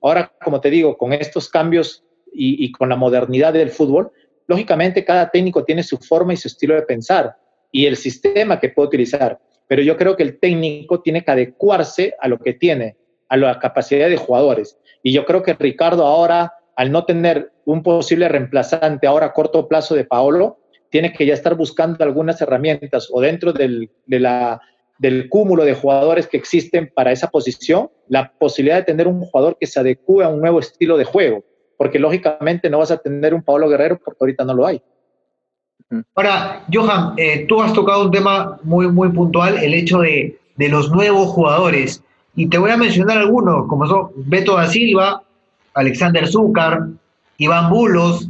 Ahora, 0.00 0.32
como 0.44 0.60
te 0.60 0.70
digo, 0.70 0.96
con 0.96 1.12
estos 1.12 1.48
cambios 1.48 2.04
y, 2.32 2.64
y 2.64 2.70
con 2.70 2.88
la 2.88 2.96
modernidad 2.96 3.52
del 3.52 3.70
fútbol, 3.70 4.12
lógicamente 4.46 5.04
cada 5.04 5.30
técnico 5.30 5.64
tiene 5.64 5.82
su 5.82 5.96
forma 5.98 6.34
y 6.34 6.36
su 6.36 6.48
estilo 6.48 6.74
de 6.74 6.82
pensar 6.82 7.36
y 7.72 7.86
el 7.86 7.96
sistema 7.96 8.60
que 8.60 8.68
puede 8.68 8.88
utilizar, 8.88 9.40
pero 9.68 9.82
yo 9.82 9.96
creo 9.96 10.16
que 10.16 10.22
el 10.22 10.38
técnico 10.38 11.00
tiene 11.00 11.24
que 11.24 11.30
adecuarse 11.30 12.14
a 12.20 12.28
lo 12.28 12.38
que 12.38 12.54
tiene, 12.54 12.96
a 13.28 13.36
la 13.36 13.58
capacidad 13.58 14.08
de 14.08 14.16
jugadores. 14.16 14.78
Y 15.02 15.12
yo 15.12 15.24
creo 15.24 15.42
que 15.42 15.54
Ricardo 15.54 16.06
ahora, 16.06 16.52
al 16.76 16.92
no 16.92 17.04
tener 17.04 17.52
un 17.64 17.82
posible 17.82 18.28
reemplazante 18.28 19.06
ahora 19.06 19.26
a 19.26 19.32
corto 19.32 19.68
plazo 19.68 19.94
de 19.94 20.04
Paolo, 20.04 20.58
tiene 20.90 21.12
que 21.12 21.26
ya 21.26 21.34
estar 21.34 21.54
buscando 21.56 22.02
algunas 22.04 22.40
herramientas 22.40 23.08
o 23.12 23.20
dentro 23.20 23.52
del, 23.52 23.90
del 24.06 25.28
cúmulo 25.28 25.64
de 25.64 25.74
jugadores 25.74 26.28
que 26.28 26.36
existen 26.36 26.90
para 26.94 27.12
esa 27.12 27.28
posición, 27.28 27.90
la 28.08 28.32
posibilidad 28.38 28.76
de 28.76 28.84
tener 28.84 29.08
un 29.08 29.20
jugador 29.20 29.56
que 29.58 29.66
se 29.66 29.80
adecue 29.80 30.24
a 30.24 30.28
un 30.28 30.40
nuevo 30.40 30.60
estilo 30.60 30.96
de 30.96 31.04
juego, 31.04 31.44
porque 31.76 31.98
lógicamente 31.98 32.70
no 32.70 32.78
vas 32.78 32.92
a 32.92 32.98
tener 32.98 33.34
un 33.34 33.42
Paolo 33.42 33.68
Guerrero 33.68 33.98
porque 34.02 34.18
ahorita 34.20 34.44
no 34.44 34.54
lo 34.54 34.66
hay. 34.66 34.80
Ahora, 36.14 36.64
Johan, 36.72 37.14
eh, 37.16 37.46
tú 37.48 37.62
has 37.62 37.72
tocado 37.72 38.06
un 38.06 38.10
tema 38.10 38.58
muy, 38.62 38.88
muy 38.88 39.10
puntual, 39.10 39.58
el 39.58 39.72
hecho 39.74 40.00
de, 40.00 40.38
de 40.56 40.68
los 40.68 40.90
nuevos 40.90 41.28
jugadores. 41.28 42.02
Y 42.34 42.48
te 42.48 42.58
voy 42.58 42.70
a 42.70 42.76
mencionar 42.76 43.18
algunos, 43.18 43.66
como 43.68 43.86
son 43.86 44.10
Beto 44.16 44.56
da 44.56 44.66
Silva, 44.66 45.22
Alexander 45.74 46.26
Zúcar, 46.26 46.88
Iván 47.38 47.70
Bulos, 47.70 48.28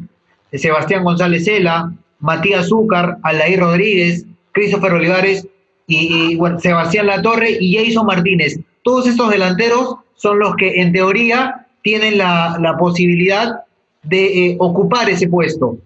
Sebastián 0.52 1.04
González 1.04 1.44
Cela, 1.44 1.92
Matías 2.20 2.68
Zúcar, 2.68 3.18
Alaí 3.22 3.56
Rodríguez, 3.56 4.24
Christopher 4.52 4.92
Olivares 4.92 5.46
y, 5.87 6.38
Sebastián 6.59 7.06
Latorre 7.06 7.56
y 7.61 7.76
Jason 7.76 8.06
Martínez. 8.06 8.59
Todos 8.82 9.06
estos 9.06 9.30
delanteros 9.30 9.96
son 10.16 10.38
los 10.38 10.56
que 10.56 10.80
en 10.80 10.92
teoría 10.92 11.66
tienen 11.82 12.18
la, 12.18 12.76
posibilidad 12.78 13.61
de 14.02 14.46
eh, 14.46 14.56
ocupar 14.59 15.09
ese 15.09 15.28
puesto. 15.28 15.78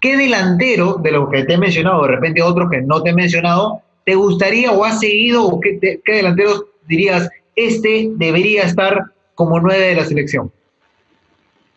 ¿Qué 0.00 0.16
delantero 0.16 0.94
de 0.94 1.12
los 1.12 1.28
que 1.28 1.44
te 1.44 1.54
he 1.54 1.58
mencionado, 1.58 2.02
de 2.02 2.08
repente 2.08 2.42
otros 2.42 2.70
que 2.70 2.80
no 2.82 3.02
te 3.02 3.10
he 3.10 3.14
mencionado, 3.14 3.82
te 4.04 4.14
gustaría 4.14 4.70
o 4.72 4.84
has 4.84 5.00
seguido 5.00 5.44
o 5.44 5.60
qué, 5.60 6.00
qué 6.04 6.12
delanteros 6.12 6.66
dirías, 6.86 7.28
este 7.56 8.08
debería 8.12 8.62
estar 8.62 9.12
como 9.34 9.58
nueve 9.60 9.86
de 9.86 9.94
la 9.96 10.04
selección? 10.04 10.52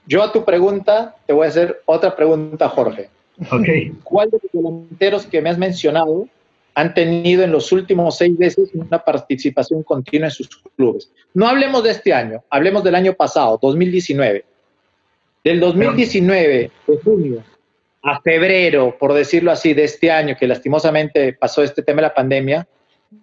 Yo 0.05 0.21
a 0.23 0.31
tu 0.31 0.45
pregunta 0.45 1.15
te 1.25 1.34
voy 1.34 1.47
a 1.47 1.49
hacer 1.49 1.81
otra 1.86 2.15
pregunta, 2.15 2.69
Jorge. 2.69 3.10
Okay. 3.51 3.91
¿Cuál 4.03 4.29
de 4.29 4.38
los 4.43 4.51
delanteros 4.51 5.25
que 5.25 5.41
me 5.41 5.49
has 5.49 5.57
mencionado 5.57 6.27
han 6.75 6.93
tenido 6.93 7.43
en 7.43 7.51
los 7.51 7.71
últimos 7.71 8.17
seis 8.17 8.38
meses 8.38 8.69
una 8.73 8.99
participación 8.99 9.81
continua 9.81 10.27
en 10.27 10.31
sus 10.31 10.47
clubes? 10.75 11.12
No 11.34 11.47
hablemos 11.47 11.84
de 11.84 11.91
este 11.91 12.13
año, 12.13 12.43
hablemos 12.51 12.84
del 12.84 12.95
año 12.95 13.13
pasado, 13.13 13.57
2019. 13.60 14.45
Del 15.43 15.60
2019, 15.60 16.71
de 16.88 16.97
junio 17.03 17.43
a 18.04 18.22
febrero, 18.22 18.98
por 18.98 19.14
decirlo 19.14 19.52
así, 19.52 19.74
de 19.74 19.84
este 19.84 20.12
año, 20.12 20.36
que 20.40 20.48
lastimosamente 20.48 21.34
pasó 21.34 21.64
este 21.64 21.84
tema 21.84 21.98
de 21.98 22.08
la 22.08 22.14
pandemia, 22.14 22.68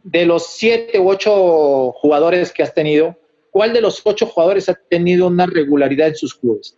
de 0.03 0.27
los 0.27 0.47
siete 0.47 0.99
u 1.01 1.09
ocho 1.09 1.93
jugadores 1.93 2.53
que 2.53 2.63
has 2.63 2.75
tenido, 2.75 3.17
¿cuál 3.51 3.73
de 3.73 3.81
los 3.81 4.01
ocho 4.05 4.27
jugadores 4.27 4.69
ha 4.69 4.75
tenido 4.75 5.27
una 5.27 5.47
regularidad 5.47 6.09
en 6.09 6.17
sus 6.17 6.35
clubes? 6.35 6.77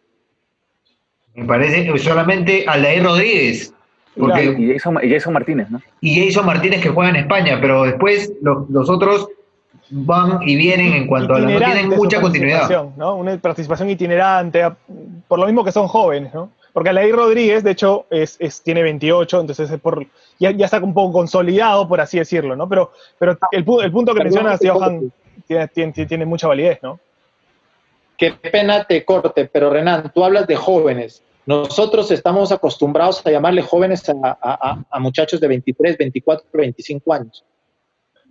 Me 1.35 1.45
parece 1.45 1.97
solamente 1.99 2.65
Aldair 2.67 3.03
Rodríguez. 3.03 3.75
y, 4.17 4.73
Jason, 4.73 5.33
Martínez, 5.33 5.71
¿no? 5.71 5.81
Y 6.01 6.27
Jason 6.27 6.47
Martínez 6.47 6.83
que 6.83 6.89
juega 6.89 7.11
en 7.11 7.17
España, 7.17 7.59
pero 7.61 7.85
después 7.85 8.33
los, 8.41 8.89
otros 8.89 9.29
van 9.91 10.41
y 10.47 10.57
vienen 10.57 10.93
en 10.95 11.07
cuanto 11.07 11.35
a 11.35 11.41
la, 11.41 11.51
no 11.51 11.59
tienen 11.59 11.89
mucha 11.89 12.21
continuidad. 12.21 12.91
¿no? 12.97 13.17
Una 13.17 13.37
participación 13.39 13.91
itinerante, 13.91 14.63
por 15.29 15.39
lo 15.39 15.47
mismo 15.47 15.65
que 15.65 15.73
son 15.73 15.89
jóvenes, 15.89 16.33
¿no? 16.33 16.51
Porque 16.73 16.91
Alain 16.91 17.15
Rodríguez, 17.15 17.65
de 17.65 17.73
hecho, 17.73 18.07
es, 18.11 18.39
tiene 18.63 18.83
28, 18.83 19.41
entonces 19.41 19.71
es 19.71 19.81
por, 19.81 20.07
ya, 20.39 20.51
está 20.51 20.79
un 20.79 20.95
poco 20.95 21.13
consolidado, 21.13 21.89
por 21.89 22.01
así 22.01 22.19
decirlo, 22.19 22.55
¿no? 22.55 22.69
Pero, 22.69 22.93
pero 23.19 23.37
el, 23.53 23.65
el 23.83 23.93
punto 23.93 24.15
que 24.15 24.23
mencionas, 24.25 24.61
Johan, 24.63 25.13
tiene, 25.47 25.69
tiene, 25.69 25.93
tiene, 25.93 26.25
mucha 26.25 26.47
validez, 26.47 26.79
¿no? 26.83 27.01
Qué 28.17 28.33
pena 28.33 28.85
te 28.85 29.05
corte, 29.05 29.47
pero 29.47 29.71
Renan, 29.71 30.13
tú 30.15 30.25
hablas 30.25 30.47
de 30.47 30.55
jóvenes. 30.55 31.23
Nosotros 31.47 32.11
estamos 32.11 32.53
acostumbrados 32.53 33.27
a 33.27 33.31
llamarle 33.31 33.63
jóvenes 33.63 34.05
a, 34.09 35.01
muchachos 35.01 35.41
de 35.41 35.49
23, 35.49 35.97
24, 35.97 36.47
25 36.53 37.13
años. 37.13 37.45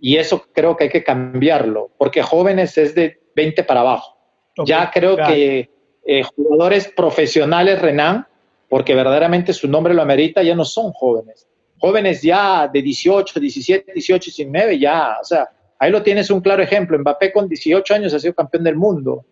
Y 0.00 0.16
eso 0.16 0.46
creo 0.52 0.76
que 0.76 0.84
hay 0.84 0.90
que 0.90 1.04
cambiarlo, 1.04 1.90
porque 1.98 2.22
jóvenes 2.22 2.78
es 2.78 2.94
de 2.94 3.20
20 3.36 3.64
para 3.64 3.80
abajo. 3.80 4.16
ya 4.64 4.90
creo 4.90 5.16
que 5.16 5.68
eh, 6.06 6.22
jugadores 6.22 6.88
profesionales, 6.88 7.82
Renan, 7.82 8.26
porque 8.70 8.94
verdaderamente 8.94 9.52
su 9.52 9.68
nombre 9.68 9.92
lo 9.92 10.00
amerita, 10.00 10.42
ya 10.42 10.54
no 10.54 10.64
son 10.64 10.92
jóvenes. 10.92 11.46
Jóvenes 11.78 12.22
ya 12.22 12.68
de 12.68 12.80
18, 12.80 13.40
17, 13.40 13.92
18, 13.92 14.24
19, 14.26 14.78
ya, 14.78 15.16
o 15.20 15.24
sea, 15.24 15.50
ahí 15.78 15.90
lo 15.90 16.02
tienes 16.02 16.30
un 16.30 16.40
claro 16.40 16.62
ejemplo. 16.62 16.96
Mbappé 16.98 17.32
con 17.32 17.48
18 17.48 17.94
años 17.94 18.14
ha 18.14 18.20
sido 18.20 18.32
campeón 18.32 18.62
del 18.62 18.76
mundo. 18.76 19.24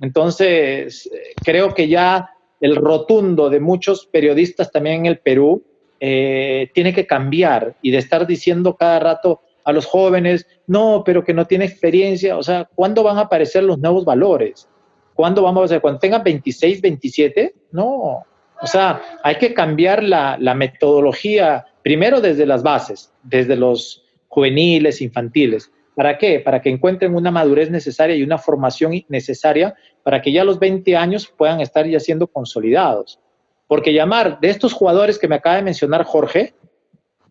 Entonces, 0.00 1.06
eh, 1.12 1.34
creo 1.44 1.74
que 1.74 1.86
ya 1.86 2.30
el 2.60 2.76
rotundo 2.76 3.50
de 3.50 3.60
muchos 3.60 4.06
periodistas 4.06 4.72
también 4.72 5.00
en 5.00 5.06
el 5.06 5.18
Perú 5.18 5.62
eh, 6.00 6.70
tiene 6.72 6.94
que 6.94 7.06
cambiar 7.06 7.76
y 7.82 7.90
de 7.90 7.98
estar 7.98 8.26
diciendo 8.26 8.74
cada 8.74 9.00
rato 9.00 9.42
a 9.64 9.72
los 9.72 9.84
jóvenes, 9.84 10.46
no, 10.66 11.02
pero 11.04 11.22
que 11.22 11.34
no 11.34 11.46
tiene 11.46 11.66
experiencia, 11.66 12.38
o 12.38 12.42
sea, 12.42 12.66
¿cuándo 12.74 13.02
van 13.02 13.18
a 13.18 13.22
aparecer 13.22 13.64
los 13.64 13.78
nuevos 13.78 14.06
valores? 14.06 14.66
¿Cuándo 15.12 15.42
vamos 15.42 15.70
a? 15.72 15.80
Cuando 15.80 16.00
tengan 16.00 16.22
26, 16.22 16.80
27? 16.80 17.54
No, 17.72 18.24
o 18.60 18.66
sea, 18.66 19.00
hay 19.22 19.36
que 19.36 19.54
cambiar 19.54 20.02
la, 20.02 20.36
metodología 20.54 21.66
primero 21.82 22.20
desde 22.20 22.46
las 22.46 22.62
bases, 22.62 23.12
desde 23.22 23.56
los 23.56 24.04
juveniles, 24.28 25.00
infantiles. 25.00 25.70
¿Para 25.94 26.18
qué? 26.18 26.40
Para 26.40 26.60
que 26.60 26.70
encuentren 26.70 27.14
una 27.14 27.30
madurez 27.30 27.70
necesaria 27.70 28.16
y 28.16 28.22
una 28.22 28.38
formación 28.38 28.92
necesaria 29.08 29.74
para 30.02 30.22
que 30.22 30.32
ya 30.32 30.42
a 30.42 30.44
los 30.44 30.58
20 30.58 30.96
años 30.96 31.26
puedan 31.26 31.60
estar 31.60 31.86
ya 31.86 32.00
siendo 32.00 32.26
consolidados. 32.26 33.18
Porque 33.66 33.92
llamar 33.92 34.40
de 34.40 34.48
estos 34.48 34.72
jugadores 34.72 35.18
que 35.18 35.28
me 35.28 35.34
acaba 35.36 35.56
de 35.56 35.62
mencionar 35.62 36.04
Jorge, 36.04 36.54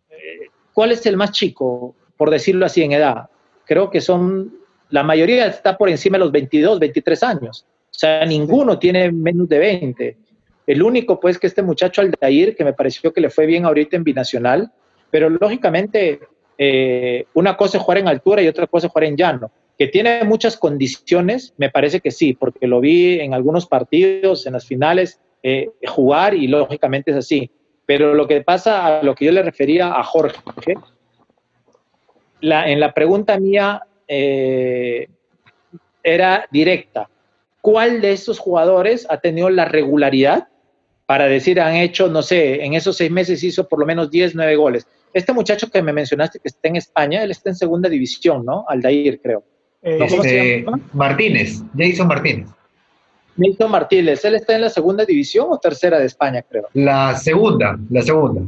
eh, 0.09 0.15
¿cuál 0.73 0.91
es 0.91 1.05
el 1.05 1.17
más 1.17 1.31
chico, 1.31 1.95
por 2.15 2.29
decirlo 2.29 2.65
así, 2.65 2.83
en 2.83 2.91
edad? 2.91 3.29
Creo 3.65 3.89
que 3.89 4.01
son, 4.01 4.53
la 4.89 5.03
mayoría 5.03 5.47
está 5.47 5.77
por 5.77 5.89
encima 5.89 6.17
de 6.17 6.25
los 6.25 6.31
22, 6.31 6.79
23 6.79 7.23
años. 7.23 7.65
O 7.89 7.99
sea, 7.99 8.25
ninguno 8.25 8.77
tiene 8.77 9.11
menos 9.11 9.49
de 9.49 9.57
20. 9.57 10.17
El 10.67 10.83
único, 10.83 11.19
pues, 11.19 11.39
que 11.39 11.47
este 11.47 11.63
muchacho 11.63 12.01
Aldair, 12.01 12.55
que 12.55 12.65
me 12.65 12.73
pareció 12.73 13.13
que 13.13 13.21
le 13.21 13.29
fue 13.29 13.45
bien 13.45 13.65
ahorita 13.65 13.95
en 13.95 14.03
binacional, 14.03 14.71
pero 15.09 15.29
lógicamente 15.29 16.19
eh, 16.57 17.25
una 17.33 17.55
cosa 17.55 17.77
es 17.77 17.83
jugar 17.83 17.99
en 17.99 18.09
altura 18.09 18.41
y 18.41 18.47
otra 18.47 18.67
cosa 18.67 18.87
es 18.87 18.93
jugar 18.93 19.05
en 19.05 19.15
llano. 19.15 19.51
Que 19.77 19.87
tiene 19.87 20.23
muchas 20.25 20.57
condiciones, 20.57 21.53
me 21.57 21.69
parece 21.69 22.01
que 22.01 22.11
sí, 22.11 22.33
porque 22.33 22.67
lo 22.67 22.81
vi 22.81 23.19
en 23.19 23.33
algunos 23.33 23.65
partidos, 23.65 24.45
en 24.45 24.53
las 24.53 24.65
finales, 24.65 25.21
eh, 25.41 25.69
jugar 25.87 26.33
y 26.33 26.47
lógicamente 26.47 27.11
es 27.11 27.17
así. 27.17 27.49
Pero 27.85 28.13
lo 28.13 28.27
que 28.27 28.41
pasa 28.41 28.99
a 28.99 29.03
lo 29.03 29.15
que 29.15 29.25
yo 29.25 29.31
le 29.31 29.43
refería 29.43 29.93
a 29.93 30.03
Jorge, 30.03 30.41
en 32.41 32.79
la 32.79 32.93
pregunta 32.93 33.39
mía 33.39 33.83
eh, 34.07 35.07
era 36.03 36.45
directa. 36.51 37.09
¿Cuál 37.61 38.01
de 38.01 38.11
estos 38.11 38.39
jugadores 38.39 39.07
ha 39.09 39.19
tenido 39.19 39.49
la 39.49 39.65
regularidad 39.65 40.47
para 41.07 41.25
decir, 41.27 41.59
han 41.59 41.75
hecho, 41.75 42.09
no 42.09 42.21
sé, 42.21 42.63
en 42.63 42.73
esos 42.73 42.97
seis 42.97 43.09
meses 43.09 43.41
hizo 43.41 43.67
por 43.67 43.79
lo 43.79 43.85
menos 43.85 44.11
10, 44.11 44.35
9 44.35 44.55
goles. 44.57 44.85
Este 45.13 45.31
muchacho 45.31 45.71
que 45.71 45.81
me 45.81 45.93
mencionaste 45.93 46.37
que 46.37 46.49
está 46.49 46.67
en 46.67 46.75
España, 46.75 47.23
él 47.23 47.31
está 47.31 47.49
en 47.49 47.55
segunda 47.55 47.87
división, 47.87 48.45
¿no? 48.45 48.65
Aldair, 48.67 49.21
creo. 49.21 49.41
Este, 49.81 50.65
Martínez, 50.91 51.61
Jason 51.77 52.07
Martínez. 52.07 52.49
Jason 53.37 53.71
Martínez, 53.71 54.25
¿él 54.25 54.35
está 54.35 54.55
en 54.55 54.61
la 54.61 54.69
segunda 54.69 55.05
división 55.05 55.47
o 55.49 55.57
tercera 55.57 55.97
de 55.97 56.07
España, 56.07 56.41
creo? 56.41 56.67
La 56.73 57.15
segunda, 57.15 57.79
la 57.89 58.01
segunda. 58.01 58.41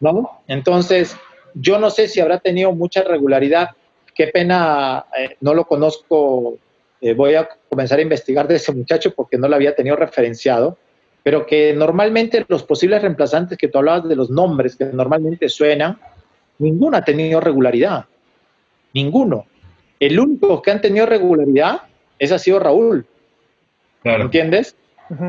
¿No? 0.00 0.40
Entonces, 0.48 1.18
yo 1.52 1.78
no 1.78 1.90
sé 1.90 2.08
si 2.08 2.18
habrá 2.20 2.38
tenido 2.38 2.72
mucha 2.72 3.02
regularidad. 3.02 3.70
Qué 4.14 4.28
pena, 4.28 5.04
eh, 5.18 5.36
no 5.42 5.52
lo 5.52 5.66
conozco. 5.66 6.56
Eh, 6.98 7.12
voy 7.12 7.34
a 7.34 7.46
comenzar 7.68 7.98
a 7.98 8.02
investigar 8.02 8.48
de 8.48 8.56
ese 8.56 8.72
muchacho 8.72 9.12
porque 9.14 9.36
no 9.36 9.48
lo 9.48 9.56
había 9.56 9.74
tenido 9.74 9.96
referenciado 9.96 10.78
pero 11.26 11.44
que 11.44 11.74
normalmente 11.74 12.46
los 12.46 12.62
posibles 12.62 13.02
reemplazantes 13.02 13.58
que 13.58 13.66
tú 13.66 13.78
hablabas 13.78 14.08
de 14.08 14.14
los 14.14 14.30
nombres 14.30 14.76
que 14.76 14.84
normalmente 14.84 15.48
suenan, 15.48 15.98
ninguno 16.60 16.96
ha 16.96 17.02
tenido 17.04 17.40
regularidad. 17.40 18.04
Ninguno. 18.94 19.44
El 19.98 20.20
único 20.20 20.62
que 20.62 20.70
han 20.70 20.80
tenido 20.80 21.04
regularidad 21.04 21.82
es 22.16 22.30
ha 22.30 22.38
sido 22.38 22.60
Raúl. 22.60 23.04
¿Entiendes? 24.04 24.76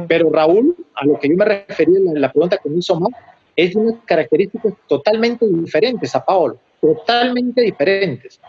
Pero 0.07 0.29
Raúl, 0.31 0.75
a 0.93 1.03
lo 1.03 1.17
que 1.17 1.29
yo 1.29 1.35
me 1.35 1.45
refería 1.45 1.97
en 1.97 2.21
la 2.21 2.31
pregunta 2.31 2.59
que 2.61 2.69
me 2.69 2.77
hizo 2.77 2.99
más, 2.99 3.13
es 3.55 3.73
de 3.73 3.79
unas 3.79 3.95
características 4.05 4.73
totalmente 4.87 5.47
diferentes 5.47 6.15
a 6.15 6.23
Paolo, 6.23 6.59
totalmente 6.79 7.61
diferentes. 7.61 8.39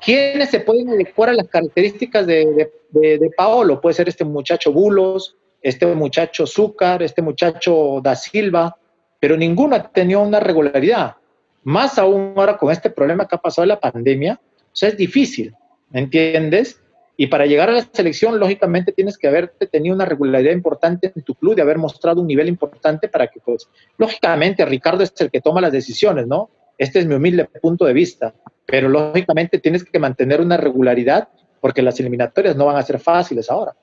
¿Quiénes 0.00 0.50
se 0.50 0.60
pueden 0.60 0.90
adecuar 0.90 1.30
a 1.30 1.32
las 1.32 1.48
características 1.48 2.28
de, 2.28 2.70
de, 2.90 3.18
de 3.18 3.30
Paolo? 3.36 3.80
Puede 3.80 3.94
ser 3.94 4.08
este 4.08 4.24
muchacho 4.24 4.72
Bulos, 4.72 5.34
este 5.62 5.86
muchacho 5.86 6.46
Zúcar, 6.46 7.02
este 7.02 7.22
muchacho 7.22 8.00
Da 8.02 8.16
Silva, 8.16 8.76
pero 9.18 9.36
ninguno 9.36 9.76
ha 9.76 9.82
tenido 9.82 10.22
una 10.22 10.40
regularidad. 10.40 11.16
Más 11.62 11.98
aún 11.98 12.32
ahora 12.36 12.56
con 12.56 12.70
este 12.70 12.90
problema 12.90 13.28
que 13.28 13.36
ha 13.36 13.40
pasado 13.40 13.66
la 13.66 13.78
pandemia, 13.78 14.40
o 14.42 14.76
sea, 14.76 14.88
es 14.88 14.96
difícil, 14.96 15.54
¿me 15.90 16.00
entiendes? 16.00 16.80
Y 17.16 17.26
para 17.26 17.44
llegar 17.44 17.68
a 17.68 17.72
la 17.72 17.86
selección, 17.92 18.40
lógicamente 18.40 18.92
tienes 18.92 19.18
que 19.18 19.28
haber 19.28 19.48
tenido 19.70 19.94
una 19.94 20.06
regularidad 20.06 20.52
importante 20.52 21.12
en 21.14 21.22
tu 21.22 21.34
club, 21.34 21.54
de 21.54 21.60
haber 21.60 21.76
mostrado 21.76 22.22
un 22.22 22.26
nivel 22.26 22.48
importante 22.48 23.08
para 23.08 23.26
que, 23.26 23.40
pues, 23.40 23.68
lógicamente, 23.98 24.64
Ricardo 24.64 25.02
es 25.02 25.12
el 25.18 25.30
que 25.30 25.42
toma 25.42 25.60
las 25.60 25.70
decisiones, 25.70 26.26
¿no? 26.26 26.48
Este 26.78 26.98
es 27.00 27.04
mi 27.04 27.14
humilde 27.14 27.44
punto 27.60 27.84
de 27.84 27.92
vista, 27.92 28.32
pero 28.64 28.88
lógicamente 28.88 29.58
tienes 29.58 29.84
que 29.84 29.98
mantener 29.98 30.40
una 30.40 30.56
regularidad 30.56 31.28
porque 31.60 31.82
las 31.82 32.00
eliminatorias 32.00 32.56
no 32.56 32.64
van 32.64 32.76
a 32.76 32.82
ser 32.82 32.98
fáciles 32.98 33.50
ahora. 33.50 33.76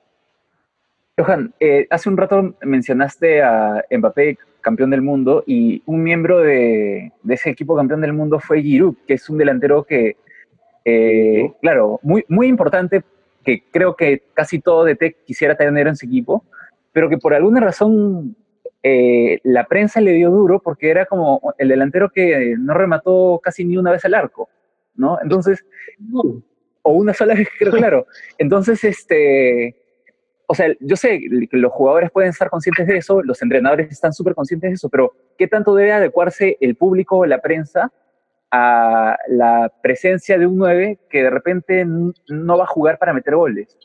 Johan, 1.18 1.52
eh, 1.58 1.86
hace 1.90 2.08
un 2.08 2.16
rato 2.16 2.54
mencionaste 2.62 3.42
a 3.42 3.84
Mbappé, 3.90 4.38
campeón 4.60 4.90
del 4.90 5.02
mundo, 5.02 5.42
y 5.46 5.82
un 5.86 6.02
miembro 6.02 6.38
de, 6.38 7.12
ese 7.28 7.50
equipo 7.50 7.76
campeón 7.76 8.00
del 8.00 8.12
mundo 8.12 8.38
fue 8.38 8.62
Giroud, 8.62 8.96
que 9.06 9.14
es 9.14 9.28
un 9.28 9.38
delantero 9.38 9.82
que, 9.82 10.16
eh, 10.84 11.52
claro, 11.60 11.98
muy, 12.02 12.24
muy 12.28 12.46
importante, 12.46 13.02
que 13.44 13.64
creo 13.72 13.96
que 13.96 14.22
casi 14.32 14.60
todo 14.60 14.84
de 14.84 14.94
Tech 14.94 15.16
quisiera 15.24 15.56
tener 15.56 15.88
en 15.88 15.96
su 15.96 16.06
equipo, 16.06 16.44
pero 16.92 17.08
que 17.08 17.18
por 17.18 17.34
alguna 17.34 17.60
razón 17.60 18.36
eh, 18.82 19.40
la 19.42 19.64
prensa 19.64 20.00
le 20.00 20.12
dio 20.12 20.30
duro 20.30 20.60
porque 20.60 20.90
era 20.90 21.06
como 21.06 21.54
el 21.58 21.68
delantero 21.68 22.10
que 22.10 22.54
no 22.58 22.74
remató 22.74 23.40
casi 23.42 23.64
ni 23.64 23.76
una 23.76 23.90
vez 23.90 24.04
al 24.04 24.14
arco, 24.14 24.48
¿no? 24.94 25.18
Entonces, 25.20 25.64
o 26.82 26.92
una 26.92 27.12
sola 27.12 27.34
vez, 27.34 27.48
creo, 27.58 27.72
claro. 27.72 28.06
Entonces, 28.38 28.84
este 28.84 29.87
o 30.50 30.54
sea, 30.54 30.74
yo 30.80 30.96
sé 30.96 31.20
que 31.50 31.58
los 31.58 31.70
jugadores 31.70 32.10
pueden 32.10 32.30
estar 32.30 32.48
conscientes 32.48 32.86
de 32.86 32.96
eso, 32.96 33.22
los 33.22 33.42
entrenadores 33.42 33.92
están 33.92 34.14
súper 34.14 34.34
conscientes 34.34 34.70
de 34.70 34.74
eso, 34.74 34.88
pero 34.88 35.12
¿qué 35.36 35.46
tanto 35.46 35.74
debe 35.74 35.92
adecuarse 35.92 36.56
el 36.62 36.74
público 36.74 37.26
la 37.26 37.42
prensa 37.42 37.92
a 38.50 39.18
la 39.28 39.70
presencia 39.82 40.38
de 40.38 40.46
un 40.46 40.56
9 40.56 41.00
que 41.10 41.22
de 41.22 41.28
repente 41.28 41.84
no 41.84 42.56
va 42.56 42.64
a 42.64 42.66
jugar 42.66 42.98
para 42.98 43.12
meter 43.12 43.36
goles? 43.36 43.76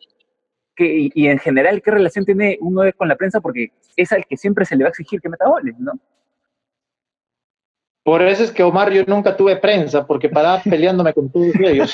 ¿Qué, 0.74 1.10
y, 1.14 1.28
en 1.28 1.38
general, 1.38 1.82
¿qué 1.82 1.92
relación 1.92 2.24
tiene 2.24 2.58
un 2.62 2.74
9 2.76 2.94
con 2.94 3.10
la 3.10 3.18
prensa? 3.18 3.42
Porque 3.42 3.74
es 3.98 4.14
al 4.14 4.26
que 4.26 4.38
siempre 4.38 4.64
se 4.64 4.78
le 4.78 4.86
va 4.86 4.88
a 4.88 4.92
exigir 4.92 5.20
que 5.20 5.28
meta 5.28 5.50
goles, 5.50 5.78
¿no? 5.80 5.92
Por 8.04 8.22
eso 8.22 8.44
es 8.44 8.52
que 8.52 8.64
Omar 8.64 8.92
yo 8.92 9.04
nunca 9.08 9.38
tuve 9.38 9.56
prensa, 9.56 10.06
porque 10.06 10.28
paraba 10.30 10.62
peleándome 10.70 11.14
con 11.14 11.32
todos 11.32 11.56
ellos. 11.56 11.94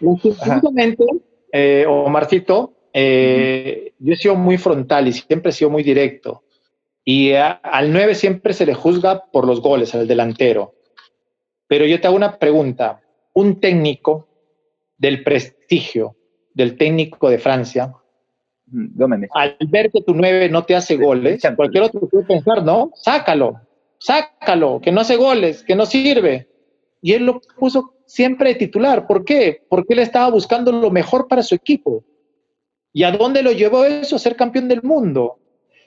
Justamente, 0.00 1.04
eh, 1.52 1.86
Omarcito, 1.88 2.74
eh, 2.92 3.94
yo 3.98 4.12
he 4.12 4.16
sido 4.16 4.34
muy 4.36 4.58
frontal 4.58 5.08
y 5.08 5.12
siempre 5.12 5.50
he 5.50 5.54
sido 5.54 5.70
muy 5.70 5.82
directo. 5.82 6.44
Y 7.04 7.32
al 7.32 7.92
9 7.92 8.14
siempre 8.14 8.52
se 8.52 8.66
le 8.66 8.74
juzga 8.74 9.24
por 9.32 9.46
los 9.46 9.62
goles, 9.62 9.94
al 9.94 10.06
delantero. 10.06 10.74
Pero 11.66 11.86
yo 11.86 12.00
te 12.00 12.06
hago 12.06 12.16
una 12.16 12.38
pregunta. 12.38 13.00
Un 13.32 13.58
técnico 13.60 14.28
del 14.98 15.24
prestigio, 15.24 16.16
del 16.52 16.76
técnico 16.76 17.30
de 17.30 17.38
Francia, 17.38 17.94
al 19.34 19.56
ver 19.68 19.90
que 19.90 20.02
tu 20.02 20.14
9 20.14 20.48
no 20.48 20.64
te 20.64 20.76
hace 20.76 20.96
goles, 20.96 21.42
cualquier 21.56 21.84
otro 21.84 22.00
puede 22.08 22.24
pensar, 22.24 22.62
no, 22.62 22.90
sácalo, 22.94 23.60
sácalo, 23.98 24.80
que 24.80 24.92
no 24.92 25.00
hace 25.00 25.16
goles, 25.16 25.62
que 25.62 25.74
no 25.74 25.86
sirve. 25.86 26.48
Y 27.02 27.14
él 27.14 27.26
lo 27.26 27.40
puso 27.58 27.94
siempre 28.06 28.50
de 28.50 28.54
titular. 28.56 29.06
¿Por 29.06 29.24
qué? 29.24 29.62
Porque 29.68 29.94
él 29.94 30.00
estaba 30.00 30.30
buscando 30.30 30.72
lo 30.72 30.90
mejor 30.90 31.28
para 31.28 31.42
su 31.42 31.54
equipo. 31.54 32.04
¿Y 32.92 33.04
a 33.04 33.12
dónde 33.12 33.42
lo 33.42 33.52
llevó 33.52 33.84
eso? 33.84 34.18
Ser 34.18 34.36
campeón 34.36 34.68
del 34.68 34.82
mundo. 34.82 35.38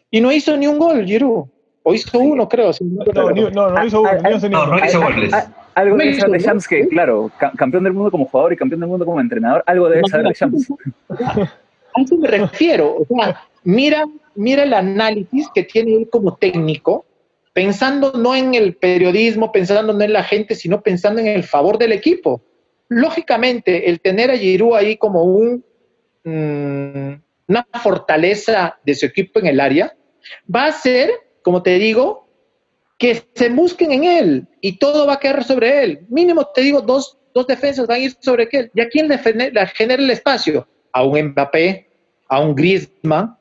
Y 0.10 0.22
no 0.22 0.32
hizo 0.32 0.56
ni 0.58 0.68
un 0.68 0.80
gol, 0.80 1.06
Giroud. 1.06 1.46
O 1.84 1.94
hizo 1.94 2.18
uno, 2.18 2.48
creo. 2.48 2.72
No, 2.82 3.30
no, 3.52 3.70
no, 3.70 3.86
hizo, 3.86 4.06
ah, 4.06 4.18
ah, 4.24 4.30
no, 4.50 4.68
no 4.68 4.86
hizo 4.86 5.02
goles. 5.02 5.34
Algo 5.76 5.98
debe 5.98 6.14
saber 6.14 6.40
de 6.40 6.46
Shams 6.46 6.68
que, 6.68 6.88
claro, 6.88 7.32
campeón 7.58 7.84
del 7.84 7.94
mundo 7.94 8.12
como 8.12 8.26
jugador 8.26 8.54
y 8.54 8.56
campeón 8.56 8.82
del 8.82 8.90
mundo 8.90 9.06
como 9.06 9.20
entrenador, 9.20 9.64
algo 9.66 9.90
debe 9.90 10.08
saber 10.08 10.28
de 10.28 10.34
Shams. 10.34 10.68
A 11.96 12.02
eso 12.02 12.18
me 12.18 12.28
refiero. 12.28 12.96
O 12.98 13.06
sea, 13.06 13.42
mira, 13.64 14.06
mira 14.36 14.64
el 14.64 14.74
análisis 14.74 15.48
que 15.54 15.64
tiene 15.64 15.96
él 15.96 16.10
como 16.10 16.36
técnico, 16.36 17.06
pensando 17.54 18.14
no 18.14 18.36
en 18.36 18.56
el 18.56 18.76
periodismo, 18.76 19.52
pensando 19.52 19.94
no 19.94 20.04
en 20.04 20.14
la 20.14 20.24
gente, 20.24 20.56
sino 20.56 20.82
pensando 20.82 21.22
en 21.22 21.28
el 21.28 21.44
favor 21.44 21.78
del 21.78 21.92
equipo. 21.92 22.42
Lógicamente, 22.90 23.90
el 23.90 24.00
tener 24.02 24.32
a 24.32 24.38
Giroud 24.38 24.76
ahí 24.76 24.98
como 24.98 25.24
un, 25.24 25.64
mm, 26.24 27.14
una 27.48 27.68
fortaleza 27.82 28.80
de 28.84 28.96
su 28.96 29.06
equipo 29.06 29.40
en 29.40 29.48
el 29.48 29.60
área, 29.60 29.96
va 30.54 30.66
a 30.66 30.72
ser, 30.72 31.12
como 31.42 31.62
te 31.62 31.78
digo, 31.78 32.24
que 32.98 33.24
se 33.34 33.50
busquen 33.50 33.92
en 33.92 34.04
él 34.04 34.48
y 34.62 34.78
todo 34.78 35.06
va 35.06 35.14
a 35.14 35.20
caer 35.20 35.44
sobre 35.44 35.84
él. 35.84 36.06
Mínimo, 36.10 36.48
te 36.54 36.62
digo, 36.62 36.82
dos, 36.82 37.18
dos 37.34 37.48
defensas 37.48 37.88
van 37.88 37.98
a 37.98 38.04
ir 38.04 38.16
sobre 38.20 38.48
él. 38.52 38.72
¿Y 38.74 38.82
a 38.82 38.90
quién 38.90 39.08
le, 39.08 39.18
genera 39.18 40.02
el 40.02 40.10
espacio? 40.10 40.68
A 40.94 41.04
un 41.04 41.20
Mbappé, 41.20 41.90
a 42.30 42.40
un 42.40 42.56
Griezmann, 42.56 43.38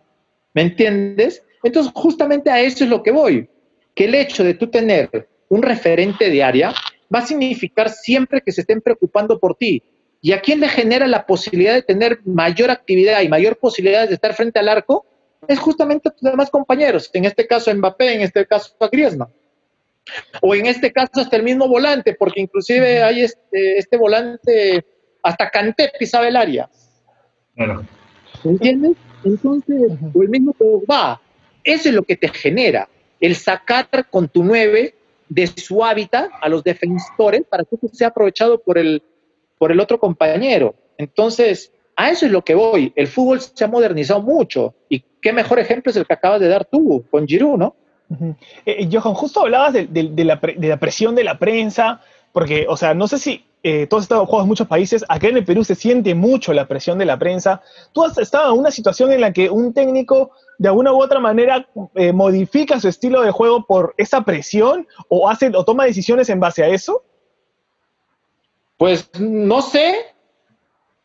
¿me 0.54 0.62
entiendes? 0.62 1.42
Entonces, 1.62 1.92
justamente 1.94 2.50
a 2.50 2.60
eso 2.60 2.84
es 2.84 2.90
lo 2.90 3.02
que 3.02 3.12
voy, 3.12 3.48
que 3.94 4.06
el 4.06 4.14
hecho 4.14 4.42
de 4.42 4.54
tú 4.54 4.68
tener 4.68 5.28
un 5.48 5.62
referente 5.62 6.30
de 6.30 6.42
área 6.42 6.74
va 7.14 7.20
a 7.20 7.26
significar 7.26 7.90
siempre 7.90 8.40
que 8.40 8.52
se 8.52 8.62
estén 8.62 8.80
preocupando 8.80 9.38
por 9.38 9.54
ti. 9.54 9.82
¿Y 10.20 10.32
a 10.32 10.40
quién 10.40 10.60
le 10.60 10.68
genera 10.68 11.06
la 11.06 11.26
posibilidad 11.26 11.74
de 11.74 11.82
tener 11.82 12.20
mayor 12.24 12.70
actividad 12.70 13.22
y 13.22 13.28
mayor 13.28 13.56
posibilidad 13.58 14.08
de 14.08 14.14
estar 14.14 14.34
frente 14.34 14.58
al 14.58 14.68
arco? 14.68 15.04
Es 15.48 15.58
justamente 15.58 16.08
a 16.08 16.12
tus 16.12 16.22
demás 16.22 16.48
compañeros, 16.48 17.10
en 17.12 17.24
este 17.24 17.46
caso 17.46 17.70
a 17.70 17.74
Mbappé, 17.74 18.14
en 18.14 18.20
este 18.22 18.46
caso 18.46 18.74
a 18.78 18.88
Griezmann. 18.88 19.28
O 20.40 20.54
en 20.54 20.66
este 20.66 20.92
caso 20.92 21.20
hasta 21.20 21.36
el 21.36 21.42
mismo 21.42 21.68
volante, 21.68 22.14
porque 22.14 22.40
inclusive 22.40 23.02
hay 23.02 23.22
este, 23.22 23.78
este 23.78 23.96
volante, 23.96 24.84
hasta 25.22 25.50
Canté 25.50 25.90
pisaba 25.98 26.28
el 26.28 26.36
área. 26.36 26.68
Claro. 27.54 27.84
¿Entiendes? 28.44 28.96
Entonces, 29.24 29.92
o 30.12 30.22
el 30.22 30.28
mismo 30.28 30.54
va. 30.90 31.20
Eso 31.64 31.88
es 31.88 31.94
lo 31.94 32.02
que 32.02 32.16
te 32.16 32.28
genera, 32.28 32.88
el 33.20 33.36
sacar 33.36 33.88
con 34.10 34.28
tu 34.28 34.42
9 34.42 34.94
de 35.28 35.46
su 35.46 35.84
hábitat 35.84 36.30
a 36.40 36.48
los 36.48 36.64
defensores 36.64 37.44
para 37.48 37.64
que 37.64 37.76
sea 37.92 38.08
aprovechado 38.08 38.60
por 38.60 38.78
el, 38.78 39.02
por 39.58 39.70
el 39.70 39.80
otro 39.80 39.98
compañero. 39.98 40.74
Entonces, 40.98 41.72
a 41.96 42.10
eso 42.10 42.26
es 42.26 42.32
lo 42.32 42.42
que 42.42 42.54
voy. 42.54 42.92
El 42.96 43.06
fútbol 43.06 43.40
se 43.40 43.64
ha 43.64 43.68
modernizado 43.68 44.20
mucho 44.20 44.74
y 44.88 45.04
qué 45.20 45.32
mejor 45.32 45.58
ejemplo 45.58 45.90
es 45.90 45.96
el 45.96 46.06
que 46.06 46.14
acabas 46.14 46.40
de 46.40 46.48
dar 46.48 46.64
tú 46.64 47.04
con 47.10 47.26
Giroud, 47.26 47.58
¿no? 47.58 47.76
Eh, 48.66 48.88
Johan, 48.92 49.14
justo 49.14 49.40
hablabas 49.40 49.72
de, 49.72 49.88
la 50.24 50.80
presión 50.80 51.14
de 51.14 51.24
la 51.24 51.38
prensa, 51.38 52.02
porque, 52.32 52.66
o 52.68 52.76
sea, 52.76 52.92
no 52.92 53.08
sé 53.08 53.18
si 53.18 53.44
eh, 53.64 53.86
tú 53.86 53.98
estado 53.98 54.28
en 54.40 54.48
muchos 54.48 54.66
países, 54.66 55.04
acá 55.08 55.28
en 55.28 55.36
el 55.36 55.44
Perú 55.44 55.62
se 55.62 55.76
siente 55.76 56.14
mucho 56.14 56.52
la 56.52 56.66
presión 56.66 56.98
de 56.98 57.04
la 57.04 57.16
prensa. 57.18 57.62
¿Tú 57.92 58.04
has 58.04 58.18
estado 58.18 58.52
en 58.52 58.58
una 58.58 58.72
situación 58.72 59.12
en 59.12 59.20
la 59.20 59.32
que 59.32 59.50
un 59.50 59.72
técnico 59.72 60.32
de 60.58 60.68
alguna 60.68 60.92
u 60.92 61.00
otra 61.00 61.20
manera 61.20 61.68
eh, 61.94 62.12
modifica 62.12 62.80
su 62.80 62.88
estilo 62.88 63.22
de 63.22 63.30
juego 63.30 63.64
por 63.64 63.94
esa 63.98 64.22
presión 64.22 64.88
o, 65.08 65.28
hace, 65.28 65.52
o 65.54 65.64
toma 65.64 65.84
decisiones 65.84 66.28
en 66.28 66.40
base 66.40 66.64
a 66.64 66.68
eso? 66.68 67.04
Pues 68.76 69.08
no 69.20 69.62
sé, 69.62 69.94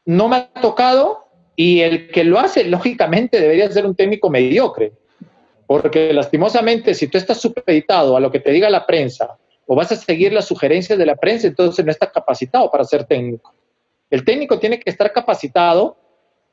no 0.05 0.27
me 0.27 0.37
ha 0.37 0.53
tocado 0.53 1.27
y 1.55 1.81
el 1.81 2.09
que 2.09 2.23
lo 2.23 2.39
hace, 2.39 2.63
lógicamente, 2.63 3.39
debería 3.39 3.71
ser 3.71 3.85
un 3.85 3.95
técnico 3.95 4.31
mediocre. 4.31 4.93
Porque 5.67 6.11
lastimosamente, 6.11 6.95
si 6.95 7.07
tú 7.07 7.19
estás 7.19 7.39
supeditado 7.39 8.17
a 8.17 8.19
lo 8.19 8.31
que 8.31 8.39
te 8.39 8.51
diga 8.51 8.69
la 8.69 8.85
prensa 8.85 9.37
o 9.67 9.75
vas 9.75 9.91
a 9.91 9.95
seguir 9.95 10.33
las 10.33 10.45
sugerencias 10.45 10.97
de 10.97 11.05
la 11.05 11.15
prensa, 11.15 11.47
entonces 11.47 11.85
no 11.85 11.91
estás 11.91 12.09
capacitado 12.11 12.71
para 12.71 12.85
ser 12.85 13.03
técnico. 13.03 13.53
El 14.09 14.23
técnico 14.23 14.57
tiene 14.57 14.79
que 14.79 14.89
estar 14.89 15.11
capacitado 15.11 15.97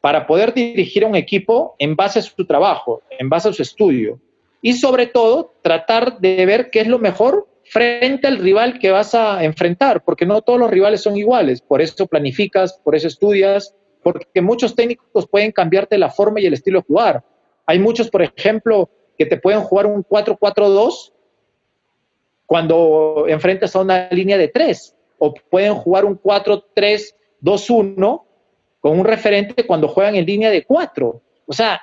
para 0.00 0.27
poder 0.27 0.53
dirigir 0.53 1.05
a 1.05 1.07
un 1.07 1.14
equipo 1.14 1.77
en 1.79 1.96
base 1.96 2.18
a 2.18 2.22
su 2.22 2.44
trabajo, 2.44 3.03
en 3.18 3.31
base 3.31 3.48
a 3.48 3.53
su 3.53 3.62
estudio. 3.62 4.20
Y 4.61 4.74
sobre 4.74 5.07
todo, 5.07 5.55
tratar 5.62 6.18
de 6.18 6.44
ver 6.44 6.70
qué 6.70 6.81
es 6.81 6.88
lo 6.88 6.98
mejor 6.98 7.48
frente 7.64 8.27
al 8.27 8.38
rival 8.38 8.79
que 8.79 8.90
vas 8.90 9.14
a 9.14 9.44
enfrentar, 9.44 10.03
porque 10.05 10.27
no 10.27 10.42
todos 10.42 10.59
los 10.59 10.70
rivales 10.70 11.00
son 11.00 11.16
iguales. 11.16 11.62
Por 11.62 11.81
eso 11.81 12.07
planificas, 12.07 12.79
por 12.85 12.94
eso 12.94 13.07
estudias, 13.07 13.74
porque 14.03 14.42
muchos 14.42 14.74
técnicos 14.74 15.27
pueden 15.27 15.53
cambiarte 15.53 15.96
la 15.96 16.11
forma 16.11 16.40
y 16.40 16.46
el 16.46 16.55
estilo 16.55 16.81
de 16.81 16.87
jugar. 16.87 17.24
Hay 17.66 17.79
muchos, 17.79 18.11
por 18.11 18.22
ejemplo, 18.22 18.90
que 19.16 19.24
te 19.24 19.38
pueden 19.38 19.62
jugar 19.62 19.87
un 19.87 20.05
4-4-2 20.05 21.13
cuando 22.55 23.25
enfrentas 23.27 23.75
a 23.75 23.81
una 23.81 24.09
línea 24.12 24.38
de 24.38 24.47
3, 24.47 24.95
o 25.19 25.35
pueden 25.35 25.75
jugar 25.75 26.05
un 26.05 26.23
4-3-2-1 26.23 28.23
con 28.79 29.01
un 29.01 29.05
referente 29.05 29.67
cuando 29.67 29.88
juegan 29.88 30.14
en 30.14 30.25
línea 30.25 30.51
de 30.51 30.64
4. 30.64 31.21
O 31.47 31.53
sea, 31.53 31.83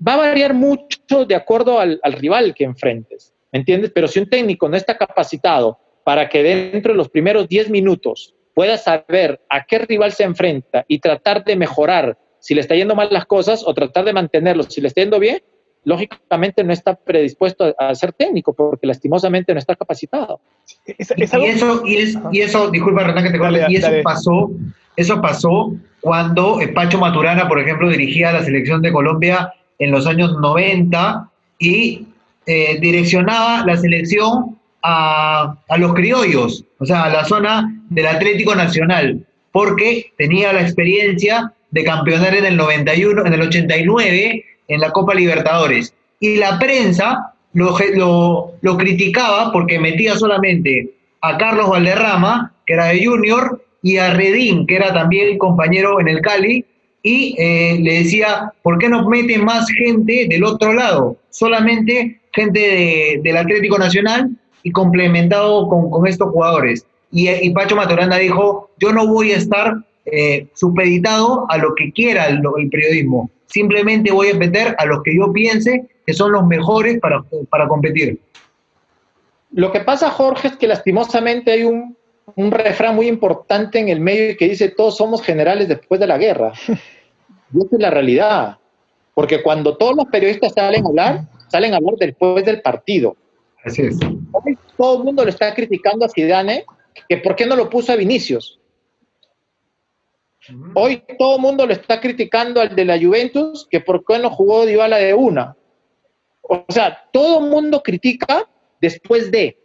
va 0.00 0.14
a 0.14 0.16
variar 0.16 0.54
mucho 0.54 1.26
de 1.26 1.34
acuerdo 1.34 1.78
al, 1.78 2.00
al 2.02 2.14
rival 2.14 2.54
que 2.54 2.64
enfrentes, 2.64 3.34
¿me 3.52 3.58
entiendes? 3.58 3.92
Pero 3.94 4.08
si 4.08 4.18
un 4.18 4.30
técnico 4.30 4.66
no 4.66 4.78
está 4.78 4.96
capacitado 4.96 5.78
para 6.04 6.26
que 6.30 6.42
dentro 6.42 6.92
de 6.92 6.96
los 6.96 7.10
primeros 7.10 7.46
10 7.46 7.68
minutos 7.68 8.34
pueda 8.54 8.78
saber 8.78 9.42
a 9.50 9.66
qué 9.66 9.80
rival 9.80 10.12
se 10.12 10.24
enfrenta 10.24 10.86
y 10.88 11.00
tratar 11.00 11.44
de 11.44 11.54
mejorar 11.54 12.16
si 12.38 12.54
le 12.54 12.62
está 12.62 12.74
yendo 12.74 12.94
mal 12.94 13.08
las 13.10 13.26
cosas 13.26 13.62
o 13.62 13.74
tratar 13.74 14.06
de 14.06 14.14
mantenerlo 14.14 14.62
si 14.62 14.80
le 14.80 14.88
está 14.88 15.02
yendo 15.02 15.18
bien, 15.18 15.42
lógicamente 15.84 16.64
no 16.64 16.72
está 16.72 16.94
predispuesto 16.94 17.74
a, 17.78 17.94
ser 17.94 18.12
técnico 18.12 18.52
porque 18.52 18.86
lastimosamente 18.86 19.52
no 19.52 19.58
está 19.58 19.74
capacitado. 19.76 20.40
y, 20.86 21.02
eso, 21.44 21.82
y, 21.86 22.40
eso, 22.40 22.70
disculpa 22.70 23.04
Renan 23.04 23.24
que 23.24 23.30
te 23.30 23.72
y 23.72 23.76
eso 23.76 23.90
pasó, 24.02 24.50
eso 24.96 25.20
pasó 25.20 25.72
cuando 26.00 26.60
eh, 26.60 26.68
Pacho 26.68 26.98
Maturana, 26.98 27.48
por 27.48 27.60
ejemplo, 27.60 27.88
dirigía 27.88 28.32
la 28.32 28.44
selección 28.44 28.82
de 28.82 28.92
Colombia 28.92 29.52
en 29.78 29.90
los 29.90 30.06
años 30.06 30.36
90 30.38 31.28
y 31.58 32.06
eh, 32.46 32.78
direccionaba 32.80 33.64
la 33.64 33.76
selección 33.76 34.58
a, 34.82 35.56
a, 35.68 35.78
los 35.78 35.94
criollos, 35.94 36.64
o 36.78 36.86
sea, 36.86 37.04
a 37.04 37.08
la 37.08 37.24
zona 37.24 37.74
del 37.88 38.06
Atlético 38.06 38.54
Nacional, 38.54 39.24
porque 39.52 40.12
tenía 40.16 40.52
la 40.52 40.62
experiencia 40.62 41.52
de 41.70 41.84
campeonar 41.84 42.34
en 42.34 42.46
el 42.46 42.56
91, 42.56 43.26
en 43.26 43.32
el 43.32 43.42
89 43.42 44.44
en 44.68 44.80
la 44.80 44.90
Copa 44.90 45.14
Libertadores. 45.14 45.94
Y 46.20 46.36
la 46.36 46.58
prensa 46.58 47.34
lo, 47.52 47.76
lo, 48.60 48.76
criticaba 48.76 49.52
porque 49.52 49.78
metía 49.78 50.16
solamente 50.16 50.90
a 51.20 51.36
Carlos 51.36 51.70
Valderrama, 51.70 52.52
que 52.66 52.74
era 52.74 52.86
de 52.86 53.04
Junior, 53.04 53.64
y 53.82 53.96
a 53.96 54.12
Redín, 54.14 54.66
que 54.66 54.76
era 54.76 54.92
también 54.92 55.38
compañero 55.38 56.00
en 56.00 56.08
el 56.08 56.20
Cali, 56.20 56.64
y 57.02 57.36
eh, 57.38 57.78
le 57.80 58.02
decía, 58.02 58.52
¿por 58.62 58.78
qué 58.78 58.88
no 58.88 59.08
mete 59.08 59.38
más 59.38 59.68
gente 59.70 60.26
del 60.28 60.44
otro 60.44 60.74
lado? 60.74 61.16
Solamente 61.30 62.20
gente 62.32 63.20
del 63.22 63.36
Atlético 63.36 63.78
Nacional 63.78 64.30
y 64.62 64.72
complementado 64.72 65.68
con, 65.68 66.06
estos 66.06 66.30
jugadores. 66.30 66.86
Y, 67.10 67.28
y, 67.28 67.50
Pacho 67.50 67.76
Maturana 67.76 68.16
dijo, 68.18 68.70
yo 68.78 68.92
no 68.92 69.06
voy 69.06 69.32
a 69.32 69.36
estar 69.36 69.78
eh, 70.06 70.46
supeditado 70.54 71.46
a 71.50 71.58
lo 71.58 71.74
que 71.74 71.92
quiera 71.92 72.26
el, 72.26 72.40
periodismo. 72.70 73.30
Simplemente 73.48 74.12
voy 74.12 74.30
a 74.30 74.34
meter 74.34 74.74
a 74.78 74.86
los 74.86 75.02
que 75.02 75.16
yo 75.16 75.32
piense 75.32 75.88
que 76.06 76.12
son 76.14 76.32
los 76.32 76.46
mejores 76.46 76.98
para, 77.00 77.22
para 77.50 77.66
competir. 77.68 78.20
Lo 79.52 79.72
que 79.72 79.80
pasa, 79.80 80.10
Jorge, 80.10 80.48
es 80.48 80.56
que 80.56 80.66
lastimosamente 80.66 81.50
hay 81.50 81.64
un, 81.64 81.96
un 82.36 82.50
refrán 82.50 82.94
muy 82.94 83.08
importante 83.08 83.78
en 83.78 83.88
el 83.88 84.00
medio 84.00 84.36
que 84.36 84.48
dice 84.48 84.68
todos 84.68 84.96
somos 84.96 85.22
generales 85.22 85.68
después 85.68 86.00
de 86.00 86.06
la 86.06 86.18
guerra. 86.18 86.52
Y 87.50 87.64
esa 87.64 87.76
es 87.76 87.80
la 87.80 87.88
realidad. 87.88 88.58
Porque 89.14 89.42
cuando 89.42 89.76
todos 89.78 89.96
los 89.96 90.04
periodistas 90.06 90.52
salen 90.52 90.84
a 90.84 90.88
hablar, 90.88 91.20
salen 91.48 91.72
a 91.72 91.78
hablar 91.78 91.94
después 91.98 92.44
del 92.44 92.60
partido. 92.60 93.16
Así 93.64 93.82
es. 93.82 93.98
todo 94.76 94.98
el 94.98 95.04
mundo 95.04 95.24
le 95.24 95.30
está 95.30 95.54
criticando 95.54 96.04
a 96.04 96.08
Zidane 96.08 96.64
que 97.08 97.16
por 97.16 97.34
qué 97.34 97.46
no 97.46 97.56
lo 97.56 97.70
puso 97.70 97.90
a 97.90 97.96
Vinicius. 97.96 98.60
Hoy 100.74 101.02
todo 101.18 101.36
el 101.36 101.42
mundo 101.42 101.66
le 101.66 101.74
está 101.74 102.00
criticando 102.00 102.60
al 102.60 102.74
de 102.74 102.84
la 102.84 102.98
Juventus 102.98 103.66
que 103.70 103.80
por 103.80 104.04
qué 104.04 104.18
no 104.18 104.30
jugó 104.30 104.66
Dybala 104.66 104.98
de 104.98 105.14
una. 105.14 105.56
O 106.42 106.64
sea, 106.68 107.04
todo 107.12 107.44
el 107.44 107.50
mundo 107.50 107.82
critica 107.82 108.48
después 108.80 109.30
de, 109.30 109.58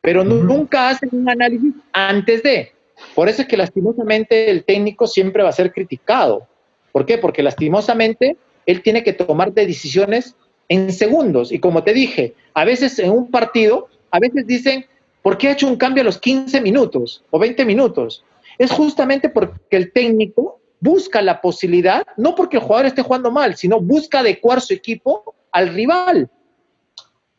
pero 0.00 0.24
nunca 0.24 0.88
hacen 0.88 1.10
un 1.12 1.28
análisis 1.28 1.74
antes 1.92 2.42
de. 2.42 2.72
Por 3.14 3.28
eso 3.28 3.42
es 3.42 3.48
que 3.48 3.56
lastimosamente 3.56 4.50
el 4.50 4.64
técnico 4.64 5.06
siempre 5.06 5.42
va 5.42 5.50
a 5.50 5.52
ser 5.52 5.72
criticado. 5.72 6.46
¿Por 6.92 7.04
qué? 7.06 7.18
Porque 7.18 7.42
lastimosamente 7.42 8.36
él 8.64 8.82
tiene 8.82 9.04
que 9.04 9.12
tomar 9.12 9.52
decisiones 9.52 10.34
en 10.68 10.92
segundos. 10.92 11.52
Y 11.52 11.58
como 11.60 11.84
te 11.84 11.92
dije, 11.92 12.34
a 12.54 12.64
veces 12.64 12.98
en 12.98 13.10
un 13.10 13.30
partido, 13.30 13.88
a 14.10 14.18
veces 14.18 14.46
dicen, 14.46 14.86
¿por 15.22 15.38
qué 15.38 15.48
ha 15.48 15.52
hecho 15.52 15.68
un 15.68 15.76
cambio 15.76 16.02
a 16.02 16.04
los 16.04 16.18
15 16.18 16.60
minutos 16.60 17.22
o 17.30 17.38
20 17.38 17.64
minutos? 17.64 18.24
Es 18.58 18.70
justamente 18.70 19.28
porque 19.28 19.76
el 19.76 19.92
técnico 19.92 20.60
busca 20.80 21.22
la 21.22 21.40
posibilidad, 21.40 22.06
no 22.16 22.34
porque 22.34 22.58
el 22.58 22.62
jugador 22.62 22.86
esté 22.86 23.02
jugando 23.02 23.30
mal, 23.30 23.56
sino 23.56 23.80
busca 23.80 24.20
adecuar 24.20 24.60
su 24.60 24.74
equipo 24.74 25.34
al 25.52 25.68
rival. 25.68 26.30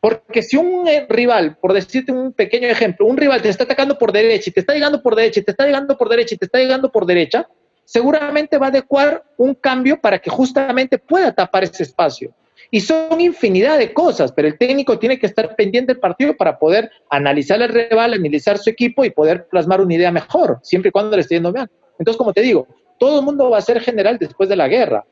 Porque 0.00 0.42
si 0.42 0.56
un 0.56 0.86
eh, 0.86 1.06
rival, 1.08 1.56
por 1.56 1.72
decirte 1.72 2.12
un 2.12 2.32
pequeño 2.32 2.68
ejemplo, 2.68 3.06
un 3.06 3.16
rival 3.16 3.42
te 3.42 3.48
está 3.48 3.64
atacando 3.64 3.98
por 3.98 4.12
derecha 4.12 4.50
y 4.50 4.52
te 4.52 4.60
está 4.60 4.74
llegando 4.74 5.02
por 5.02 5.16
derecha 5.16 5.40
y 5.40 5.42
te 5.42 5.50
está 5.50 5.66
llegando 5.66 5.96
por 5.98 6.08
derecha 6.08 6.34
y 6.34 6.38
te 6.38 6.44
está 6.44 6.58
llegando 6.58 6.92
por 6.92 7.04
derecha, 7.04 7.48
seguramente 7.84 8.58
va 8.58 8.66
a 8.66 8.68
adecuar 8.68 9.24
un 9.36 9.54
cambio 9.54 10.00
para 10.00 10.18
que 10.18 10.30
justamente 10.30 10.98
pueda 10.98 11.32
tapar 11.32 11.64
ese 11.64 11.82
espacio. 11.82 12.32
Y 12.70 12.80
son 12.80 13.20
infinidad 13.20 13.78
de 13.78 13.94
cosas, 13.94 14.32
pero 14.32 14.46
el 14.46 14.58
técnico 14.58 14.98
tiene 14.98 15.18
que 15.18 15.26
estar 15.26 15.56
pendiente 15.56 15.92
del 15.92 16.00
partido 16.00 16.36
para 16.36 16.58
poder 16.58 16.90
analizar 17.08 17.60
el 17.62 17.70
rival, 17.70 18.12
analizar 18.12 18.58
su 18.58 18.68
equipo 18.68 19.04
y 19.04 19.10
poder 19.10 19.48
plasmar 19.48 19.80
una 19.80 19.94
idea 19.94 20.12
mejor, 20.12 20.58
siempre 20.62 20.90
y 20.90 20.92
cuando 20.92 21.16
le 21.16 21.22
esté 21.22 21.36
yendo 21.36 21.52
bien. 21.52 21.70
Entonces, 21.98 22.18
como 22.18 22.32
te 22.32 22.42
digo, 22.42 22.66
todo 22.98 23.20
el 23.20 23.24
mundo 23.24 23.48
va 23.48 23.58
a 23.58 23.62
ser 23.62 23.80
general 23.80 24.18
después 24.18 24.48
de 24.48 24.56
la 24.56 24.68
guerra, 24.68 25.06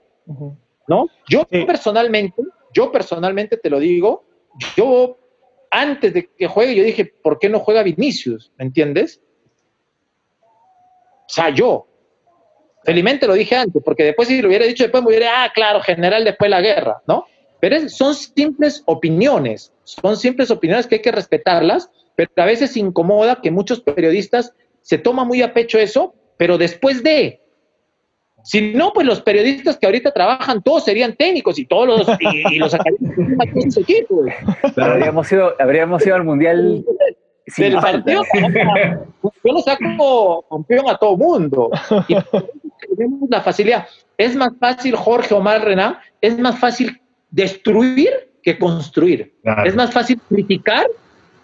¿no? 0.87 1.09
Yo 1.29 1.47
personalmente, 1.67 2.43
yo 2.75 2.93
personalmente 2.93 3.57
te 3.57 3.71
lo 3.71 3.79
digo, 3.79 4.25
yo 4.77 5.17
antes 5.71 6.13
de 6.13 6.27
que 6.27 6.47
juegue, 6.47 6.75
yo 6.75 6.85
dije, 6.85 7.07
¿por 7.07 7.39
qué 7.39 7.49
no 7.49 7.61
juega 7.61 7.83
Vinicius? 7.83 8.53
¿Me 8.59 8.67
entiendes? 8.67 9.21
O 10.41 11.29
sea, 11.29 11.51
yo. 11.51 11.89
Felizmente 12.85 13.27
lo 13.27 13.35
dije 13.35 13.57
antes, 13.57 13.83
porque 13.83 14.05
después 14.05 14.29
si 14.29 14.41
lo 14.41 14.49
hubiera 14.49 14.65
dicho 14.65 14.85
después 14.85 15.03
me 15.03 15.09
hubiera, 15.09 15.43
ah, 15.43 15.53
claro, 15.53 15.81
general 15.81 16.23
después 16.23 16.47
de 16.47 16.51
la 16.51 16.61
guerra, 16.61 17.03
¿no? 17.09 17.25
Pero 17.69 17.89
son 17.89 18.15
simples 18.15 18.85
opiniones, 18.87 19.73
son 19.83 20.17
simples 20.17 20.53
opiniones 20.53 20.87
que 20.87 20.95
hay 20.95 21.03
que 21.03 21.11
respetarlas, 21.11 21.91
pero 22.15 22.31
a 22.37 22.45
veces 22.45 22.77
incomoda 22.77 23.41
que 23.43 23.51
muchos 23.51 23.81
periodistas 23.81 24.55
se 24.83 24.99
toman 24.99 25.27
muy 25.27 25.43
a 25.43 25.53
pecho 25.53 25.77
eso, 25.77 26.15
pero 26.37 26.59
después 26.59 27.03
de, 27.03 27.41
si 28.45 28.73
no, 28.73 28.93
pues 28.93 29.05
los 29.05 29.21
periodistas 29.21 29.79
que 29.79 29.87
ahorita 29.87 30.13
trabajan, 30.13 30.63
todos 30.63 30.85
serían 30.85 31.17
técnicos 31.17 31.59
y 31.59 31.67
todos 31.67 32.07
los, 32.07 32.21
y, 32.21 32.57
los 32.57 32.73
académicos 32.73 33.77
equipos. 33.79 34.27
Pero 34.77 34.93
habríamos 34.93 35.33
ido, 35.33 35.55
habríamos 35.59 36.07
ido 36.07 36.15
al 36.15 36.23
Mundial 36.23 36.85
del 37.57 37.75
partido. 37.75 38.23
Yo 39.45 39.53
lo 39.53 39.59
saco 39.59 40.47
campeón 40.49 40.89
a 40.89 40.97
todo 40.99 41.17
mundo. 41.17 41.71
Y 42.07 42.15
tenemos 42.97 43.29
la 43.29 43.41
facilidad. 43.41 43.89
Es 44.17 44.37
más 44.37 44.53
fácil, 44.61 44.95
Jorge 44.95 45.35
Omar 45.35 45.65
Renan, 45.65 45.97
es 46.21 46.39
más 46.39 46.61
fácil 46.61 47.01
destruir 47.37 48.31
que 48.43 48.59
construir. 48.59 49.35
Es 49.65 49.75
más 49.75 49.93
fácil 49.93 50.19
criticar 50.29 50.87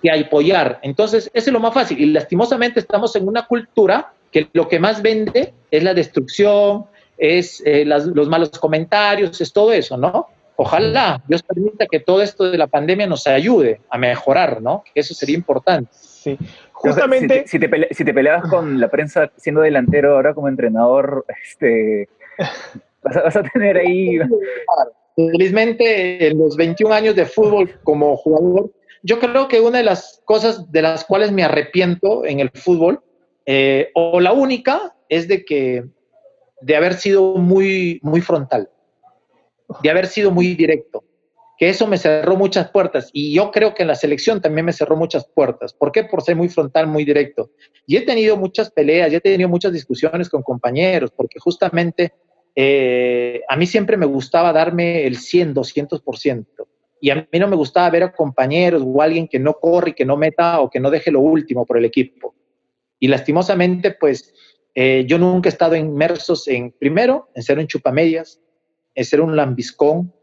que 0.00 0.10
apoyar. 0.10 0.80
Entonces, 0.82 1.30
ese 1.34 1.50
es 1.50 1.52
lo 1.52 1.60
más 1.60 1.74
fácil. 1.74 2.00
Y 2.00 2.06
lastimosamente 2.06 2.80
estamos 2.80 3.14
en 3.14 3.28
una 3.28 3.46
cultura 3.46 4.12
que 4.30 4.48
lo 4.54 4.68
que 4.68 4.80
más 4.80 5.02
vende 5.02 5.52
es 5.70 5.82
la 5.82 5.92
destrucción, 5.92 6.86
es 7.18 7.62
eh, 7.66 7.84
los 7.84 8.28
malos 8.28 8.50
comentarios, 8.58 9.40
es 9.40 9.52
todo 9.52 9.72
eso, 9.72 9.96
¿no? 9.98 10.28
Ojalá 10.56 11.22
Dios 11.28 11.42
permita 11.42 11.86
que 11.90 12.00
todo 12.00 12.22
esto 12.22 12.50
de 12.50 12.56
la 12.56 12.66
pandemia 12.66 13.06
nos 13.06 13.26
ayude 13.26 13.80
a 13.90 13.98
mejorar, 13.98 14.62
¿no? 14.62 14.84
Eso 14.94 15.12
sería 15.12 15.36
importante. 15.36 15.90
Sí. 15.92 16.38
Justamente. 16.72 17.44
si, 17.46 17.58
te, 17.58 17.68
peleabas 17.68 18.48
con 18.48 18.80
la 18.80 18.88
prensa 18.88 19.30
siendo 19.36 19.60
delantero, 19.60 20.14
ahora 20.14 20.34
como 20.34 20.48
entrenador, 20.48 21.26
este, 21.42 22.08
vas, 23.02 23.36
a, 23.36 23.42
tener 23.42 23.76
ahí. 23.76 24.18
Felizmente, 25.14 26.26
en 26.26 26.38
los 26.38 26.56
21 26.56 26.94
años 26.94 27.14
de 27.14 27.26
fútbol 27.26 27.78
como 27.84 28.16
jugador, 28.16 28.72
yo 29.02 29.18
creo 29.18 29.48
que 29.48 29.60
una 29.60 29.78
de 29.78 29.84
las 29.84 30.22
cosas 30.24 30.70
de 30.70 30.82
las 30.82 31.04
cuales 31.04 31.32
me 31.32 31.42
arrepiento 31.42 32.24
en 32.24 32.40
el 32.40 32.50
fútbol, 32.50 33.02
eh, 33.44 33.90
o 33.94 34.20
la 34.20 34.32
única, 34.32 34.94
es 35.08 35.28
de 35.28 35.44
que 35.44 35.84
de 36.60 36.76
haber 36.76 36.94
sido 36.94 37.34
muy, 37.36 37.98
muy 38.02 38.20
frontal, 38.20 38.70
de 39.82 39.90
haber 39.90 40.06
sido 40.06 40.30
muy 40.30 40.54
directo, 40.54 41.04
que 41.58 41.68
eso 41.68 41.86
me 41.86 41.98
cerró 41.98 42.36
muchas 42.36 42.70
puertas 42.70 43.10
y 43.12 43.34
yo 43.34 43.50
creo 43.50 43.74
que 43.74 43.82
en 43.82 43.88
la 43.88 43.94
selección 43.94 44.40
también 44.40 44.64
me 44.64 44.72
cerró 44.72 44.96
muchas 44.96 45.26
puertas. 45.26 45.74
¿Por 45.74 45.92
qué? 45.92 46.04
Por 46.04 46.22
ser 46.22 46.36
muy 46.36 46.48
frontal, 46.48 46.86
muy 46.86 47.04
directo. 47.04 47.50
Y 47.86 47.96
he 47.96 48.02
tenido 48.02 48.36
muchas 48.36 48.70
peleas, 48.70 49.12
y 49.12 49.16
he 49.16 49.20
tenido 49.20 49.48
muchas 49.48 49.72
discusiones 49.72 50.28
con 50.28 50.42
compañeros, 50.42 51.10
porque 51.14 51.38
justamente 51.38 52.14
eh, 52.54 53.40
a 53.48 53.56
mí 53.56 53.66
siempre 53.66 53.96
me 53.96 54.06
gustaba 54.06 54.52
darme 54.52 55.06
el 55.06 55.16
100, 55.16 55.54
200%. 55.54 56.46
Y 57.00 57.10
a 57.10 57.16
mí 57.16 57.38
no 57.38 57.48
me 57.48 57.56
gustaba 57.56 57.90
ver 57.90 58.04
a 58.04 58.12
compañeros 58.12 58.82
o 58.86 59.02
alguien 59.02 59.26
que 59.26 59.38
no 59.38 59.54
corre 59.54 59.90
y 59.90 59.94
que 59.94 60.04
no 60.04 60.16
meta 60.16 60.60
o 60.60 60.70
que 60.70 60.78
no 60.78 60.90
deje 60.90 61.10
lo 61.10 61.20
último 61.20 61.66
por 61.66 61.78
el 61.78 61.84
equipo. 61.84 62.34
Y 63.00 63.08
lastimosamente, 63.08 63.90
pues 63.92 64.32
eh, 64.74 65.04
yo 65.08 65.18
nunca 65.18 65.48
he 65.48 65.52
estado 65.52 65.74
inmersos 65.74 66.46
en, 66.46 66.70
primero, 66.70 67.28
en 67.34 67.42
ser 67.42 67.58
un 67.58 67.66
chupamedias, 67.66 68.40
en 68.94 69.04
ser 69.04 69.20
un 69.20 69.34
lambiscón, 69.34 70.14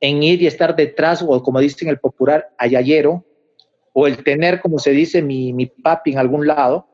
en 0.00 0.22
ir 0.22 0.42
y 0.42 0.46
estar 0.46 0.74
detrás, 0.74 1.24
o 1.26 1.42
como 1.42 1.60
dicen 1.60 1.88
el 1.88 2.00
popular, 2.00 2.50
ayayero, 2.58 3.24
o 3.92 4.06
el 4.06 4.22
tener, 4.24 4.60
como 4.60 4.78
se 4.78 4.90
dice, 4.90 5.22
mi, 5.22 5.52
mi 5.52 5.66
papi 5.66 6.12
en 6.12 6.18
algún 6.18 6.46
lado. 6.46 6.88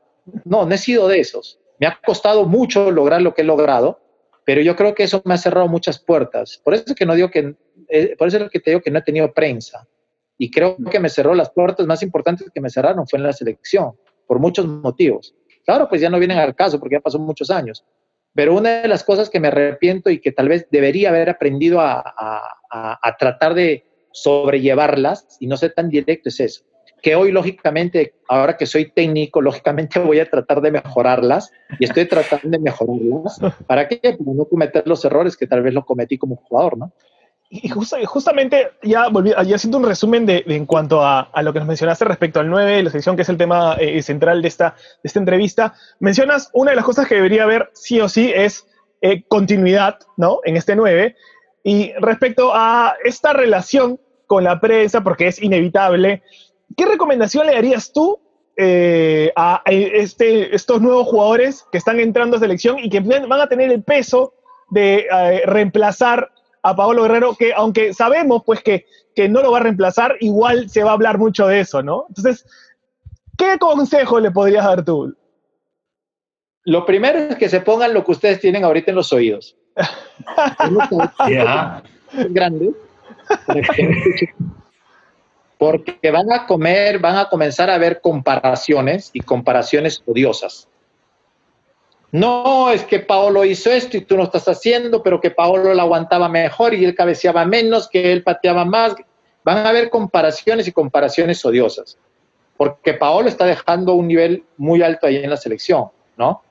No, 0.45 0.65
no 0.65 0.75
he 0.75 0.77
sido 0.77 1.07
de 1.07 1.19
esos. 1.19 1.59
Me 1.79 1.87
ha 1.87 1.99
costado 2.05 2.45
mucho 2.45 2.91
lograr 2.91 3.21
lo 3.21 3.33
que 3.33 3.41
he 3.41 3.45
logrado, 3.45 4.02
pero 4.45 4.61
yo 4.61 4.75
creo 4.75 4.93
que 4.93 5.03
eso 5.03 5.21
me 5.25 5.33
ha 5.33 5.37
cerrado 5.37 5.67
muchas 5.67 5.99
puertas. 5.99 6.59
Por 6.63 6.73
eso 6.73 6.83
es 6.87 6.95
que 6.95 7.05
no 7.05 7.15
digo 7.15 7.29
que, 7.29 7.55
eh, 7.89 8.15
por 8.17 8.27
eso 8.27 8.37
es 8.37 8.49
que 8.49 8.59
te 8.59 8.71
digo 8.71 8.81
que 8.81 8.91
no 8.91 8.99
he 8.99 9.03
tenido 9.03 9.33
prensa. 9.33 9.87
Y 10.37 10.51
creo 10.51 10.77
que 10.91 10.99
me 10.99 11.09
cerró 11.09 11.33
las 11.33 11.51
puertas 11.51 11.85
más 11.85 12.03
importantes 12.03 12.49
que 12.53 12.61
me 12.61 12.69
cerraron 12.69 13.07
fue 13.07 13.17
en 13.17 13.23
la 13.23 13.33
selección, 13.33 13.93
por 14.27 14.39
muchos 14.39 14.67
motivos. 14.67 15.35
Claro, 15.65 15.87
pues 15.87 16.01
ya 16.01 16.09
no 16.09 16.19
vienen 16.19 16.37
al 16.37 16.55
caso 16.55 16.79
porque 16.79 16.95
ya 16.95 17.01
pasó 17.01 17.19
muchos 17.19 17.49
años. 17.49 17.85
Pero 18.33 18.55
una 18.55 18.81
de 18.81 18.87
las 18.87 19.03
cosas 19.03 19.29
que 19.29 19.39
me 19.39 19.49
arrepiento 19.49 20.09
y 20.09 20.19
que 20.19 20.31
tal 20.31 20.49
vez 20.49 20.67
debería 20.71 21.09
haber 21.09 21.29
aprendido 21.29 21.79
a, 21.79 22.01
a 22.69 23.17
tratar 23.17 23.53
de 23.53 23.85
sobrellevarlas 24.11 25.37
y 25.39 25.47
no 25.47 25.55
ser 25.55 25.73
tan 25.73 25.89
directo 25.89 26.29
es 26.29 26.39
eso 26.39 26.65
que 27.03 27.15
hoy, 27.17 27.33
lógicamente, 27.33 28.15
ahora 28.29 28.55
que 28.55 28.65
soy 28.65 28.89
técnico, 28.89 29.41
lógicamente 29.41 29.99
voy 29.99 30.21
a 30.21 30.29
tratar 30.29 30.61
de 30.61 30.71
mejorarlas 30.71 31.51
y 31.77 31.83
estoy 31.83 32.07
tratando 32.07 32.49
de 32.49 32.59
mejorarlas. 32.59 33.41
¿Para 33.67 33.89
qué? 33.89 33.97
Para 33.97 34.33
no 34.33 34.45
cometer 34.45 34.83
los 34.87 35.03
errores 35.03 35.35
que 35.35 35.45
tal 35.45 35.61
vez 35.61 35.73
lo 35.73 35.85
cometí 35.85 36.17
como 36.17 36.37
jugador, 36.37 36.77
¿no? 36.77 36.93
Y 37.49 37.69
justamente, 37.69 38.71
ya, 38.81 39.09
volví, 39.09 39.31
ya 39.45 39.55
haciendo 39.55 39.77
un 39.77 39.83
resumen 39.83 40.25
de, 40.25 40.43
en 40.47 40.65
cuanto 40.65 41.01
a, 41.03 41.19
a, 41.19 41.43
lo 41.43 41.53
que 41.53 41.59
nos 41.59 41.67
mencionaste 41.67 42.05
respecto 42.05 42.39
al 42.39 42.49
9, 42.49 42.81
la 42.81 42.89
selección, 42.89 43.15
que 43.15 43.21
es 43.21 43.29
el 43.29 43.37
tema 43.37 43.75
eh, 43.79 44.01
central 44.01 44.41
de 44.41 44.47
esta, 44.47 44.69
de 44.71 45.07
esta 45.07 45.19
entrevista, 45.19 45.75
mencionas 45.99 46.49
una 46.53 46.71
de 46.71 46.77
las 46.77 46.85
cosas 46.85 47.07
que 47.07 47.15
debería 47.15 47.43
haber 47.43 47.69
sí 47.73 47.99
o 47.99 48.09
sí 48.09 48.31
es 48.33 48.65
eh, 49.01 49.23
continuidad, 49.27 49.99
¿no? 50.17 50.39
En 50.45 50.55
este 50.55 50.75
9. 50.75 51.15
Y 51.63 51.91
respecto 51.99 52.51
a 52.55 52.95
esta 53.03 53.33
relación 53.33 53.99
con 54.25 54.45
la 54.45 54.59
prensa, 54.59 55.01
porque 55.01 55.27
es 55.27 55.39
inevitable, 55.39 56.23
¿qué 56.75 56.85
recomendación 56.85 57.47
le 57.47 57.53
darías 57.53 57.91
tú 57.91 58.19
eh, 58.55 59.31
a 59.35 59.61
este, 59.65 60.55
estos 60.55 60.81
nuevos 60.81 61.07
jugadores 61.07 61.65
que 61.71 61.77
están 61.77 61.99
entrando 61.99 62.37
a 62.37 62.39
selección 62.39 62.79
y 62.79 62.89
que 62.89 62.99
van 62.99 63.41
a 63.41 63.47
tener 63.47 63.71
el 63.71 63.83
peso 63.83 64.33
de 64.69 65.07
reemplazar 65.45 66.31
a 66.63 66.75
Paolo 66.75 67.03
Guerrero, 67.03 67.35
que 67.35 67.53
aunque 67.53 67.93
sabemos 67.93 68.41
pues 68.45 68.63
que, 68.63 68.85
que 69.15 69.29
no 69.29 69.41
lo 69.41 69.51
va 69.51 69.59
a 69.59 69.63
reemplazar, 69.63 70.15
igual 70.21 70.69
se 70.69 70.83
va 70.83 70.91
a 70.91 70.93
hablar 70.93 71.19
mucho 71.19 71.45
de 71.45 71.59
eso, 71.59 71.83
¿no? 71.83 72.05
Entonces, 72.07 72.45
¿qué 73.37 73.57
consejo 73.59 74.19
le 74.19 74.31
podrías 74.31 74.65
dar 74.65 74.83
tú? 74.83 75.15
Lo 76.65 76.85
primero 76.85 77.19
es 77.19 77.35
que 77.35 77.49
se 77.49 77.59
pongan 77.59 77.93
lo 77.93 78.05
que 78.05 78.11
ustedes 78.11 78.39
tienen 78.39 78.63
ahorita 78.63 78.91
en 78.91 78.95
los 78.95 79.11
oídos. 79.11 79.57
Grande. 82.29 82.71
Porque 85.63 86.11
van 86.11 86.31
a 86.31 86.45
comer, 86.45 86.99
van 86.99 87.17
a 87.17 87.29
comenzar 87.29 87.69
a 87.69 87.77
ver 87.77 88.01
comparaciones 88.01 89.11
y 89.13 89.21
comparaciones 89.21 90.03
odiosas 90.05 90.67
no, 92.13 92.69
es 92.69 92.83
que 92.83 92.99
Paolo 92.99 93.43
hizo 93.43 93.71
esto 93.71 93.97
y 93.97 94.01
tú 94.01 94.15
no 94.15 94.25
estás 94.25 94.47
haciendo, 94.47 95.01
pero 95.01 95.19
que 95.19 95.31
Paolo 95.31 95.73
la 95.73 95.81
aguantaba 95.81 96.29
mejor 96.29 96.75
y 96.75 96.85
él 96.85 96.93
cabeceaba 96.93 97.43
menos, 97.43 97.89
que 97.89 98.13
él 98.13 98.21
pateaba 98.21 98.63
más. 98.65 98.93
Van 99.43 99.57
a 99.57 99.69
haber 99.69 99.89
comparaciones 99.89 100.67
y 100.67 100.71
comparaciones 100.71 101.43
odiosas, 101.43 101.97
porque 102.55 102.93
Paolo 102.93 103.29
está 103.29 103.47
dejando 103.47 103.95
un 103.95 104.07
nivel 104.07 104.43
muy 104.57 104.83
alto 104.83 105.07
ahí 105.07 105.15
en 105.15 105.29
la 105.31 105.37
selección, 105.37 105.87
¿no? 106.15 106.43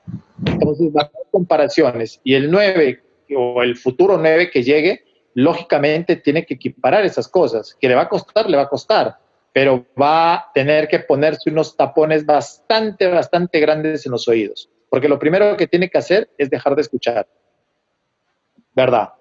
Entonces 0.45 0.91
van 0.91 1.05
a 1.05 1.11
haber 1.15 1.27
comparaciones 1.31 2.19
y 2.25 2.33
el 2.33 2.51
9 2.51 3.01
o 3.37 3.63
el 3.63 3.77
futuro 3.77 4.17
9 4.17 4.51
que 4.51 4.63
llegue, 4.63 5.05
lógicamente 5.35 6.17
tiene 6.17 6.45
que 6.45 6.55
equiparar 6.55 7.05
esas 7.05 7.27
cosas, 7.27 7.75
que 7.79 7.87
le 7.87 7.95
va 7.95 8.03
a 8.03 8.09
costar, 8.09 8.49
le 8.49 8.57
va 8.57 8.63
a 8.63 8.69
costar, 8.69 9.17
pero 9.51 9.85
va 9.99 10.33
a 10.33 10.51
tener 10.53 10.87
que 10.87 10.99
ponerse 10.99 11.49
unos 11.49 11.75
tapones 11.75 12.25
bastante, 12.25 13.07
bastante 13.07 13.59
grandes 13.59 14.05
en 14.05 14.11
los 14.11 14.27
oídos 14.27 14.69
porque 14.93 15.09
lo 15.09 15.17
primero 15.17 15.57
que 15.57 15.65
tiene 15.65 15.89
que 15.89 15.97
hacer 15.97 16.29
es 16.37 16.51
dejar 16.51 16.75
de 16.75 16.81
escuchar. 16.83 17.27
¿Verdad? 18.75 19.13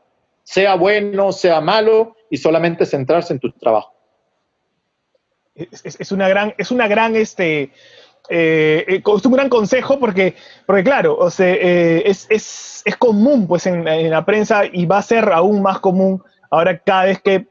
Sea 0.42 0.74
bueno, 0.74 1.32
sea 1.32 1.62
malo, 1.62 2.14
y 2.28 2.36
solamente 2.36 2.84
centrarse 2.84 3.32
en 3.32 3.40
tu 3.40 3.50
trabajo. 3.52 3.94
Es, 5.54 6.12
una 6.12 6.28
gran, 6.28 6.54
es 6.58 6.70
una 6.72 6.88
gran, 6.88 7.16
este, 7.16 7.72
eh, 8.28 8.84
eh, 8.86 9.02
es 9.04 9.26
un 9.26 9.32
gran 9.32 9.48
consejo 9.48 9.98
porque, 9.98 10.36
porque 10.66 10.84
claro, 10.84 11.16
o 11.16 11.30
sea, 11.30 11.52
eh, 11.52 12.02
es, 12.06 12.26
es, 12.30 12.82
es, 12.84 12.96
común 12.96 13.46
pues 13.46 13.66
en, 13.66 13.86
en, 13.88 14.10
la 14.10 14.24
prensa 14.24 14.62
y 14.64 14.86
va 14.86 14.98
a 14.98 15.02
ser 15.02 15.32
aún 15.32 15.60
más 15.62 15.80
común 15.80 16.22
ahora 16.50 16.78
cada 16.78 17.04
vez 17.06 17.20
que 17.20 17.48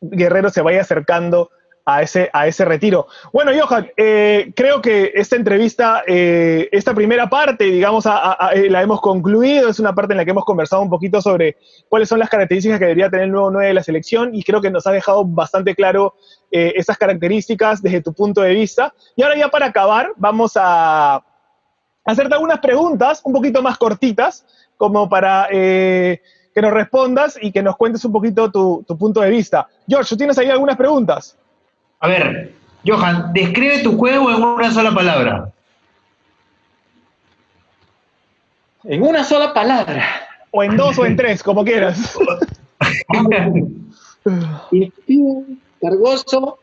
Guerrero 0.00 0.50
se 0.50 0.62
vaya 0.62 0.80
acercando 0.80 1.50
a 1.86 2.02
ese, 2.02 2.28
a 2.32 2.48
ese 2.48 2.64
retiro. 2.64 3.06
Bueno, 3.32 3.52
Johan, 3.58 3.88
eh, 3.96 4.52
creo 4.56 4.82
que 4.82 5.12
esta 5.14 5.36
entrevista, 5.36 6.02
eh, 6.04 6.68
esta 6.72 6.92
primera 6.92 7.30
parte, 7.30 7.64
digamos, 7.64 8.04
eh, 8.06 8.68
la 8.68 8.82
hemos 8.82 9.00
concluido. 9.00 9.68
Es 9.68 9.78
una 9.78 9.94
parte 9.94 10.12
en 10.12 10.16
la 10.16 10.24
que 10.24 10.32
hemos 10.32 10.44
conversado 10.44 10.82
un 10.82 10.90
poquito 10.90 11.22
sobre 11.22 11.56
cuáles 11.88 12.08
son 12.08 12.18
las 12.18 12.28
características 12.28 12.80
que 12.80 12.86
debería 12.86 13.08
tener 13.08 13.26
el 13.26 13.30
nuevo 13.30 13.52
9 13.52 13.68
de 13.68 13.74
la 13.74 13.84
selección 13.84 14.34
y 14.34 14.42
creo 14.42 14.60
que 14.60 14.70
nos 14.70 14.84
ha 14.88 14.92
dejado 14.92 15.24
bastante 15.24 15.74
claro 15.74 16.14
esas 16.50 16.96
características 16.96 17.82
desde 17.82 18.00
tu 18.00 18.12
punto 18.12 18.40
de 18.40 18.54
vista. 18.54 18.92
Y 19.14 19.22
ahora 19.22 19.36
ya 19.36 19.48
para 19.48 19.66
acabar, 19.66 20.12
vamos 20.16 20.52
a 20.56 21.22
hacerte 22.04 22.34
algunas 22.34 22.60
preguntas 22.60 23.20
un 23.24 23.32
poquito 23.32 23.62
más 23.62 23.76
cortitas, 23.78 24.46
como 24.76 25.08
para 25.08 25.48
que 25.50 26.62
nos 26.62 26.72
respondas 26.72 27.38
y 27.40 27.52
que 27.52 27.62
nos 27.62 27.76
cuentes 27.76 28.04
un 28.04 28.12
poquito 28.12 28.50
tu, 28.50 28.84
tu 28.88 28.96
punto 28.96 29.20
de 29.20 29.30
vista. 29.30 29.68
George, 29.86 30.16
¿tienes 30.16 30.38
ahí 30.38 30.48
algunas 30.48 30.76
preguntas? 30.76 31.36
A 32.06 32.08
ver, 32.08 32.52
Johan, 32.86 33.32
describe 33.32 33.80
tu 33.80 33.98
juego 33.98 34.30
en 34.30 34.40
una 34.40 34.70
sola 34.70 34.94
palabra. 34.94 35.50
En 38.84 39.02
una 39.02 39.24
sola 39.24 39.52
palabra. 39.52 40.04
O 40.52 40.62
en 40.62 40.76
dos 40.76 40.96
o 41.00 41.04
en 41.04 41.16
tres, 41.16 41.42
como 41.42 41.64
quieras. 41.64 42.16
cargoso 45.82 46.60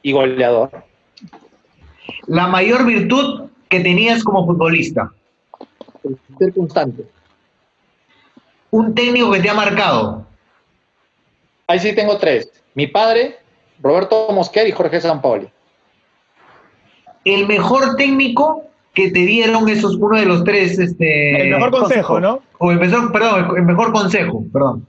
y 0.00 0.12
goleador. 0.12 0.70
La 2.28 2.46
mayor 2.46 2.86
virtud 2.86 3.50
que 3.68 3.80
tenías 3.80 4.24
como 4.24 4.46
futbolista. 4.46 5.12
Ser 6.38 6.54
constante. 6.54 7.04
Un 8.70 8.94
técnico 8.94 9.32
que 9.32 9.40
te 9.40 9.50
ha 9.50 9.54
marcado. 9.54 10.26
Ahí 11.66 11.78
sí 11.78 11.94
tengo 11.94 12.16
tres. 12.16 12.50
Mi 12.72 12.86
padre, 12.86 13.36
Roberto 13.82 14.28
Mosquera 14.32 14.68
y 14.68 14.72
Jorge 14.72 15.00
Sampaoli. 15.00 15.48
El 17.24 17.46
mejor 17.46 17.96
técnico 17.96 18.64
que 18.94 19.10
te 19.10 19.20
dieron 19.20 19.68
esos, 19.68 19.96
uno 19.96 20.18
de 20.18 20.26
los 20.26 20.44
tres, 20.44 20.78
este... 20.78 21.42
El 21.42 21.50
mejor 21.50 21.70
consejo, 21.70 22.20
¿no? 22.20 22.42
O 22.58 22.70
el 22.72 22.80
mejor, 22.80 23.12
perdón, 23.12 23.56
el 23.56 23.62
mejor 23.62 23.92
consejo, 23.92 24.44
perdón. 24.52 24.86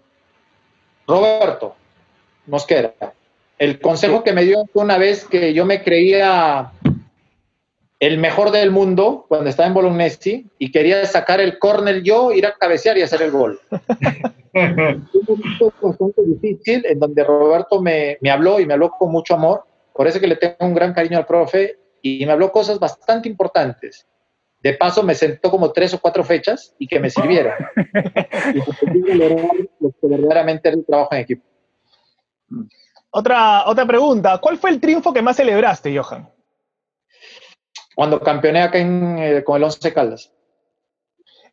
Roberto 1.08 1.76
Mosquera. 2.48 2.94
El 3.58 3.80
consejo 3.80 4.24
que 4.24 4.34
me 4.34 4.46
dio 4.46 4.64
una 4.74 4.98
vez 4.98 5.26
que 5.26 5.54
yo 5.54 5.66
me 5.66 5.84
creía 5.84 6.72
el 8.00 8.18
mejor 8.18 8.52
del 8.52 8.72
mundo 8.72 9.26
cuando 9.28 9.50
estaba 9.50 9.68
en 9.68 9.74
Bolognesi 9.74 10.50
y 10.58 10.72
quería 10.72 11.06
sacar 11.06 11.42
el 11.42 11.60
córner 11.60 12.02
yo, 12.02 12.32
ir 12.32 12.46
a 12.46 12.54
cabecear 12.54 12.98
y 12.98 13.02
hacer 13.02 13.22
el 13.22 13.32
gol. 13.32 13.60
un 14.54 15.08
momento 15.28 15.74
bastante 15.82 16.22
difícil 16.24 16.86
en 16.86 16.98
donde 16.98 17.24
Roberto 17.24 17.82
me, 17.82 18.18
me, 18.22 18.32
habló 18.32 18.60
y 18.60 18.66
me 18.66 18.74
habló 18.74 18.92
con 18.92 19.12
mucho 19.12 19.36
amor, 19.36 19.66
por 19.94 20.08
eso 20.08 20.20
que 20.20 20.28
le 20.28 20.38
tengo 20.38 20.56
un 20.62 20.74
gran 20.74 20.94
cariño 20.94 21.18
al 21.18 21.26
profe 21.26 21.78
y 22.02 22.26
me 22.26 22.32
habló 22.32 22.52
cosas 22.52 22.80
bastante 22.80 23.28
importantes. 23.28 24.08
De 24.62 24.74
paso 24.74 25.04
me 25.04 25.16
sentó 25.16 25.52
como 25.52 25.72
tres 25.72 25.94
o 25.94 26.00
cuatro 26.00 26.24
fechas 26.24 26.74
y 26.80 26.88
que 26.88 27.00
me 27.00 27.10
sirvieron. 27.10 27.54
y 28.54 29.14
lo 29.14 29.92
que 30.02 30.08
verdaderamente 30.08 30.70
era 30.70 30.78
el 30.78 30.86
trabajo 30.86 31.10
en 31.14 31.20
equipo. 31.20 31.44
Otra, 33.12 33.68
otra 33.68 33.86
pregunta, 33.86 34.38
¿cuál 34.42 34.58
fue 34.58 34.70
el 34.70 34.80
triunfo 34.80 35.14
que 35.14 35.22
más 35.22 35.36
celebraste, 35.36 35.98
Johan? 35.98 36.30
Cuando 38.00 38.22
campeoné 38.22 38.62
acá 38.62 38.78
en, 38.78 39.18
eh, 39.20 39.44
con 39.44 39.58
el 39.58 39.64
Once 39.66 39.94
Caldas. 39.94 40.32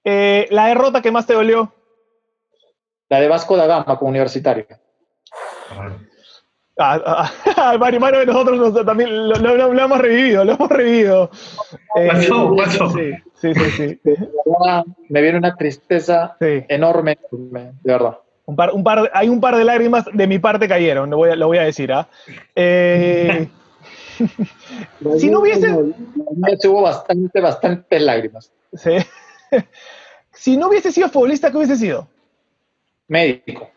Eh, 0.05 0.47
¿La 0.51 0.66
derrota 0.66 1.03
que 1.03 1.11
más 1.11 1.26
te 1.26 1.34
dolió? 1.34 1.72
La 3.09 3.18
de 3.18 3.26
Vasco 3.26 3.57
da 3.57 3.66
Gama 3.66 3.99
con 3.99 4.11
Universitario. 4.11 4.64
Ah, 6.78 7.03
ah, 7.05 7.32
ah 7.57 7.76
Mario, 7.80 7.99
Mario, 7.99 8.26
nosotros 8.26 8.86
también 8.86 9.28
lo, 9.28 9.34
hemos 9.34 9.99
revivido, 9.99 10.44
lo 10.44 10.53
hemos 10.53 10.68
revivido. 10.68 11.30
Eh, 11.97 12.11
pasó, 12.12 12.55
Sí, 12.94 13.53
sí, 13.53 13.70
sí. 13.72 14.01
sí. 14.05 14.14
Me 15.09 15.22
viene 15.22 15.38
una 15.38 15.57
tristeza 15.57 16.36
enorme, 16.38 17.18
de 17.32 17.72
verdad. 17.82 18.18
Un 18.44 18.55
par, 18.55 18.70
un 18.72 18.84
par, 18.84 19.11
hay 19.12 19.28
un 19.28 19.40
par 19.40 19.57
de 19.57 19.64
lágrimas 19.64 20.05
de 20.12 20.26
mi 20.28 20.38
parte 20.38 20.68
cayeron, 20.68 21.11
lo 21.11 21.16
voy 21.16 21.30
a, 21.30 21.34
lo 21.34 21.49
voy 21.49 21.59
a 21.59 21.62
decir. 21.62 21.92
¿ah? 21.92 22.07
Eh, 22.55 23.49
si 25.19 25.31
no 25.31 25.41
hubiese... 25.41 25.73
Hubo 25.73 26.83
bastante, 26.83 27.41
bastante 27.41 28.01
lágrimas. 28.01 28.53
Sí. 28.75 28.93
si 30.33 30.57
no 30.57 30.69
hubiese 30.69 30.93
sido 30.93 31.09
futbolista, 31.09 31.51
¿qué 31.51 31.57
hubiese 31.57 31.77
sido? 31.77 32.09
Médico. 33.09 33.71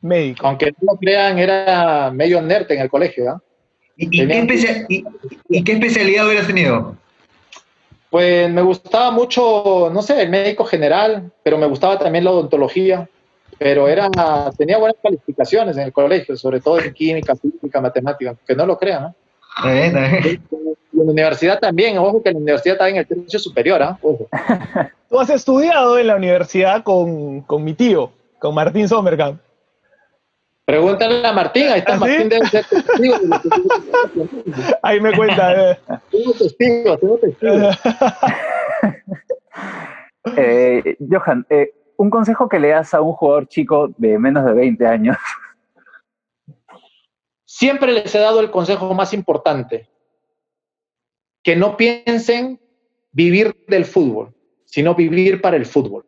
Médico. 0.00 0.46
Aunque 0.46 0.66
no 0.66 0.92
lo 0.92 0.98
crean, 0.98 1.38
era 1.38 2.10
medio 2.10 2.42
nerd 2.42 2.70
en 2.70 2.80
el 2.80 2.90
colegio. 2.90 3.30
¿ah? 3.30 3.42
¿Y, 3.96 4.10
qué 5.64 5.72
especialidad 5.72 6.26
hubieras 6.26 6.46
tenido? 6.46 6.96
Pues 8.10 8.50
me 8.50 8.62
gustaba 8.62 9.10
mucho, 9.10 9.90
no 9.92 10.02
sé, 10.02 10.22
el 10.22 10.30
médico 10.30 10.64
general, 10.64 11.32
pero 11.42 11.58
me 11.58 11.66
gustaba 11.66 11.98
también 11.98 12.24
la 12.24 12.30
odontología. 12.32 13.08
Pero 13.58 13.88
era, 13.88 14.10
tenía 14.56 14.78
buenas 14.78 14.96
calificaciones 15.02 15.76
en 15.76 15.84
el 15.84 15.92
colegio, 15.92 16.36
sobre 16.36 16.60
todo 16.60 16.80
en 16.80 16.92
química, 16.92 17.34
física, 17.36 17.80
matemática, 17.80 18.30
aunque 18.30 18.54
no 18.54 18.66
lo 18.66 18.78
crean. 18.78 19.02
¿no? 19.02 19.14
En 19.70 19.94
la 20.92 21.02
universidad 21.12 21.58
también, 21.58 21.98
ojo 21.98 22.22
que 22.22 22.32
la 22.32 22.38
universidad 22.38 22.74
está 22.74 22.88
en 22.88 22.96
el 22.96 23.06
tercio 23.06 23.38
superior, 23.38 23.82
¿ah? 23.82 23.98
Tú 25.08 25.20
has 25.20 25.30
estudiado 25.30 25.98
en 25.98 26.08
la 26.08 26.16
universidad 26.16 26.82
con, 26.82 27.42
con 27.42 27.62
mi 27.62 27.74
tío, 27.74 28.10
con 28.38 28.54
Martín 28.54 28.88
Sommerkamp. 28.88 29.40
Pregúntale 30.64 31.26
a 31.26 31.32
Martín, 31.32 31.68
ahí 31.68 31.80
está 31.80 31.94
¿Ah, 31.94 31.98
Martín 31.98 32.28
debe 32.28 32.46
ser 32.46 32.64
testigo. 32.64 33.16
ahí 34.82 34.98
me 34.98 35.14
cuenta. 35.14 35.72
Eh. 35.72 35.78
Tengo 36.10 36.32
testigos, 36.32 37.00
tengo 37.00 37.18
testigos. 37.18 37.78
eh, 40.38 40.96
Johan, 41.10 41.44
eh, 41.50 41.70
un 41.96 42.10
consejo 42.10 42.48
que 42.48 42.58
le 42.58 42.68
das 42.68 42.94
a 42.94 43.00
un 43.00 43.12
jugador 43.12 43.48
chico 43.48 43.88
de 43.96 44.18
menos 44.18 44.44
de 44.44 44.52
20 44.52 44.86
años. 44.86 45.16
Siempre 47.44 47.92
les 47.92 48.14
he 48.14 48.18
dado 48.18 48.40
el 48.40 48.50
consejo 48.50 48.92
más 48.94 49.14
importante, 49.14 49.88
que 51.42 51.54
no 51.54 51.76
piensen 51.76 52.60
vivir 53.12 53.54
del 53.68 53.84
fútbol, 53.84 54.34
sino 54.64 54.94
vivir 54.94 55.40
para 55.40 55.56
el 55.56 55.66
fútbol. 55.66 56.04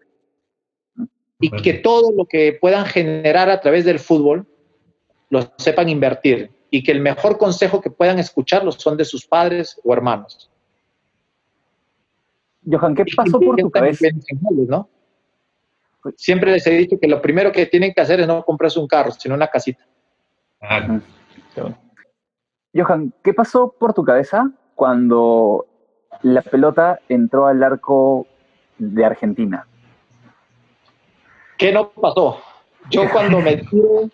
Y 1.39 1.51
que 1.51 1.75
todo 1.75 2.13
lo 2.13 2.25
que 2.25 2.57
puedan 2.59 2.87
generar 2.87 3.51
a 3.51 3.61
través 3.61 3.85
del 3.85 3.99
fútbol 3.99 4.47
lo 5.29 5.53
sepan 5.59 5.89
invertir. 5.89 6.51
Y 6.71 6.83
que 6.83 6.93
el 6.93 7.01
mejor 7.01 7.39
consejo 7.39 7.81
que 7.81 7.91
puedan 7.91 8.19
escuchar 8.19 8.65
son 8.73 8.97
de 8.97 9.05
sus 9.05 9.27
padres 9.27 9.79
o 9.85 9.93
hermanos. 9.93 10.51
Johan, 12.69 12.95
¿qué 12.95 13.05
pasó 13.15 13.39
por 13.39 13.57
tu 13.57 13.71
cabeza? 13.71 14.09
¿no? 14.67 14.89
Siempre 16.17 16.53
les 16.53 16.67
he 16.67 16.71
dicho 16.71 16.99
que 17.01 17.09
lo 17.09 17.21
primero 17.21 17.53
que 17.53 17.67
tienen 17.67 17.93
que 17.93 18.01
hacer 18.01 18.21
es 18.21 18.27
no 18.27 18.43
comprarse 18.45 18.79
un 18.79 18.87
carro, 18.87 19.11
sino 19.13 19.35
una 19.35 19.49
casita. 19.49 19.85
Johan, 22.75 23.13
¿qué 23.23 23.33
pasó 23.33 23.75
por 23.79 23.95
tu 23.95 24.05
cabeza 24.05 24.51
cuando 24.75 25.67
la 26.23 26.43
pelota 26.43 27.01
entró 27.09 27.47
al 27.47 27.63
arco 27.63 28.27
de 28.79 29.05
Argentina? 29.05 29.67
¿Qué 31.57 31.73
no 31.73 31.89
pasó? 31.91 32.41
Yo 32.91 33.03
cuando 33.13 33.41
me 33.41 33.57
tiro, 33.57 34.11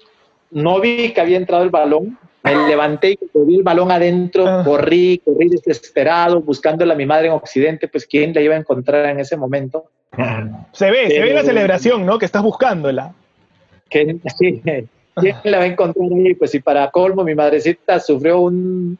no 0.51 0.80
vi 0.80 1.12
que 1.12 1.20
había 1.20 1.36
entrado 1.36 1.64
el 1.64 1.70
balón, 1.70 2.18
me 2.45 2.68
levanté 2.68 3.12
y 3.12 3.18
vi 3.34 3.57
el 3.57 3.62
balón 3.62 3.90
adentro, 3.90 4.47
ah. 4.47 4.62
corrí, 4.64 5.20
corrí 5.24 5.49
desesperado, 5.49 6.40
buscándole 6.40 6.93
a 6.93 6.97
mi 6.97 7.07
madre 7.07 7.28
en 7.28 7.34
Occidente, 7.34 7.88
pues 7.88 8.07
quién 8.07 8.32
la 8.32 8.40
iba 8.40 8.55
a 8.55 8.59
encontrar 8.59 9.07
en 9.07 9.20
ese 9.20 9.36
momento. 9.36 9.84
Se 10.72 10.90
ve, 10.90 11.08
se 11.08 11.20
ve 11.20 11.34
la 11.34 11.42
celebración, 11.42 12.04
¿no? 12.04 12.18
Que 12.18 12.26
estás 12.26 12.42
buscándola. 12.42 13.12
Que, 13.88 14.18
sí, 14.38 14.62
¿quién 14.62 15.36
la 15.44 15.58
va 15.58 15.64
a 15.64 15.66
encontrar 15.66 16.08
ahí? 16.12 16.34
Pues 16.34 16.50
si 16.50 16.60
para 16.60 16.90
colmo 16.90 17.24
mi 17.24 17.34
madrecita 17.34 18.00
sufrió 18.00 18.40
un, 18.40 18.98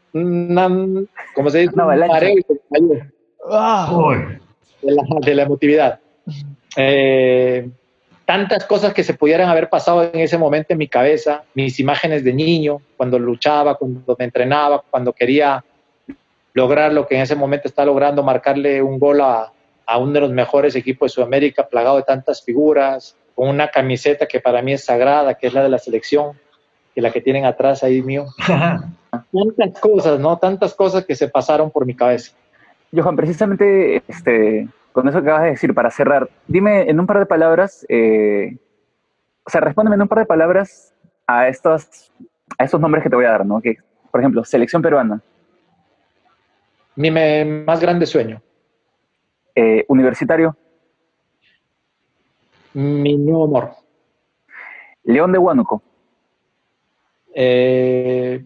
¿cómo 1.33 1.49
se 1.49 1.59
dice? 1.59 1.73
Un 1.75 2.07
mareo 2.07 2.37
y 2.37 2.41
se 2.41 2.59
cayó. 2.71 3.05
Ah. 3.49 4.37
De, 4.81 4.91
la, 4.91 5.03
de 5.25 5.35
la 5.35 5.43
emotividad. 5.43 5.99
Eh, 6.75 7.69
tantas 8.25 8.65
cosas 8.65 8.93
que 8.93 9.03
se 9.03 9.13
pudieran 9.13 9.49
haber 9.49 9.69
pasado 9.69 10.03
en 10.03 10.19
ese 10.19 10.37
momento 10.37 10.73
en 10.73 10.79
mi 10.79 10.87
cabeza, 10.87 11.43
mis 11.53 11.79
imágenes 11.79 12.23
de 12.23 12.33
niño, 12.33 12.81
cuando 12.97 13.19
luchaba, 13.19 13.75
cuando 13.75 14.15
me 14.17 14.25
entrenaba, 14.25 14.83
cuando 14.89 15.13
quería 15.13 15.63
lograr 16.53 16.93
lo 16.93 17.07
que 17.07 17.15
en 17.15 17.21
ese 17.21 17.35
momento 17.35 17.67
está 17.67 17.83
logrando, 17.83 18.23
marcarle 18.23 18.81
un 18.81 18.99
gol 18.99 19.21
a, 19.21 19.51
a 19.85 19.97
uno 19.97 20.13
de 20.13 20.21
los 20.21 20.31
mejores 20.31 20.75
equipos 20.75 21.11
de 21.11 21.15
Sudamérica, 21.15 21.67
plagado 21.67 21.97
de 21.97 22.03
tantas 22.03 22.43
figuras, 22.43 23.15
con 23.35 23.49
una 23.49 23.69
camiseta 23.69 24.27
que 24.27 24.39
para 24.39 24.61
mí 24.61 24.73
es 24.73 24.85
sagrada, 24.85 25.35
que 25.35 25.47
es 25.47 25.53
la 25.53 25.63
de 25.63 25.69
la 25.69 25.79
selección, 25.79 26.39
que 26.93 27.01
la 27.01 27.11
que 27.11 27.21
tienen 27.21 27.45
atrás 27.45 27.83
ahí 27.83 28.01
mío. 28.01 28.25
Tantas 29.31 29.79
cosas, 29.79 30.19
¿no? 30.19 30.37
Tantas 30.37 30.73
cosas 30.73 31.05
que 31.05 31.15
se 31.15 31.27
pasaron 31.27 31.69
por 31.69 31.85
mi 31.85 31.95
cabeza. 31.95 32.33
Johan, 32.91 33.15
precisamente 33.15 34.03
este, 34.07 34.67
con 34.91 35.07
eso 35.07 35.21
que 35.21 35.27
acabas 35.27 35.43
de 35.43 35.51
decir, 35.51 35.73
para 35.73 35.91
cerrar, 35.91 36.29
dime 36.47 36.89
en 36.89 36.99
un 36.99 37.07
par 37.07 37.19
de 37.19 37.25
palabras, 37.25 37.85
eh, 37.89 38.57
o 39.43 39.49
sea, 39.49 39.61
respóndeme 39.61 39.95
en 39.95 40.03
un 40.03 40.07
par 40.07 40.19
de 40.19 40.25
palabras 40.25 40.93
a 41.27 41.47
estos, 41.47 42.11
a 42.57 42.63
estos 42.63 42.79
nombres 42.79 43.03
que 43.03 43.09
te 43.09 43.15
voy 43.15 43.25
a 43.25 43.31
dar, 43.31 43.45
¿no? 43.45 43.61
Que 43.61 43.77
por 44.13 44.21
ejemplo, 44.21 44.45
selección 44.45 44.83
peruana. 44.83 45.21
Mi 46.95 47.09
más 47.09 47.81
grande 47.81 48.05
sueño. 48.05 48.43
Eh, 49.55 49.85
universitario. 49.87 50.57
Mi 52.73 53.17
nuevo 53.17 53.45
amor. 53.45 53.71
León 55.03 55.31
de 55.31 55.37
Huánuco. 55.37 55.83
Eh, 57.35 58.43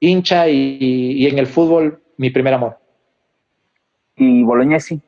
hincha 0.00 0.48
y, 0.48 1.26
en 1.26 1.38
el 1.38 1.46
fútbol 1.46 2.02
mi 2.16 2.30
primer 2.30 2.54
amor. 2.54 2.78
¿Y 4.16 4.42
Bolognesi? 4.42 5.00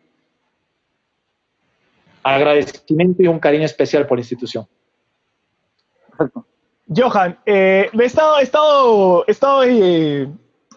Agradecimiento 2.23 3.23
y 3.23 3.27
un 3.27 3.39
cariño 3.39 3.65
especial 3.65 4.07
por 4.07 4.19
la 4.19 4.21
institución. 4.21 4.67
Perfecto. 6.11 6.45
Johan, 6.95 7.39
eh, 7.45 7.91
he 7.93 8.05
estado, 8.05 8.39
he 8.39 8.43
estado, 8.43 9.25
he 9.27 9.31
estado 9.31 9.65
eh, 9.65 10.29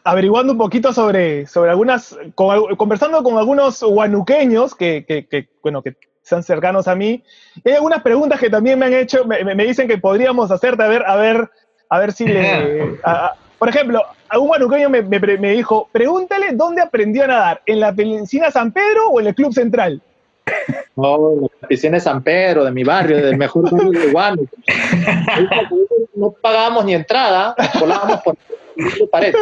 averiguando 0.04 0.54
un 0.54 0.58
poquito 0.58 0.94
sobre, 0.94 1.48
sobre 1.48 1.72
algunas, 1.72 2.18
conversando 2.36 3.24
con 3.24 3.38
algunos 3.38 3.82
guanuqueños 3.84 4.76
que, 4.76 5.06
que, 5.06 5.50
bueno, 5.62 5.82
que 5.82 5.96
sean 6.22 6.44
cercanos 6.44 6.88
a 6.88 6.96
mí. 6.96 7.24
hay 7.66 7.74
algunas 7.74 8.02
preguntas 8.02 8.40
que 8.40 8.50
también 8.50 8.80
me 8.80 8.86
han 8.88 8.94
hecho, 8.94 9.26
me, 9.26 9.44
me 9.44 9.64
dicen 9.66 9.88
que 9.88 9.98
podríamos 9.98 10.52
hacerte, 10.52 10.84
a 10.84 10.88
ver, 10.88 11.04
a 11.06 11.16
ver, 11.16 11.50
a 11.90 12.00
ver 12.00 12.12
si 12.12 12.26
le... 12.26 13.00
por 13.60 13.70
ejemplo, 13.70 14.04
algún 14.28 14.48
guanuqueño 14.48 14.90
me, 14.90 15.04
me, 15.04 15.52
dijo, 15.52 15.88
pregúntale 15.92 16.54
dónde 16.54 16.82
aprendió 16.82 17.26
a 17.26 17.28
nadar, 17.28 17.62
¿en 17.68 17.80
la 17.80 17.94
piscina 17.94 18.50
San 18.50 18.72
Pedro 18.72 19.10
o 19.10 19.20
en 19.20 19.28
el 19.28 19.36
Club 19.36 19.54
Central? 19.54 20.02
No, 20.96 21.32
en 21.34 21.42
la 21.62 21.68
piscina 21.68 21.98
de 21.98 22.02
San 22.02 22.24
Pedro, 22.24 22.64
de 22.64 22.72
mi 22.72 22.84
barrio, 22.84 23.18
del 23.18 23.38
mejor 23.38 23.70
barrio 23.70 24.00
de 24.00 24.12
Huánuco. 24.12 24.56
No 26.16 26.32
pagábamos 26.32 26.86
ni 26.86 26.94
entrada, 26.94 27.56
volábamos 27.80 28.22
por 28.22 28.36
pared. 29.12 29.34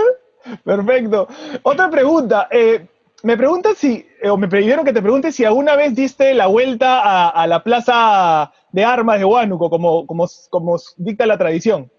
Perfecto. 0.64 1.28
Otra 1.64 1.90
pregunta. 1.90 2.48
Eh, 2.52 2.88
me 3.24 3.36
preguntan 3.36 3.76
si, 3.76 4.06
o 4.24 4.38
me 4.38 4.48
pidieron 4.48 4.86
que 4.86 4.94
te 4.94 5.02
pregunte 5.02 5.32
si 5.32 5.44
alguna 5.44 5.76
vez 5.76 5.96
diste 5.96 6.34
la 6.34 6.48
vuelta 6.48 7.30
a, 7.30 7.48
la 7.48 7.64
plaza 7.64 8.52
de 8.72 8.84
armas 8.84 9.20
de 9.20 9.26
Huánuco, 9.26 9.70
como, 9.70 10.08
como, 10.08 10.28
como 10.50 10.78
dicta 10.98 11.26
la 11.26 11.38
tradición. 11.38 11.92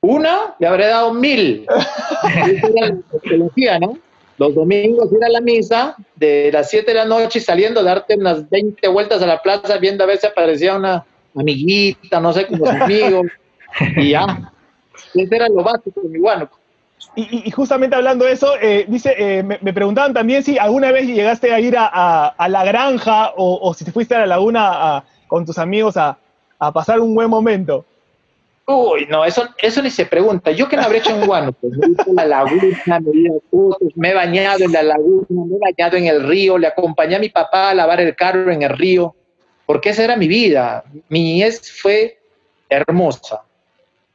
Una, 0.00 0.54
le 0.58 0.66
habré 0.66 0.86
dado 0.86 1.12
mil. 1.12 1.66
¿no? 3.80 3.98
Los 4.38 4.54
domingos 4.54 5.12
ir 5.12 5.24
a 5.24 5.28
la 5.28 5.40
misa 5.40 5.94
de 6.16 6.50
las 6.52 6.70
7 6.70 6.86
de 6.86 6.94
la 6.94 7.04
noche 7.04 7.38
y 7.38 7.42
saliendo, 7.42 7.82
darte 7.82 8.16
unas 8.16 8.48
20 8.48 8.88
vueltas 8.88 9.22
a 9.22 9.26
la 9.26 9.40
plaza 9.40 9.78
viendo 9.78 10.02
a 10.02 10.06
ver 10.06 10.18
si 10.18 10.26
aparecía 10.26 10.76
una 10.76 11.04
amiguita, 11.34 12.20
no 12.20 12.32
sé, 12.32 12.46
con 12.46 12.58
los 12.58 12.68
amigos. 12.68 13.26
y 13.96 14.10
ya. 14.10 14.52
Ese 15.14 15.36
era 15.36 15.48
lo 15.48 15.62
básico 15.62 16.00
de 16.00 16.08
mi 16.08 16.18
Huánuco. 16.18 16.58
Y, 17.14 17.50
justamente 17.50 17.94
hablando 17.94 18.24
de 18.24 18.32
eso, 18.32 18.54
eh, 18.60 18.86
dice, 18.88 19.14
eh, 19.18 19.42
me, 19.42 19.72
preguntaban 19.72 20.14
también 20.14 20.42
si 20.42 20.56
alguna 20.56 20.92
vez 20.92 21.06
llegaste 21.06 21.52
a 21.52 21.60
ir 21.60 21.74
a, 21.76 22.34
la 22.48 22.64
granja 22.64 23.32
o, 23.36 23.74
si 23.74 23.84
te 23.84 23.92
fuiste 23.92 24.14
a 24.14 24.20
la 24.20 24.26
laguna 24.26 25.04
con 25.26 25.44
tus 25.44 25.58
amigos 25.58 25.96
a, 25.96 26.16
pasar 26.72 27.00
un 27.00 27.14
buen 27.14 27.28
momento. 27.28 27.84
Uy, 28.66 29.06
no, 29.10 29.24
eso, 29.24 29.48
eso 29.58 29.82
ni 29.82 29.90
se 29.90 30.06
pregunta. 30.06 30.52
Yo 30.52 30.68
que 30.68 30.76
no 30.76 30.82
habré 30.82 30.98
hecho 30.98 31.10
en 31.10 31.26
Guano, 31.26 31.52
pues 31.52 31.76
me 31.76 31.86
he 31.86 32.14
la 32.14 32.24
laguna, 32.24 33.00
me 33.00 33.30
me 33.96 34.10
he 34.10 34.14
bañado 34.14 34.64
en 34.64 34.72
la 34.72 34.84
laguna, 34.84 35.26
me 35.28 35.56
he 35.56 35.72
bañado 35.72 35.96
en 35.96 36.06
el 36.06 36.22
río, 36.22 36.56
le 36.56 36.68
acompañé 36.68 37.16
a 37.16 37.18
mi 37.18 37.28
papá 37.28 37.70
a 37.70 37.74
lavar 37.74 38.00
el 38.00 38.14
carro 38.14 38.52
en 38.52 38.62
el 38.62 38.70
río, 38.70 39.16
porque 39.66 39.90
esa 39.90 40.04
era 40.04 40.16
mi 40.16 40.28
vida. 40.28 40.84
Mi 41.08 41.24
niñez 41.24 41.72
fue 41.72 42.20
hermosa 42.70 43.42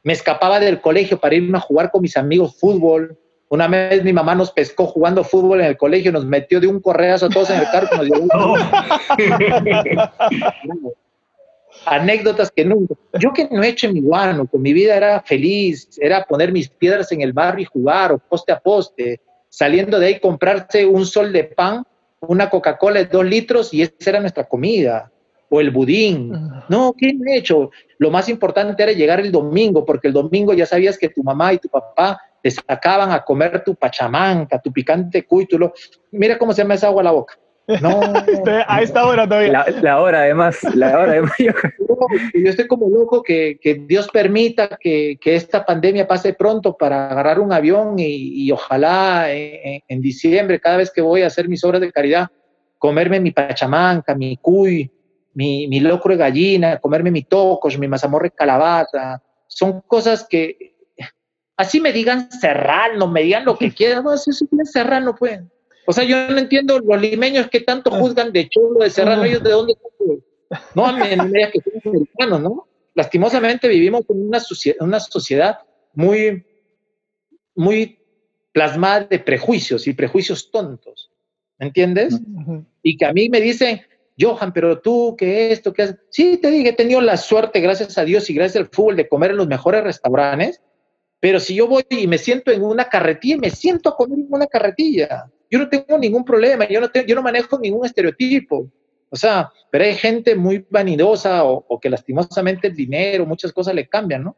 me 0.08 0.14
escapaba 0.14 0.58
del 0.58 0.80
colegio 0.80 1.20
para 1.20 1.34
irme 1.34 1.58
a 1.58 1.60
jugar 1.60 1.90
con 1.90 2.00
mis 2.00 2.16
amigos 2.16 2.56
fútbol. 2.58 3.18
Una 3.50 3.68
vez 3.68 4.02
mi 4.02 4.14
mamá 4.14 4.34
nos 4.34 4.50
pescó 4.50 4.86
jugando 4.86 5.22
fútbol 5.22 5.60
en 5.60 5.66
el 5.66 5.76
colegio, 5.76 6.10
nos 6.10 6.24
metió 6.24 6.60
de 6.60 6.66
un 6.66 6.80
correazo 6.80 7.26
a 7.26 7.28
todos 7.28 7.50
en 7.50 7.60
el 7.60 7.66
carro. 7.70 7.90
Anécdotas 11.84 12.50
que 12.50 12.64
nunca. 12.64 12.94
Yo 13.20 13.34
que 13.34 13.48
no 13.50 13.62
he 13.62 13.68
hecho 13.68 13.86
en 13.86 13.92
mi 13.92 14.00
guano, 14.00 14.46
con 14.46 14.62
mi 14.62 14.72
vida 14.72 14.96
era 14.96 15.20
feliz, 15.20 15.90
era 16.00 16.24
poner 16.24 16.52
mis 16.52 16.70
piedras 16.70 17.12
en 17.12 17.20
el 17.20 17.34
barrio 17.34 17.64
y 17.64 17.66
jugar, 17.66 18.12
o 18.12 18.18
poste 18.18 18.52
a 18.52 18.60
poste, 18.60 19.20
saliendo 19.50 19.98
de 19.98 20.06
ahí 20.06 20.20
comprarse 20.20 20.86
un 20.86 21.04
sol 21.04 21.34
de 21.34 21.44
pan, 21.44 21.84
una 22.20 22.48
Coca-Cola 22.48 23.00
de 23.00 23.04
dos 23.04 23.26
litros 23.26 23.74
y 23.74 23.82
esa 23.82 23.92
era 24.06 24.20
nuestra 24.20 24.48
comida 24.48 25.12
o 25.48 25.60
el 25.60 25.70
budín. 25.70 26.32
No, 26.68 26.94
¿qué 26.96 27.16
he 27.26 27.36
hecho? 27.36 27.70
Lo 27.98 28.10
más 28.10 28.28
importante 28.28 28.82
era 28.82 28.92
llegar 28.92 29.20
el 29.20 29.32
domingo, 29.32 29.84
porque 29.84 30.08
el 30.08 30.14
domingo 30.14 30.52
ya 30.54 30.66
sabías 30.66 30.98
que 30.98 31.08
tu 31.08 31.22
mamá 31.22 31.52
y 31.52 31.58
tu 31.58 31.68
papá 31.68 32.20
te 32.42 32.50
sacaban 32.50 33.10
a 33.10 33.24
comer 33.24 33.62
tu 33.64 33.74
pachamanca, 33.74 34.60
tu 34.60 34.72
picante 34.72 35.24
cúitulo. 35.24 35.72
Mira 36.12 36.38
cómo 36.38 36.52
se 36.52 36.64
me 36.64 36.74
hace 36.74 36.86
agua 36.86 37.02
la 37.02 37.12
boca. 37.12 37.34
No. 37.82 38.00
a 38.66 38.82
esta 38.82 39.06
hora 39.06 39.26
todavía. 39.26 39.66
La, 39.82 40.00
hora, 40.00 40.20
además. 40.20 40.58
La 40.74 40.98
hora, 40.98 41.12
además. 41.12 41.32
Yo, 41.38 41.52
estoy 42.32 42.66
como 42.66 42.88
loco 42.88 43.22
que, 43.22 43.58
Dios 43.86 44.08
permita 44.10 44.78
que, 44.80 45.18
esta 45.24 45.64
pandemia 45.64 46.06
pase 46.06 46.32
pronto 46.32 46.76
para 46.76 47.10
agarrar 47.10 47.40
un 47.40 47.52
avión 47.52 47.96
y, 47.98 48.50
ojalá 48.52 49.30
en, 49.30 49.82
en, 49.86 50.00
diciembre, 50.00 50.60
cada 50.60 50.78
vez 50.78 50.90
que 50.90 51.02
voy 51.02 51.22
a 51.22 51.26
hacer 51.26 51.48
mis 51.48 51.62
obras 51.64 51.80
de 51.80 51.92
caridad, 51.92 52.28
comerme 52.78 53.20
mi 53.20 53.32
pachamanca, 53.32 54.14
mi 54.14 54.36
cuy, 54.36 54.90
mi, 55.38 55.68
mi 55.68 55.78
locro 55.78 56.10
de 56.10 56.18
gallina, 56.18 56.80
comerme 56.80 57.12
mi 57.12 57.22
tocos, 57.22 57.78
mi 57.78 57.86
mazamorra 57.86 58.24
de 58.24 58.32
calabaza. 58.32 59.22
Son 59.46 59.82
cosas 59.82 60.26
que, 60.28 60.74
así 61.56 61.80
me 61.80 61.92
digan 61.92 62.28
serrano, 62.32 63.06
me 63.06 63.22
digan 63.22 63.44
lo 63.44 63.56
que 63.56 63.70
quieran, 63.74 64.02
no, 64.02 64.14
eso 64.14 64.32
es 64.32 64.44
serrano, 64.72 65.14
pues. 65.16 65.40
O 65.86 65.92
sea, 65.92 66.02
yo 66.02 66.28
no 66.28 66.38
entiendo 66.38 66.80
los 66.80 67.00
limeños 67.00 67.46
que 67.46 67.60
tanto 67.60 67.92
juzgan 67.92 68.32
de 68.32 68.48
chulo, 68.48 68.80
de 68.80 68.90
serrano, 68.90 69.22
ellos 69.22 69.44
de 69.44 69.50
dónde 69.50 69.74
No, 70.74 70.92
me, 70.92 71.16
me 71.16 71.50
que 71.52 71.60
son 71.60 71.92
americanos, 71.94 72.40
¿no? 72.40 72.66
Lastimosamente 72.96 73.68
vivimos 73.68 74.02
en 74.08 74.26
una, 74.26 74.42
una 74.80 74.98
sociedad 74.98 75.60
muy, 75.94 76.44
muy 77.54 78.00
plasmada 78.50 79.04
de 79.04 79.20
prejuicios 79.20 79.86
y 79.86 79.92
prejuicios 79.92 80.50
tontos, 80.50 81.12
¿me 81.60 81.66
entiendes? 81.66 82.20
Y 82.82 82.96
que 82.96 83.06
a 83.06 83.12
mí 83.12 83.28
me 83.28 83.40
dicen, 83.40 83.82
Johan, 84.18 84.52
pero 84.52 84.80
tú, 84.80 85.14
¿qué 85.16 85.52
esto? 85.52 85.72
¿Qué 85.72 85.82
haces? 85.82 85.96
Sí, 86.10 86.38
te 86.38 86.50
dije, 86.50 86.70
he 86.70 86.72
tenido 86.72 87.00
la 87.00 87.16
suerte, 87.16 87.60
gracias 87.60 87.96
a 87.98 88.04
Dios 88.04 88.28
y 88.30 88.34
gracias 88.34 88.64
al 88.64 88.70
fútbol, 88.70 88.96
de 88.96 89.08
comer 89.08 89.30
en 89.32 89.36
los 89.36 89.46
mejores 89.46 89.84
restaurantes, 89.84 90.60
pero 91.20 91.40
si 91.40 91.54
yo 91.54 91.66
voy 91.66 91.84
y 91.90 92.06
me 92.06 92.18
siento 92.18 92.50
en 92.50 92.62
una 92.62 92.88
carretilla, 92.88 93.38
me 93.38 93.50
siento 93.50 93.90
a 93.90 93.96
comer 93.96 94.18
en 94.18 94.26
una 94.30 94.46
carretilla. 94.46 95.30
Yo 95.50 95.58
no 95.58 95.68
tengo 95.68 95.98
ningún 95.98 96.24
problema, 96.24 96.68
yo 96.68 96.80
no, 96.80 96.90
tengo, 96.90 97.06
yo 97.06 97.14
no 97.14 97.22
manejo 97.22 97.58
ningún 97.58 97.86
estereotipo. 97.86 98.70
O 99.10 99.16
sea, 99.16 99.50
pero 99.70 99.84
hay 99.84 99.94
gente 99.94 100.34
muy 100.34 100.64
vanidosa 100.68 101.44
o, 101.44 101.64
o 101.68 101.80
que 101.80 101.88
lastimosamente 101.88 102.68
el 102.68 102.74
dinero, 102.74 103.24
muchas 103.24 103.52
cosas 103.52 103.74
le 103.74 103.88
cambian, 103.88 104.24
¿no? 104.24 104.36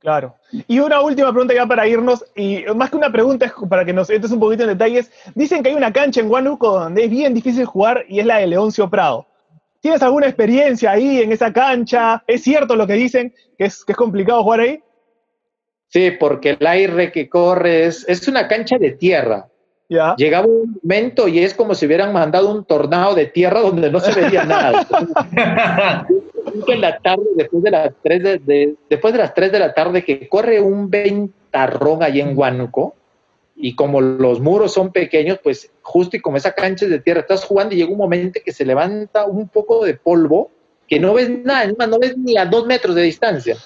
Claro. 0.00 0.34
Y 0.66 0.78
una 0.78 1.02
última 1.02 1.30
pregunta 1.30 1.54
ya 1.54 1.66
para 1.66 1.86
irnos, 1.86 2.24
y 2.34 2.64
más 2.74 2.90
que 2.90 2.96
una 2.96 3.12
pregunta 3.12 3.46
es 3.46 3.52
para 3.68 3.84
que 3.84 3.92
nos 3.92 4.08
entres 4.08 4.32
un 4.32 4.40
poquito 4.40 4.62
en 4.62 4.70
detalles. 4.70 5.10
Dicen 5.34 5.62
que 5.62 5.68
hay 5.68 5.74
una 5.74 5.92
cancha 5.92 6.20
en 6.20 6.30
Huánuco 6.30 6.80
donde 6.80 7.04
es 7.04 7.10
bien 7.10 7.34
difícil 7.34 7.66
jugar 7.66 8.06
y 8.08 8.18
es 8.18 8.26
la 8.26 8.38
de 8.38 8.46
Leoncio 8.46 8.88
Prado. 8.88 9.26
¿Tienes 9.80 10.02
alguna 10.02 10.26
experiencia 10.26 10.92
ahí 10.92 11.20
en 11.20 11.32
esa 11.32 11.52
cancha? 11.52 12.22
¿Es 12.26 12.42
cierto 12.42 12.76
lo 12.76 12.86
que 12.86 12.94
dicen, 12.94 13.34
que 13.58 13.66
es, 13.66 13.84
que 13.84 13.92
es 13.92 13.98
complicado 13.98 14.42
jugar 14.42 14.60
ahí? 14.60 14.82
Sí, 15.88 16.12
porque 16.18 16.56
el 16.58 16.66
aire 16.66 17.12
que 17.12 17.28
corre 17.28 17.86
es, 17.86 18.08
es 18.08 18.26
una 18.26 18.48
cancha 18.48 18.78
de 18.78 18.92
tierra. 18.92 19.48
¿Ya? 19.88 20.14
Llegaba 20.16 20.46
un 20.46 20.78
momento 20.82 21.28
y 21.28 21.40
es 21.40 21.52
como 21.52 21.74
si 21.74 21.84
hubieran 21.84 22.12
mandado 22.12 22.50
un 22.50 22.64
tornado 22.64 23.14
de 23.14 23.26
tierra 23.26 23.60
donde 23.60 23.90
no 23.90 24.00
se 24.00 24.18
veía 24.18 24.44
nada. 24.44 24.86
en 26.66 26.80
la 26.80 26.98
tarde, 26.98 27.24
después 27.36 27.62
de 27.62 27.70
las 27.70 27.92
3 28.02 28.22
de, 28.46 28.74
después 28.88 29.12
de 29.12 29.18
las 29.18 29.34
3 29.34 29.52
de 29.52 29.58
la 29.58 29.74
tarde, 29.74 30.04
que 30.04 30.28
corre 30.28 30.60
un 30.60 30.90
ventarrón 30.90 32.02
ahí 32.02 32.20
en 32.20 32.36
Huánuco, 32.36 32.94
y 33.56 33.74
como 33.74 34.00
los 34.00 34.40
muros 34.40 34.72
son 34.72 34.90
pequeños, 34.90 35.38
pues 35.42 35.70
justo 35.82 36.16
y 36.16 36.20
como 36.20 36.36
esa 36.36 36.52
cancha 36.52 36.86
es 36.86 36.90
de 36.90 37.00
tierra, 37.00 37.20
estás 37.20 37.44
jugando 37.44 37.74
y 37.74 37.78
llega 37.78 37.90
un 37.90 37.98
momento 37.98 38.40
que 38.44 38.52
se 38.52 38.64
levanta 38.64 39.26
un 39.26 39.48
poco 39.48 39.84
de 39.84 39.94
polvo, 39.94 40.50
que 40.88 40.98
no 40.98 41.14
ves 41.14 41.30
nada, 41.30 41.66
no 41.86 41.98
ves 41.98 42.16
ni 42.16 42.36
a 42.36 42.46
dos 42.46 42.66
metros 42.66 42.94
de 42.94 43.02
distancia. 43.02 43.56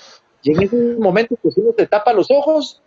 Y 0.43 0.53
en 0.53 0.63
ese 0.63 0.77
momento, 0.99 1.37
pues 1.41 1.57
uno 1.57 1.73
te 1.73 1.87
tapa 1.87 2.13
los 2.13 2.31
ojos 2.31 2.83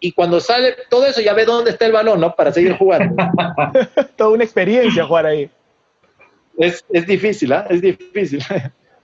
y 0.00 0.12
cuando 0.12 0.40
sale 0.40 0.74
todo 0.90 1.06
eso 1.06 1.20
ya 1.20 1.32
ve 1.32 1.44
dónde 1.44 1.70
está 1.70 1.86
el 1.86 1.92
balón, 1.92 2.20
¿no? 2.20 2.34
Para 2.34 2.52
seguir 2.52 2.76
jugando. 2.76 3.16
Toda 4.16 4.30
una 4.30 4.44
experiencia 4.44 5.06
jugar 5.06 5.26
ahí. 5.26 5.50
Es, 6.56 6.84
es 6.92 7.06
difícil, 7.06 7.52
¿ah? 7.52 7.66
Es 7.70 7.80
difícil. 7.80 8.42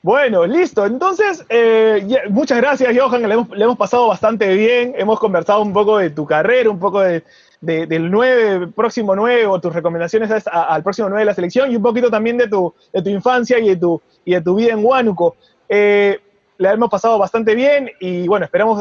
Bueno, 0.05 0.45
listo. 0.45 0.85
Entonces, 0.85 1.47
eh, 1.49 2.07
muchas 2.29 2.61
gracias, 2.61 2.95
Johan. 2.95 3.27
Le 3.27 3.65
hemos, 3.65 3.79
pasado 3.79 4.09
bastante 4.09 4.53
bien. 4.53 4.93
Hemos 4.99 5.19
conversado 5.19 5.63
un 5.63 5.73
poco 5.73 5.97
de 5.97 6.11
tu 6.11 6.27
carrera, 6.27 6.69
un 6.69 6.79
poco 6.79 7.01
de, 7.01 7.23
del 7.63 8.11
9, 8.11 8.67
próximo 8.77 9.17
9, 9.17 9.47
o 9.47 9.59
tus 9.63 9.73
recomendaciones 9.73 10.31
al 10.47 10.83
próximo 10.83 11.09
9 11.09 11.21
de 11.21 11.25
la 11.25 11.33
selección, 11.33 11.73
y 11.73 11.77
un 11.77 11.83
poquito 11.83 12.11
también 12.11 12.37
de 12.37 12.49
tu, 12.49 12.75
de 12.93 13.01
tu 13.01 13.09
infancia 13.09 13.59
y 13.59 13.71
de 13.71 13.77
tu, 13.77 14.03
y 14.27 14.35
de 14.35 14.43
tu 14.43 14.57
vida 14.57 14.75
en 14.75 14.85
Huánuco. 14.85 15.37
Eh, 15.71 16.21
le 16.59 16.69
hemos 16.69 16.91
pasado 16.91 17.19
bastante 17.19 17.55
bien 17.55 17.91
y 17.99 18.29
bueno, 18.29 18.45
esperamos 18.45 18.79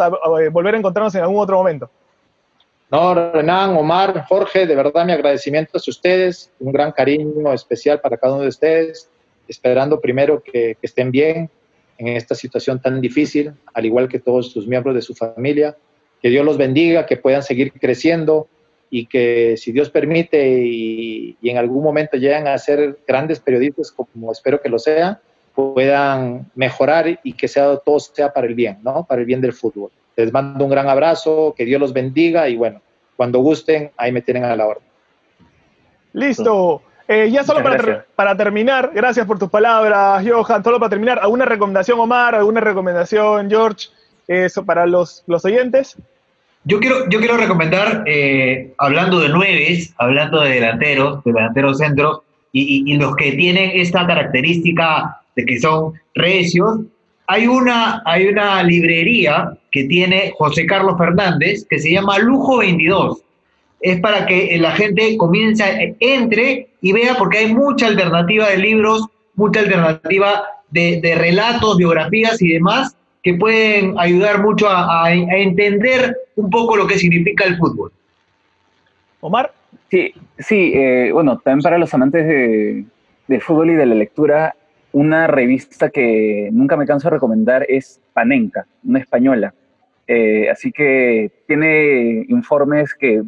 volver 0.51 0.75
a 0.75 0.77
encontrarnos 0.77 1.15
en 1.15 1.21
algún 1.21 1.41
otro 1.41 1.55
momento. 1.55 1.89
No, 2.91 3.31
Renan, 3.31 3.77
Omar, 3.77 4.25
Jorge, 4.27 4.67
de 4.67 4.75
verdad 4.75 5.05
mi 5.05 5.13
agradecimiento 5.13 5.77
a 5.77 5.89
ustedes, 5.89 6.51
un 6.59 6.73
gran 6.73 6.91
cariño 6.91 7.53
especial 7.53 8.01
para 8.01 8.17
cada 8.17 8.33
uno 8.33 8.41
de 8.41 8.49
ustedes, 8.49 9.09
esperando 9.47 9.99
primero 9.99 10.41
que, 10.41 10.77
estén 10.81 11.11
bien 11.11 11.49
en 11.97 12.07
esta 12.09 12.35
situación 12.35 12.81
tan 12.81 13.01
difícil, 13.01 13.53
al 13.73 13.85
igual 13.85 14.07
que 14.07 14.19
todos 14.19 14.51
sus 14.51 14.67
miembros 14.67 14.95
de 14.95 15.01
su 15.01 15.13
familia. 15.13 15.75
Que 16.21 16.29
Dios 16.29 16.45
los 16.45 16.57
bendiga, 16.57 17.05
que 17.05 17.17
puedan 17.17 17.43
seguir 17.43 17.73
creciendo 17.73 18.47
y 18.89 19.07
que 19.07 19.55
si 19.57 19.71
Dios 19.71 19.89
permite 19.89 20.65
y, 20.65 21.37
en 21.43 21.57
algún 21.57 21.83
momento 21.83 22.17
lleguen 22.17 22.47
a 22.47 22.57
ser 22.57 22.99
grandes 23.07 23.39
periodistas, 23.39 23.91
como 23.91 24.31
espero 24.31 24.61
que 24.61 24.69
lo 24.69 24.79
sean, 24.79 25.19
puedan 25.53 26.49
mejorar 26.55 27.19
y 27.23 27.33
que 27.33 27.47
sea, 27.47 27.77
todo 27.77 27.99
sea 27.99 28.31
para 28.31 28.47
el 28.47 28.55
bien, 28.55 28.79
¿no? 28.83 29.05
Para 29.05 29.21
el 29.21 29.27
bien 29.27 29.41
del 29.41 29.53
fútbol. 29.53 29.91
Les 30.15 30.31
mando 30.31 30.63
un 30.63 30.71
gran 30.71 30.87
abrazo, 30.87 31.53
que 31.57 31.65
Dios 31.65 31.81
los 31.81 31.91
bendiga 31.91 32.47
y 32.49 32.55
bueno, 32.55 32.81
cuando 33.17 33.39
gusten, 33.39 33.91
ahí 33.97 34.11
me 34.11 34.21
tienen 34.21 34.45
a 34.45 34.55
la 34.55 34.67
orden. 34.67 34.83
Listo. 36.13 36.81
Eh, 37.13 37.29
ya 37.29 37.43
solo 37.43 37.61
para, 37.61 37.77
ter 37.77 38.05
para, 38.15 38.35
terminar, 38.35 38.89
gracias 38.91 39.27
por 39.27 39.37
tus 39.37 39.49
palabras, 39.49 40.25
Johan. 40.27 40.63
Solo 40.63 40.79
para 40.79 40.89
terminar, 40.89 41.19
¿alguna 41.21 41.45
recomendación, 41.45 41.99
Omar? 41.99 42.33
¿Alguna 42.33 42.59
recomendación, 42.59 43.51
George? 43.51 43.89
Eso 44.27 44.65
para 44.65 44.87
los, 44.87 45.23
los 45.27 45.45
oyentes. 45.45 45.95
Yo 46.63 46.79
quiero, 46.79 47.07
yo 47.09 47.19
quiero 47.19 47.37
recomendar, 47.37 48.03
eh, 48.07 48.73
hablando 48.79 49.19
de 49.19 49.29
nueves, 49.29 49.93
hablando 49.99 50.41
de 50.41 50.55
delanteros, 50.55 51.23
de 51.23 51.33
delanteros 51.33 51.77
centros, 51.77 52.21
y, 52.51 52.61
y, 52.61 52.93
y, 52.93 52.97
los 52.97 53.15
que 53.15 53.33
tienen 53.33 53.71
esta 53.75 54.07
característica 54.07 55.21
de 55.35 55.45
que 55.45 55.59
son 55.59 55.93
recios, 56.15 56.79
hay 57.27 57.45
una, 57.45 58.01
hay 58.05 58.27
una 58.27 58.63
librería 58.63 59.55
que 59.71 59.83
tiene 59.83 60.33
José 60.35 60.65
Carlos 60.65 60.95
Fernández 60.97 61.63
que 61.69 61.77
se 61.77 61.91
llama 61.91 62.17
Lujo 62.17 62.57
22. 62.57 63.21
Es 63.83 63.99
para 63.99 64.25
que 64.25 64.57
la 64.59 64.71
gente 64.71 65.15
comience, 65.17 65.95
entre 65.99 66.69
y 66.81 66.91
vea 66.91 67.13
porque 67.15 67.37
hay 67.39 67.53
mucha 67.53 67.87
alternativa 67.87 68.49
de 68.49 68.57
libros, 68.57 69.05
mucha 69.35 69.59
alternativa 69.59 70.45
de, 70.71 70.99
de 71.01 71.15
relatos, 71.15 71.77
biografías 71.77 72.41
y 72.41 72.53
demás 72.53 72.95
que 73.21 73.35
pueden 73.35 73.95
ayudar 73.97 74.41
mucho 74.41 74.67
a, 74.67 75.03
a, 75.03 75.05
a, 75.05 75.37
entender 75.37 76.17
un 76.35 76.49
poco 76.49 76.75
lo 76.75 76.87
que 76.87 76.97
significa 76.97 77.45
el 77.45 77.57
fútbol. 77.57 77.91
Omar. 79.21 79.53
Sí, 79.89 80.13
sí 80.39 80.73
eh, 80.75 81.11
bueno, 81.13 81.39
también 81.39 81.63
para 81.63 81.77
los 81.77 81.93
amantes 81.93 82.27
de, 82.27 82.83
del 83.27 83.41
fútbol 83.41 83.69
y 83.69 83.75
de 83.75 83.85
la 83.85 83.95
lectura, 83.95 84.55
una 84.91 85.27
revista 85.27 85.89
que 85.89 86.49
nunca 86.51 86.75
me 86.75 86.85
canso 86.85 87.09
de 87.09 87.15
recomendar 87.15 87.65
es 87.69 88.01
Panenka, 88.13 88.65
una 88.83 88.99
española. 88.99 89.53
Eh, 90.07 90.49
así 90.49 90.71
que 90.71 91.31
tiene 91.47 92.25
informes 92.27 92.93
que, 92.93 93.23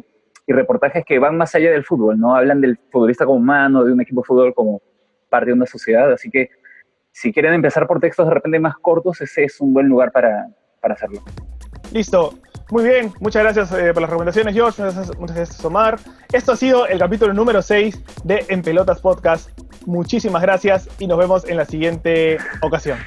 y 0.46 0.52
reportajes 0.52 1.04
que 1.04 1.18
van 1.18 1.36
más 1.36 1.54
allá 1.54 1.70
del 1.70 1.84
fútbol, 1.84 2.18
¿no? 2.18 2.36
Hablan 2.36 2.60
del 2.60 2.78
futbolista 2.90 3.24
como 3.24 3.38
humano, 3.38 3.84
de 3.84 3.92
un 3.92 4.00
equipo 4.00 4.20
de 4.20 4.26
fútbol 4.26 4.54
como 4.54 4.80
parte 5.28 5.46
de 5.46 5.52
una 5.54 5.66
sociedad. 5.66 6.12
Así 6.12 6.30
que 6.30 6.50
si 7.10 7.32
quieren 7.32 7.54
empezar 7.54 7.86
por 7.86 7.98
textos 7.98 8.28
de 8.28 8.34
repente 8.34 8.60
más 8.60 8.76
cortos, 8.78 9.20
ese 9.20 9.44
es 9.44 9.60
un 9.60 9.72
buen 9.74 9.88
lugar 9.88 10.12
para, 10.12 10.48
para 10.80 10.94
hacerlo. 10.94 11.22
Listo. 11.92 12.34
Muy 12.68 12.82
bien, 12.82 13.12
muchas 13.20 13.44
gracias 13.44 13.72
eh, 13.72 13.92
por 13.92 14.02
las 14.02 14.10
recomendaciones, 14.10 14.52
George. 14.52 14.82
Muchas 14.82 15.16
muchas 15.18 15.36
gracias, 15.36 15.64
Omar. 15.64 15.98
Esto 16.32 16.52
ha 16.52 16.56
sido 16.56 16.86
el 16.88 16.98
capítulo 16.98 17.32
número 17.32 17.62
6 17.62 18.24
de 18.24 18.44
En 18.48 18.60
Pelotas 18.62 19.00
Podcast. 19.00 19.50
Muchísimas 19.86 20.42
gracias 20.42 20.88
y 20.98 21.06
nos 21.06 21.16
vemos 21.16 21.48
en 21.48 21.58
la 21.58 21.64
siguiente 21.64 22.38
ocasión. 22.62 22.98